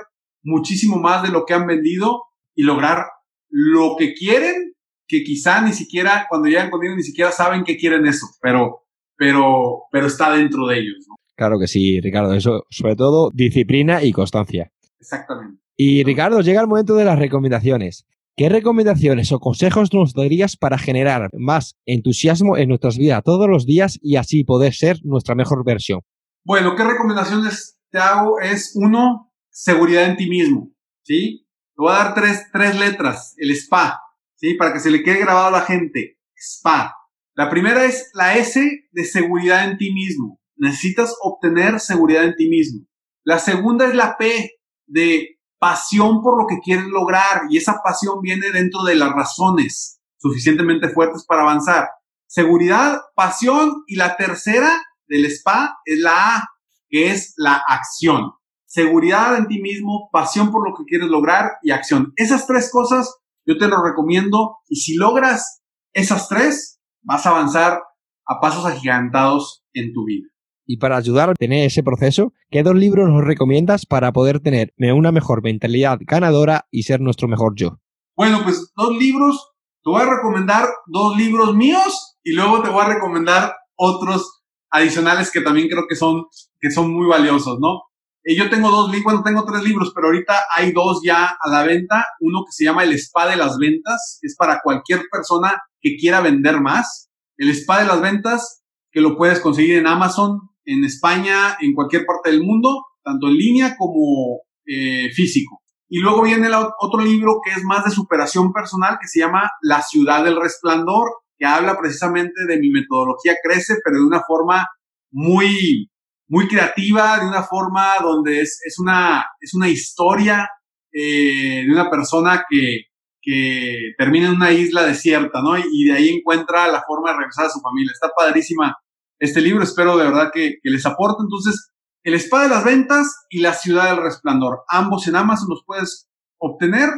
muchísimo 0.44 1.00
más 1.00 1.24
de 1.24 1.30
lo 1.30 1.46
que 1.46 1.54
han 1.54 1.68
vendido 1.68 2.24
y 2.56 2.64
lograr 2.64 3.06
lo 3.50 3.96
que 3.98 4.14
quieren, 4.14 4.74
que 5.08 5.24
quizá 5.24 5.62
ni 5.62 5.74
siquiera 5.74 6.28
cuando 6.30 6.48
llegan 6.48 6.70
conmigo 6.70 6.96
ni 6.96 7.04
siquiera 7.04 7.32
saben 7.32 7.64
que 7.64 7.78
quieren 7.78 8.06
eso, 8.06 8.28
pero 8.42 8.86
pero, 9.20 9.84
pero 9.92 10.08
está 10.08 10.32
dentro 10.32 10.66
de 10.68 10.80
ellos. 10.80 11.06
¿no? 11.08 11.16
Claro 11.36 11.60
que 11.60 11.68
sí, 11.68 12.00
Ricardo. 12.00 12.34
Eso, 12.34 12.66
sobre 12.70 12.96
todo, 12.96 13.30
disciplina 13.34 14.02
y 14.02 14.14
constancia. 14.14 14.72
Exactamente. 15.00 15.62
Y 15.76 16.04
Ricardo, 16.04 16.42
llega 16.42 16.62
el 16.62 16.68
momento 16.68 16.96
de 16.96 17.06
las 17.06 17.20
recomendaciones. 17.20 18.06
¿Qué 18.36 18.48
recomendaciones 18.48 19.34
o 19.34 19.40
consejos 19.40 19.94
nos 19.94 20.14
darías 20.14 20.56
para 20.56 20.78
generar 20.78 21.30
más 21.34 21.76
entusiasmo 21.86 22.56
en 22.58 22.70
nuestras 22.70 22.98
vidas 22.98 23.22
todos 23.24 23.50
los 23.50 23.66
días 23.66 24.00
y 24.02 24.16
así 24.16 24.46
poder 24.46 24.74
ser 24.74 25.00
nuestra 25.04 25.36
mejor 25.36 25.66
versión? 25.66 26.00
Bueno, 26.46 26.76
¿qué 26.78 26.86
recomendaciones 26.86 27.78
te 27.92 28.00
hago? 28.00 28.40
Es 28.40 28.72
uno, 28.76 29.29
seguridad 29.50 30.06
en 30.06 30.18
ti 30.18 30.30
mismo. 30.30 30.74
¿Sí? 31.04 31.48
Te 31.76 31.82
voy 31.82 31.92
a 31.92 32.04
dar 32.04 32.14
tres, 32.14 32.48
tres 32.52 32.78
letras, 32.78 33.34
el 33.38 33.56
SPA, 33.56 34.00
¿sí? 34.36 34.56
Para 34.56 34.74
que 34.74 34.80
se 34.80 34.92
le 34.92 35.02
quede 35.02 35.20
grabado 35.20 35.48
a 35.48 35.60
la 35.60 35.62
gente. 35.62 36.20
SPA. 36.36 36.94
La 37.36 37.50
primera 37.50 37.86
es 37.86 38.10
la 38.14 38.36
S 38.38 38.60
de 38.92 39.04
seguridad 39.06 39.64
en 39.70 39.78
ti 39.78 39.94
mismo. 39.94 40.40
Necesitas 40.58 41.16
obtener 41.22 41.80
seguridad 41.80 42.26
en 42.26 42.36
ti 42.36 42.50
mismo. 42.50 42.86
La 43.24 43.40
segunda 43.40 43.88
es 43.88 43.96
la 43.96 44.18
P 44.18 44.60
de 44.88 45.40
pasión 45.58 46.22
por 46.22 46.42
lo 46.42 46.48
que 46.48 46.60
quieres 46.64 46.86
lograr 46.86 47.44
y 47.50 47.58
esa 47.58 47.82
pasión 47.84 48.22
viene 48.22 48.50
dentro 48.52 48.84
de 48.84 48.96
las 48.96 49.12
razones 49.12 50.02
suficientemente 50.18 50.90
fuertes 50.90 51.26
para 51.26 51.44
avanzar. 51.44 51.90
Seguridad, 52.28 53.02
pasión 53.16 53.84
y 53.88 53.96
la 53.96 54.16
tercera 54.16 54.84
del 55.08 55.30
SPA 55.30 55.78
es 55.86 56.00
la 56.00 56.36
A, 56.36 56.48
que 56.90 57.12
es 57.12 57.34
la 57.38 57.62
acción. 57.68 58.32
Seguridad 58.70 59.36
en 59.36 59.48
ti 59.48 59.60
mismo, 59.60 60.10
pasión 60.12 60.52
por 60.52 60.64
lo 60.64 60.76
que 60.78 60.84
quieres 60.86 61.10
lograr 61.10 61.54
y 61.64 61.72
acción. 61.72 62.14
Esas 62.16 62.46
tres 62.46 62.70
cosas 62.72 63.18
yo 63.48 63.58
te 63.58 63.68
lo 63.68 63.84
recomiendo 63.84 64.58
y 64.68 64.76
si 64.76 64.94
logras 64.94 65.64
esas 65.92 66.30
tres, 66.30 66.80
vas 67.02 67.26
a 67.26 67.32
avanzar 67.32 67.82
a 68.28 68.40
pasos 68.40 68.68
agigantados 68.68 69.64
en 69.74 69.92
tu 69.92 70.06
vida. 70.06 70.28
Y 70.68 70.78
para 70.78 70.98
ayudar 70.98 71.32
a 71.32 71.34
tener 71.34 71.66
ese 71.66 71.82
proceso, 71.82 72.32
¿qué 72.52 72.62
dos 72.62 72.76
libros 72.76 73.10
nos 73.10 73.24
recomiendas 73.24 73.88
para 73.88 74.12
poder 74.12 74.40
tener 74.40 74.72
una 74.78 75.12
mejor 75.12 75.42
mentalidad 75.42 75.98
ganadora 76.02 76.68
y 76.70 76.84
ser 76.84 77.02
nuestro 77.02 77.28
mejor 77.28 77.54
yo? 77.56 77.80
Bueno, 78.16 78.42
pues 78.44 78.72
dos 78.76 78.96
libros. 78.96 79.52
Te 79.84 79.90
voy 79.90 80.04
a 80.04 80.16
recomendar 80.16 80.68
dos 80.86 81.18
libros 81.18 81.56
míos 81.56 82.18
y 82.24 82.34
luego 82.34 82.62
te 82.62 82.70
voy 82.70 82.84
a 82.84 82.90
recomendar 82.90 83.56
otros 83.76 84.44
adicionales 84.70 85.32
que 85.32 85.42
también 85.42 85.70
creo 85.70 85.86
que 85.90 85.96
son, 85.96 86.26
que 86.60 86.70
son 86.70 86.94
muy 86.94 87.08
valiosos, 87.08 87.58
¿no? 87.60 87.89
Y 88.30 88.36
yo 88.38 88.48
tengo 88.48 88.70
dos 88.70 88.92
libros, 88.92 89.06
bueno, 89.06 89.24
tengo 89.24 89.44
tres 89.44 89.64
libros, 89.64 89.92
pero 89.96 90.06
ahorita 90.06 90.36
hay 90.56 90.72
dos 90.72 91.02
ya 91.04 91.36
a 91.42 91.50
la 91.50 91.64
venta. 91.64 92.06
Uno 92.20 92.44
que 92.46 92.52
se 92.52 92.64
llama 92.64 92.84
El 92.84 92.94
Spa 92.94 93.28
de 93.28 93.36
las 93.36 93.58
Ventas, 93.58 94.20
es 94.22 94.36
para 94.38 94.60
cualquier 94.64 95.02
persona 95.12 95.60
que 95.82 95.96
quiera 95.96 96.22
vender 96.22 96.62
más. 96.62 97.10
El 97.38 97.50
spa 97.50 97.80
de 97.80 97.88
las 97.88 98.00
ventas, 98.02 98.62
que 98.92 99.02
lo 99.02 99.18
puedes 99.18 99.40
conseguir 99.40 99.78
en 99.78 99.88
Amazon, 99.88 100.42
en 100.64 100.84
España, 100.84 101.58
en 101.60 101.74
cualquier 101.74 102.06
parte 102.06 102.30
del 102.30 102.44
mundo, 102.44 102.86
tanto 103.04 103.30
en 103.30 103.34
línea 103.34 103.76
como 103.76 104.42
eh, 104.64 105.10
físico. 105.12 105.64
Y 105.88 105.98
luego 105.98 106.22
viene 106.22 106.48
el 106.48 106.54
otro 106.54 107.02
libro 107.02 107.40
que 107.44 107.50
es 107.52 107.64
más 107.64 107.84
de 107.84 107.90
superación 107.90 108.54
personal, 108.54 109.00
que 109.02 109.08
se 109.08 109.22
llama 109.22 109.50
La 109.64 109.82
ciudad 109.82 110.24
del 110.24 110.40
resplandor, 110.40 111.10
que 111.36 111.48
habla 111.48 111.80
precisamente 111.80 112.46
de 112.48 112.60
mi 112.60 112.70
metodología 112.70 113.38
Crece, 113.42 113.78
pero 113.84 113.98
de 113.98 114.06
una 114.06 114.22
forma 114.28 114.68
muy, 115.12 115.90
muy 116.30 116.48
creativa, 116.48 117.20
de 117.20 117.28
una 117.28 117.44
forma 117.44 117.96
donde 118.02 118.42
es, 118.42 118.60
es, 118.66 118.80
una, 118.80 119.26
es 119.42 119.54
una 119.54 119.68
historia 119.68 120.48
eh, 120.92 121.64
de 121.66 121.72
una 121.72 121.90
persona 121.90 122.46
que, 122.50 122.84
que 123.22 123.94
termina 123.98 124.28
en 124.28 124.36
una 124.36 124.52
isla 124.52 124.86
desierta, 124.86 125.42
¿no? 125.42 125.58
Y, 125.58 125.86
de 125.86 125.94
ahí 125.94 126.10
encuentra 126.10 126.68
la 126.68 126.84
forma 126.88 127.12
de 127.12 127.18
regresar 127.18 127.46
a 127.46 127.50
su 127.50 127.60
familia. 127.60 127.92
Está 127.92 128.10
padrísima 128.16 128.76
este 129.20 129.42
libro, 129.42 129.64
espero 129.64 129.98
de 129.98 130.06
verdad 130.06 130.32
que, 130.34 130.56
les 130.64 130.86
aporte. 130.86 131.24
Entonces, 131.24 131.72
El 132.04 132.14
Spa 132.16 132.44
de 132.44 132.50
las 132.50 132.64
Ventas 132.64 133.26
y 133.30 133.40
La 133.40 133.54
Ciudad 133.54 133.90
del 133.90 134.04
Resplandor. 134.04 134.64
Ambos 134.70 135.08
en 135.08 135.16
Amazon 135.16 135.50
los 135.50 135.64
puedes 135.66 136.10
obtener. 136.40 136.90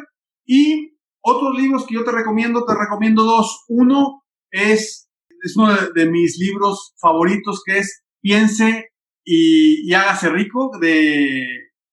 Y 0.46 0.98
otros 1.22 1.56
libros 1.56 1.86
que 1.88 1.96
yo 1.96 2.04
te 2.04 2.12
recomiendo, 2.12 2.66
te 2.66 2.76
recomiendo 2.76 3.24
dos. 3.24 3.64
Uno 3.68 4.24
es, 4.52 5.10
es 5.44 5.58
uno 5.58 5.74
de, 5.96 6.10
mis 6.10 6.38
libros 6.38 6.94
favoritos 7.00 7.62
que 7.66 7.80
es 7.80 8.04
Piense 8.22 8.91
y, 9.34 9.94
hágase 9.94 10.30
rico 10.30 10.72
de, 10.80 11.48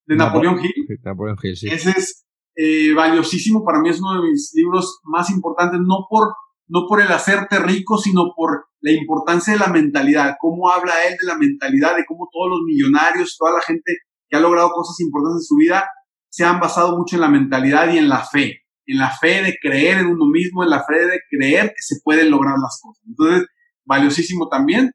de 0.07 0.16
Napoleón 0.16 0.59
Hill. 0.61 0.98
Napoleón 1.05 1.38
Hill, 1.40 1.57
sí. 1.57 1.68
Ese 1.68 1.90
es 1.90 2.27
eh, 2.57 2.92
valiosísimo, 2.92 3.64
para 3.64 3.81
mí 3.81 3.88
es 3.90 4.01
uno 4.01 4.20
de 4.20 4.29
mis 4.29 4.51
libros 4.55 4.98
más 5.05 5.31
importantes, 5.31 5.81
no 5.81 6.07
por, 6.11 6.35
no 6.66 6.87
por 6.88 7.01
el 7.01 7.12
hacerte 7.12 7.61
rico, 7.61 7.98
sino 7.98 8.33
por 8.35 8.66
la 8.81 8.90
importancia 8.92 9.53
de 9.53 9.61
la 9.61 9.68
mentalidad, 9.68 10.35
cómo 10.40 10.70
habla 10.70 10.92
él 11.09 11.16
de 11.20 11.27
la 11.27 11.38
mentalidad, 11.38 11.96
de 11.96 12.05
cómo 12.07 12.29
todos 12.33 12.51
los 12.51 12.61
millonarios, 12.66 13.37
toda 13.38 13.53
la 13.53 13.61
gente 13.61 13.98
que 14.29 14.37
ha 14.37 14.40
logrado 14.40 14.70
cosas 14.70 14.98
importantes 15.01 15.42
en 15.42 15.46
su 15.46 15.57
vida, 15.57 15.88
se 16.29 16.44
han 16.44 16.59
basado 16.59 16.96
mucho 16.96 17.16
en 17.16 17.22
la 17.22 17.29
mentalidad 17.29 17.92
y 17.92 17.98
en 17.98 18.09
la 18.09 18.24
fe, 18.24 18.62
en 18.87 18.98
la 18.98 19.11
fe 19.11 19.42
de 19.42 19.57
creer 19.62 19.98
en 19.98 20.07
uno 20.07 20.27
mismo, 20.27 20.64
en 20.64 20.70
la 20.70 20.85
fe 20.85 21.07
de 21.07 21.20
creer 21.31 21.68
que 21.68 21.83
se 21.83 22.01
pueden 22.03 22.31
lograr 22.31 22.57
las 22.59 22.81
cosas. 22.83 23.03
Entonces, 23.07 23.46
valiosísimo 23.85 24.48
también. 24.48 24.90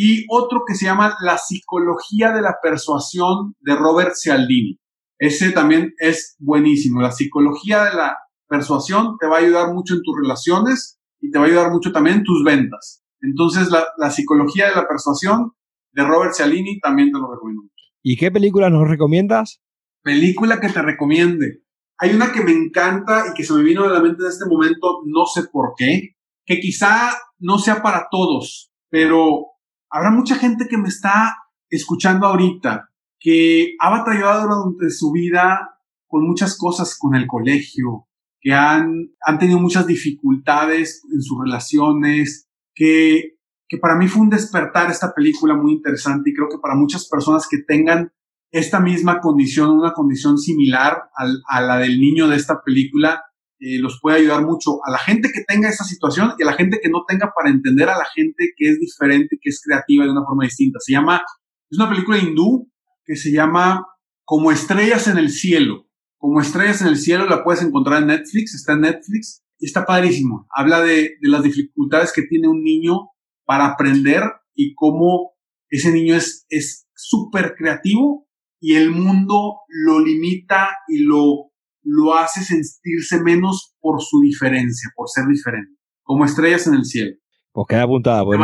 Y 0.00 0.26
otro 0.28 0.62
que 0.64 0.76
se 0.76 0.84
llama 0.84 1.16
La 1.20 1.38
psicología 1.38 2.30
de 2.30 2.40
la 2.40 2.58
persuasión 2.62 3.56
de 3.58 3.74
Robert 3.74 4.12
Cialdini. 4.14 4.78
Ese 5.18 5.50
también 5.50 5.92
es 5.98 6.36
buenísimo. 6.38 7.02
La 7.02 7.10
psicología 7.10 7.82
de 7.82 7.94
la 7.96 8.16
persuasión 8.46 9.16
te 9.18 9.26
va 9.26 9.38
a 9.38 9.40
ayudar 9.40 9.74
mucho 9.74 9.94
en 9.94 10.02
tus 10.04 10.14
relaciones 10.22 11.00
y 11.20 11.32
te 11.32 11.40
va 11.40 11.46
a 11.46 11.48
ayudar 11.48 11.72
mucho 11.72 11.90
también 11.90 12.18
en 12.18 12.22
tus 12.22 12.44
ventas. 12.44 13.02
Entonces, 13.20 13.70
la, 13.72 14.10
psicología 14.12 14.68
de 14.68 14.76
la 14.76 14.86
persuasión 14.86 15.54
de 15.90 16.04
Robert 16.04 16.32
Cialini 16.32 16.78
también 16.78 17.10
te 17.10 17.18
lo 17.18 17.34
recomiendo 17.34 17.62
mucho. 17.64 17.84
¿Y 18.00 18.16
qué 18.16 18.30
película 18.30 18.70
nos 18.70 18.88
recomiendas? 18.88 19.60
Película 20.04 20.60
que 20.60 20.68
te 20.68 20.80
recomiende. 20.80 21.64
Hay 21.98 22.14
una 22.14 22.30
que 22.30 22.44
me 22.44 22.52
encanta 22.52 23.24
y 23.28 23.34
que 23.34 23.42
se 23.42 23.52
me 23.52 23.64
vino 23.64 23.82
de 23.82 23.94
la 23.94 24.00
mente 24.00 24.22
en 24.22 24.28
este 24.28 24.46
momento, 24.46 25.00
no 25.06 25.26
sé 25.26 25.48
por 25.50 25.72
qué, 25.76 26.14
que 26.46 26.60
quizá 26.60 27.18
no 27.40 27.58
sea 27.58 27.82
para 27.82 28.06
todos, 28.12 28.70
pero 28.90 29.57
habrá 29.90 30.10
mucha 30.10 30.36
gente 30.36 30.68
que 30.68 30.78
me 30.78 30.88
está 30.88 31.36
escuchando 31.70 32.26
ahorita 32.26 32.88
que 33.20 33.74
ha 33.80 33.90
batallado 33.90 34.42
durante 34.42 34.90
su 34.90 35.10
vida 35.12 35.78
con 36.06 36.26
muchas 36.26 36.56
cosas 36.56 36.96
con 36.98 37.14
el 37.14 37.26
colegio, 37.26 38.06
que 38.40 38.52
han, 38.54 39.10
han 39.20 39.38
tenido 39.38 39.58
muchas 39.58 39.86
dificultades 39.86 41.02
en 41.12 41.20
sus 41.20 41.38
relaciones, 41.42 42.48
que, 42.74 43.36
que 43.68 43.78
para 43.78 43.96
mí 43.96 44.08
fue 44.08 44.22
un 44.22 44.30
despertar 44.30 44.90
esta 44.90 45.12
película 45.12 45.54
muy 45.54 45.72
interesante 45.72 46.30
y 46.30 46.34
creo 46.34 46.48
que 46.48 46.58
para 46.58 46.76
muchas 46.76 47.08
personas 47.08 47.46
que 47.48 47.58
tengan 47.58 48.12
esta 48.50 48.80
misma 48.80 49.20
condición, 49.20 49.70
una 49.70 49.92
condición 49.92 50.38
similar 50.38 51.10
a 51.48 51.60
la 51.60 51.78
del 51.78 52.00
niño 52.00 52.28
de 52.28 52.36
esta 52.36 52.62
película, 52.62 53.22
eh, 53.60 53.78
los 53.78 53.98
puede 54.00 54.18
ayudar 54.18 54.44
mucho 54.44 54.78
a 54.84 54.90
la 54.90 54.98
gente 54.98 55.30
que 55.32 55.42
tenga 55.46 55.68
esa 55.68 55.84
situación 55.84 56.32
y 56.38 56.42
a 56.42 56.46
la 56.46 56.52
gente 56.52 56.78
que 56.82 56.88
no 56.88 57.04
tenga 57.06 57.32
para 57.34 57.50
entender 57.50 57.88
a 57.88 57.98
la 57.98 58.04
gente 58.14 58.52
que 58.56 58.70
es 58.70 58.78
diferente, 58.78 59.38
que 59.40 59.50
es 59.50 59.60
creativa 59.60 60.04
de 60.04 60.12
una 60.12 60.24
forma 60.24 60.44
distinta. 60.44 60.78
Se 60.80 60.92
llama, 60.92 61.22
es 61.70 61.78
una 61.78 61.88
película 61.88 62.18
hindú 62.18 62.70
que 63.04 63.16
se 63.16 63.32
llama 63.32 63.84
Como 64.24 64.52
estrellas 64.52 65.08
en 65.08 65.18
el 65.18 65.30
cielo. 65.30 65.86
Como 66.18 66.40
estrellas 66.40 66.82
en 66.82 66.88
el 66.88 66.96
cielo 66.96 67.26
la 67.26 67.42
puedes 67.42 67.62
encontrar 67.62 68.02
en 68.02 68.08
Netflix, 68.08 68.54
está 68.54 68.74
en 68.74 68.82
Netflix 68.82 69.42
y 69.58 69.66
está 69.66 69.84
padrísimo. 69.84 70.46
Habla 70.54 70.82
de, 70.82 71.16
de 71.20 71.28
las 71.28 71.42
dificultades 71.42 72.12
que 72.12 72.22
tiene 72.22 72.48
un 72.48 72.62
niño 72.62 73.10
para 73.44 73.66
aprender 73.66 74.22
y 74.54 74.74
cómo 74.74 75.32
ese 75.68 75.92
niño 75.92 76.14
es 76.14 76.86
súper 76.94 77.54
creativo 77.56 78.28
y 78.60 78.74
el 78.74 78.90
mundo 78.90 79.60
lo 79.68 80.00
limita 80.00 80.70
y 80.88 81.00
lo 81.00 81.47
lo 81.88 82.14
hace 82.14 82.42
sentirse 82.42 83.22
menos 83.22 83.74
por 83.80 84.00
su 84.02 84.20
diferencia, 84.20 84.90
por 84.94 85.08
ser 85.08 85.24
diferente, 85.26 85.72
como 86.02 86.24
estrellas 86.24 86.66
en 86.66 86.74
el 86.74 86.84
cielo. 86.84 87.16
Pues 87.52 87.66
queda 87.68 87.82
apuntada. 87.84 88.24
Pues 88.24 88.38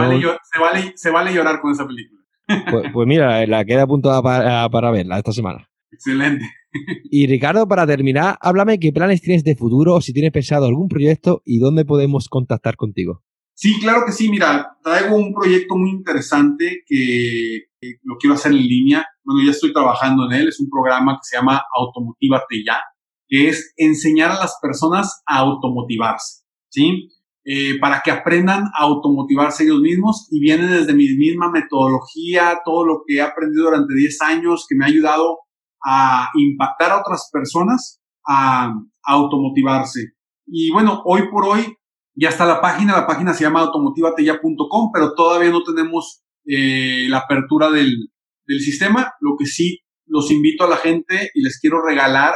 se, 0.97 1.11
vale, 1.11 1.35
llorar 1.35 1.61
con 1.61 1.73
esa 1.73 1.87
película. 1.87 2.23
Pues, 2.71 2.91
pues 2.93 3.07
mira, 3.07 3.47
la 3.47 3.65
queda 3.65 3.83
apuntada 3.83 4.23
para, 4.23 4.69
para 4.71 4.91
verla 4.91 5.19
esta 5.19 5.33
semana. 5.33 5.69
Excelente. 5.93 6.51
Y 7.11 7.27
Ricardo, 7.29 7.69
para 7.69 7.87
terminar, 7.87 8.37
háblame 8.41 8.81
qué 8.81 8.93
planes 8.93 9.23
tienes 9.23 9.45
de 9.45 9.55
futuro, 9.55 9.95
o 9.95 10.01
si 10.01 10.13
tienes 10.13 10.33
pensado 10.33 10.67
algún 10.67 10.89
proyecto 10.89 11.43
y 11.45 11.59
dónde 11.59 11.85
podemos 11.85 12.29
contactar 12.29 12.77
contigo. 12.77 13.23
Sí, 13.55 13.79
claro 13.79 14.03
que 14.05 14.13
sí. 14.13 14.29
Mira, 14.29 14.77
traigo 14.83 15.15
un 15.17 15.33
proyecto 15.33 15.77
muy 15.77 15.91
interesante 15.91 16.83
que, 16.87 17.67
que, 17.81 17.99
lo 18.03 18.17
quiero 18.19 18.35
hacer 18.35 18.51
en 18.51 18.59
línea. 18.59 19.07
Bueno, 19.23 19.45
ya 19.45 19.53
estoy 19.53 19.73
trabajando 19.73 20.27
en 20.27 20.41
él. 20.41 20.49
Es 20.49 20.59
un 20.59 20.69
programa 20.69 21.13
que 21.13 21.29
se 21.29 21.37
llama 21.37 21.63
Automotivate 21.77 22.65
Ya 22.67 22.81
es 23.49 23.73
enseñar 23.77 24.31
a 24.31 24.39
las 24.39 24.59
personas 24.61 25.23
a 25.27 25.39
automotivarse, 25.39 26.45
¿sí? 26.71 27.09
Eh, 27.47 27.79
para 27.79 28.01
que 28.03 28.11
aprendan 28.11 28.65
a 28.75 28.85
automotivarse 28.85 29.65
ellos 29.65 29.81
mismos 29.81 30.29
y 30.31 30.41
viene 30.41 30.67
desde 30.67 30.95
mi 30.95 31.07
misma 31.15 31.51
metodología, 31.51 32.61
todo 32.65 32.87
lo 32.87 33.03
que 33.07 33.17
he 33.17 33.21
aprendido 33.21 33.65
durante 33.65 33.95
10 33.95 34.23
años 34.23 34.65
que 34.67 34.75
me 34.75 34.87
ha 34.87 34.89
ayudado 34.89 35.41
a 35.85 36.31
impactar 36.37 36.93
a 36.93 37.01
otras 37.01 37.29
personas 37.31 38.01
a, 38.27 38.73
automotivarse. 39.07 40.15
Y 40.47 40.71
bueno, 40.71 41.03
hoy 41.05 41.29
por 41.31 41.45
hoy 41.45 41.77
ya 42.15 42.31
está 42.31 42.47
la 42.47 42.63
página, 42.63 42.95
la 42.95 43.07
página 43.07 43.35
se 43.35 43.45
llama 43.45 43.61
automotivateya.com, 43.61 44.91
pero 44.95 45.13
todavía 45.15 45.51
no 45.51 45.63
tenemos 45.63 46.23
eh, 46.47 47.07
la 47.11 47.19
apertura 47.19 47.71
del, 47.71 47.95
del 48.47 48.61
sistema. 48.61 49.13
Lo 49.21 49.37
que 49.39 49.45
sí 49.45 49.81
los 50.07 50.31
invito 50.31 50.65
a 50.65 50.69
la 50.69 50.77
gente 50.77 51.31
y 51.35 51.43
les 51.43 51.61
quiero 51.61 51.85
regalar 51.85 52.33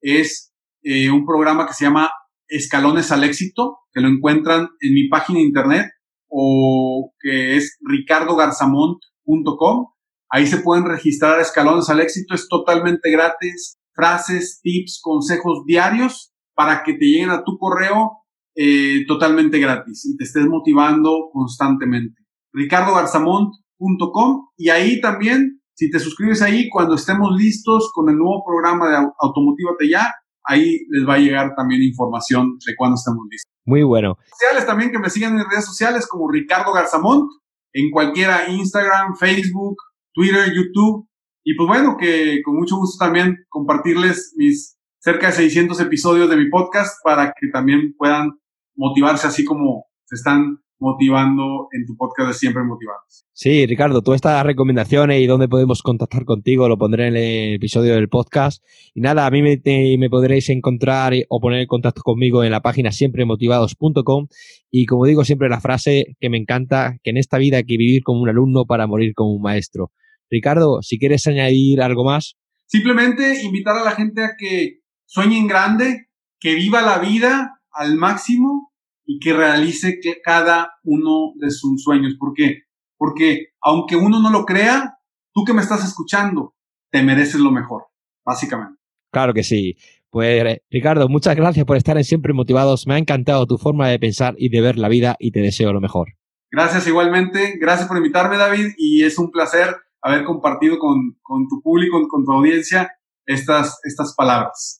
es 0.00 0.52
eh, 0.82 1.10
un 1.10 1.26
programa 1.26 1.66
que 1.66 1.74
se 1.74 1.84
llama 1.84 2.10
Escalones 2.48 3.12
al 3.12 3.24
Éxito, 3.24 3.80
que 3.92 4.00
lo 4.00 4.08
encuentran 4.08 4.68
en 4.80 4.94
mi 4.94 5.08
página 5.08 5.40
internet 5.40 5.86
o 6.28 7.12
que 7.20 7.56
es 7.56 7.76
ricardogarzamont.com. 7.80 9.86
Ahí 10.30 10.46
se 10.46 10.58
pueden 10.58 10.84
registrar 10.84 11.40
Escalones 11.40 11.90
al 11.90 12.00
Éxito, 12.00 12.34
es 12.34 12.48
totalmente 12.48 13.10
gratis. 13.10 13.76
Frases, 13.92 14.60
tips, 14.62 15.00
consejos 15.02 15.64
diarios 15.66 16.32
para 16.54 16.82
que 16.82 16.94
te 16.94 17.04
lleguen 17.04 17.30
a 17.30 17.44
tu 17.44 17.58
correo 17.58 18.22
eh, 18.54 19.04
totalmente 19.06 19.58
gratis 19.58 20.06
y 20.06 20.16
te 20.16 20.24
estés 20.24 20.46
motivando 20.46 21.28
constantemente. 21.32 22.22
ricardogarzamont.com 22.52 24.48
y 24.56 24.70
ahí 24.70 25.00
también 25.00 25.59
si 25.80 25.90
te 25.90 25.98
suscribes 25.98 26.42
ahí, 26.42 26.68
cuando 26.68 26.94
estemos 26.94 27.30
listos 27.38 27.90
con 27.94 28.10
el 28.10 28.18
nuevo 28.18 28.44
programa 28.44 28.86
de 28.86 28.96
Automotivate 29.18 29.88
Ya, 29.88 30.12
ahí 30.44 30.84
les 30.90 31.08
va 31.08 31.14
a 31.14 31.18
llegar 31.18 31.54
también 31.56 31.82
información 31.82 32.58
de 32.66 32.74
cuando 32.76 32.96
estemos 32.96 33.24
listos. 33.30 33.50
Muy 33.64 33.82
bueno. 33.82 34.18
Sociales 34.30 34.66
también 34.66 34.90
que 34.90 34.98
me 34.98 35.08
sigan 35.08 35.38
en 35.38 35.48
redes 35.48 35.64
sociales 35.64 36.06
como 36.06 36.30
Ricardo 36.30 36.74
Garzamont, 36.74 37.30
en 37.72 37.90
cualquiera 37.90 38.50
Instagram, 38.50 39.16
Facebook, 39.16 39.76
Twitter, 40.12 40.52
YouTube. 40.54 41.08
Y 41.44 41.56
pues 41.56 41.66
bueno, 41.66 41.96
que 41.98 42.42
con 42.44 42.56
mucho 42.56 42.76
gusto 42.76 43.02
también 43.02 43.38
compartirles 43.48 44.34
mis 44.36 44.76
cerca 44.98 45.28
de 45.28 45.32
600 45.32 45.80
episodios 45.80 46.28
de 46.28 46.36
mi 46.36 46.50
podcast 46.50 47.02
para 47.02 47.32
que 47.40 47.48
también 47.48 47.94
puedan 47.96 48.32
motivarse 48.76 49.26
así 49.26 49.46
como 49.46 49.86
se 50.04 50.16
están 50.16 50.58
motivando 50.80 51.68
en 51.72 51.86
tu 51.86 51.96
podcast 51.96 52.28
de 52.28 52.34
Siempre 52.34 52.64
Motivados. 52.64 53.26
Sí, 53.32 53.66
Ricardo, 53.66 54.02
todas 54.02 54.16
estas 54.16 54.44
recomendaciones 54.44 55.20
y 55.20 55.26
dónde 55.26 55.46
podemos 55.46 55.82
contactar 55.82 56.24
contigo 56.24 56.68
lo 56.68 56.78
pondré 56.78 57.08
en 57.08 57.16
el 57.16 57.54
episodio 57.54 57.94
del 57.94 58.08
podcast. 58.08 58.64
Y 58.94 59.02
nada, 59.02 59.26
a 59.26 59.30
mí 59.30 59.42
me, 59.42 59.60
me 59.98 60.10
podréis 60.10 60.48
encontrar 60.48 61.12
o 61.28 61.40
poner 61.40 61.60
en 61.60 61.66
contacto 61.66 62.00
conmigo 62.02 62.42
en 62.42 62.50
la 62.50 62.62
página 62.62 62.92
siempremotivados.com. 62.92 64.28
Y 64.70 64.86
como 64.86 65.04
digo 65.04 65.24
siempre 65.24 65.48
la 65.48 65.60
frase 65.60 66.16
que 66.18 66.30
me 66.30 66.38
encanta, 66.38 66.96
que 67.02 67.10
en 67.10 67.18
esta 67.18 67.38
vida 67.38 67.58
hay 67.58 67.64
que 67.64 67.76
vivir 67.76 68.02
como 68.02 68.22
un 68.22 68.28
alumno 68.30 68.64
para 68.64 68.86
morir 68.86 69.12
como 69.14 69.34
un 69.34 69.42
maestro. 69.42 69.92
Ricardo, 70.30 70.80
si 70.80 70.98
quieres 70.98 71.26
añadir 71.26 71.82
algo 71.82 72.04
más. 72.04 72.36
Simplemente 72.66 73.42
invitar 73.42 73.76
a 73.76 73.84
la 73.84 73.92
gente 73.92 74.24
a 74.24 74.30
que 74.38 74.80
sueñen 75.04 75.46
grande, 75.46 76.06
que 76.38 76.54
viva 76.54 76.80
la 76.80 76.98
vida 76.98 77.60
al 77.72 77.96
máximo 77.96 78.69
y 79.10 79.18
que 79.18 79.32
realice 79.32 79.98
cada 80.22 80.74
uno 80.84 81.32
de 81.34 81.50
sus 81.50 81.82
sueños. 81.82 82.14
¿Por 82.16 82.32
qué? 82.32 82.62
Porque 82.96 83.48
aunque 83.60 83.96
uno 83.96 84.20
no 84.20 84.30
lo 84.30 84.44
crea, 84.44 84.98
tú 85.34 85.44
que 85.44 85.52
me 85.52 85.62
estás 85.62 85.84
escuchando, 85.84 86.54
te 86.92 87.02
mereces 87.02 87.40
lo 87.40 87.50
mejor, 87.50 87.86
básicamente. 88.24 88.78
Claro 89.10 89.34
que 89.34 89.42
sí. 89.42 89.76
Pues 90.10 90.60
Ricardo, 90.70 91.08
muchas 91.08 91.34
gracias 91.34 91.66
por 91.66 91.76
estar 91.76 91.96
en 91.96 92.04
Siempre 92.04 92.32
Motivados. 92.32 92.86
Me 92.86 92.94
ha 92.94 92.98
encantado 92.98 93.46
tu 93.46 93.58
forma 93.58 93.88
de 93.88 93.98
pensar 93.98 94.36
y 94.38 94.48
de 94.48 94.60
ver 94.60 94.78
la 94.78 94.88
vida 94.88 95.16
y 95.18 95.32
te 95.32 95.40
deseo 95.40 95.72
lo 95.72 95.80
mejor. 95.80 96.10
Gracias 96.52 96.86
igualmente. 96.86 97.58
Gracias 97.60 97.88
por 97.88 97.96
invitarme, 97.96 98.36
David. 98.36 98.74
Y 98.76 99.02
es 99.02 99.18
un 99.18 99.32
placer 99.32 99.74
haber 100.02 100.22
compartido 100.22 100.78
con, 100.78 101.18
con 101.20 101.48
tu 101.48 101.60
público, 101.62 102.00
con 102.08 102.24
tu 102.24 102.30
audiencia, 102.30 102.92
estas, 103.26 103.80
estas 103.82 104.14
palabras. 104.14 104.79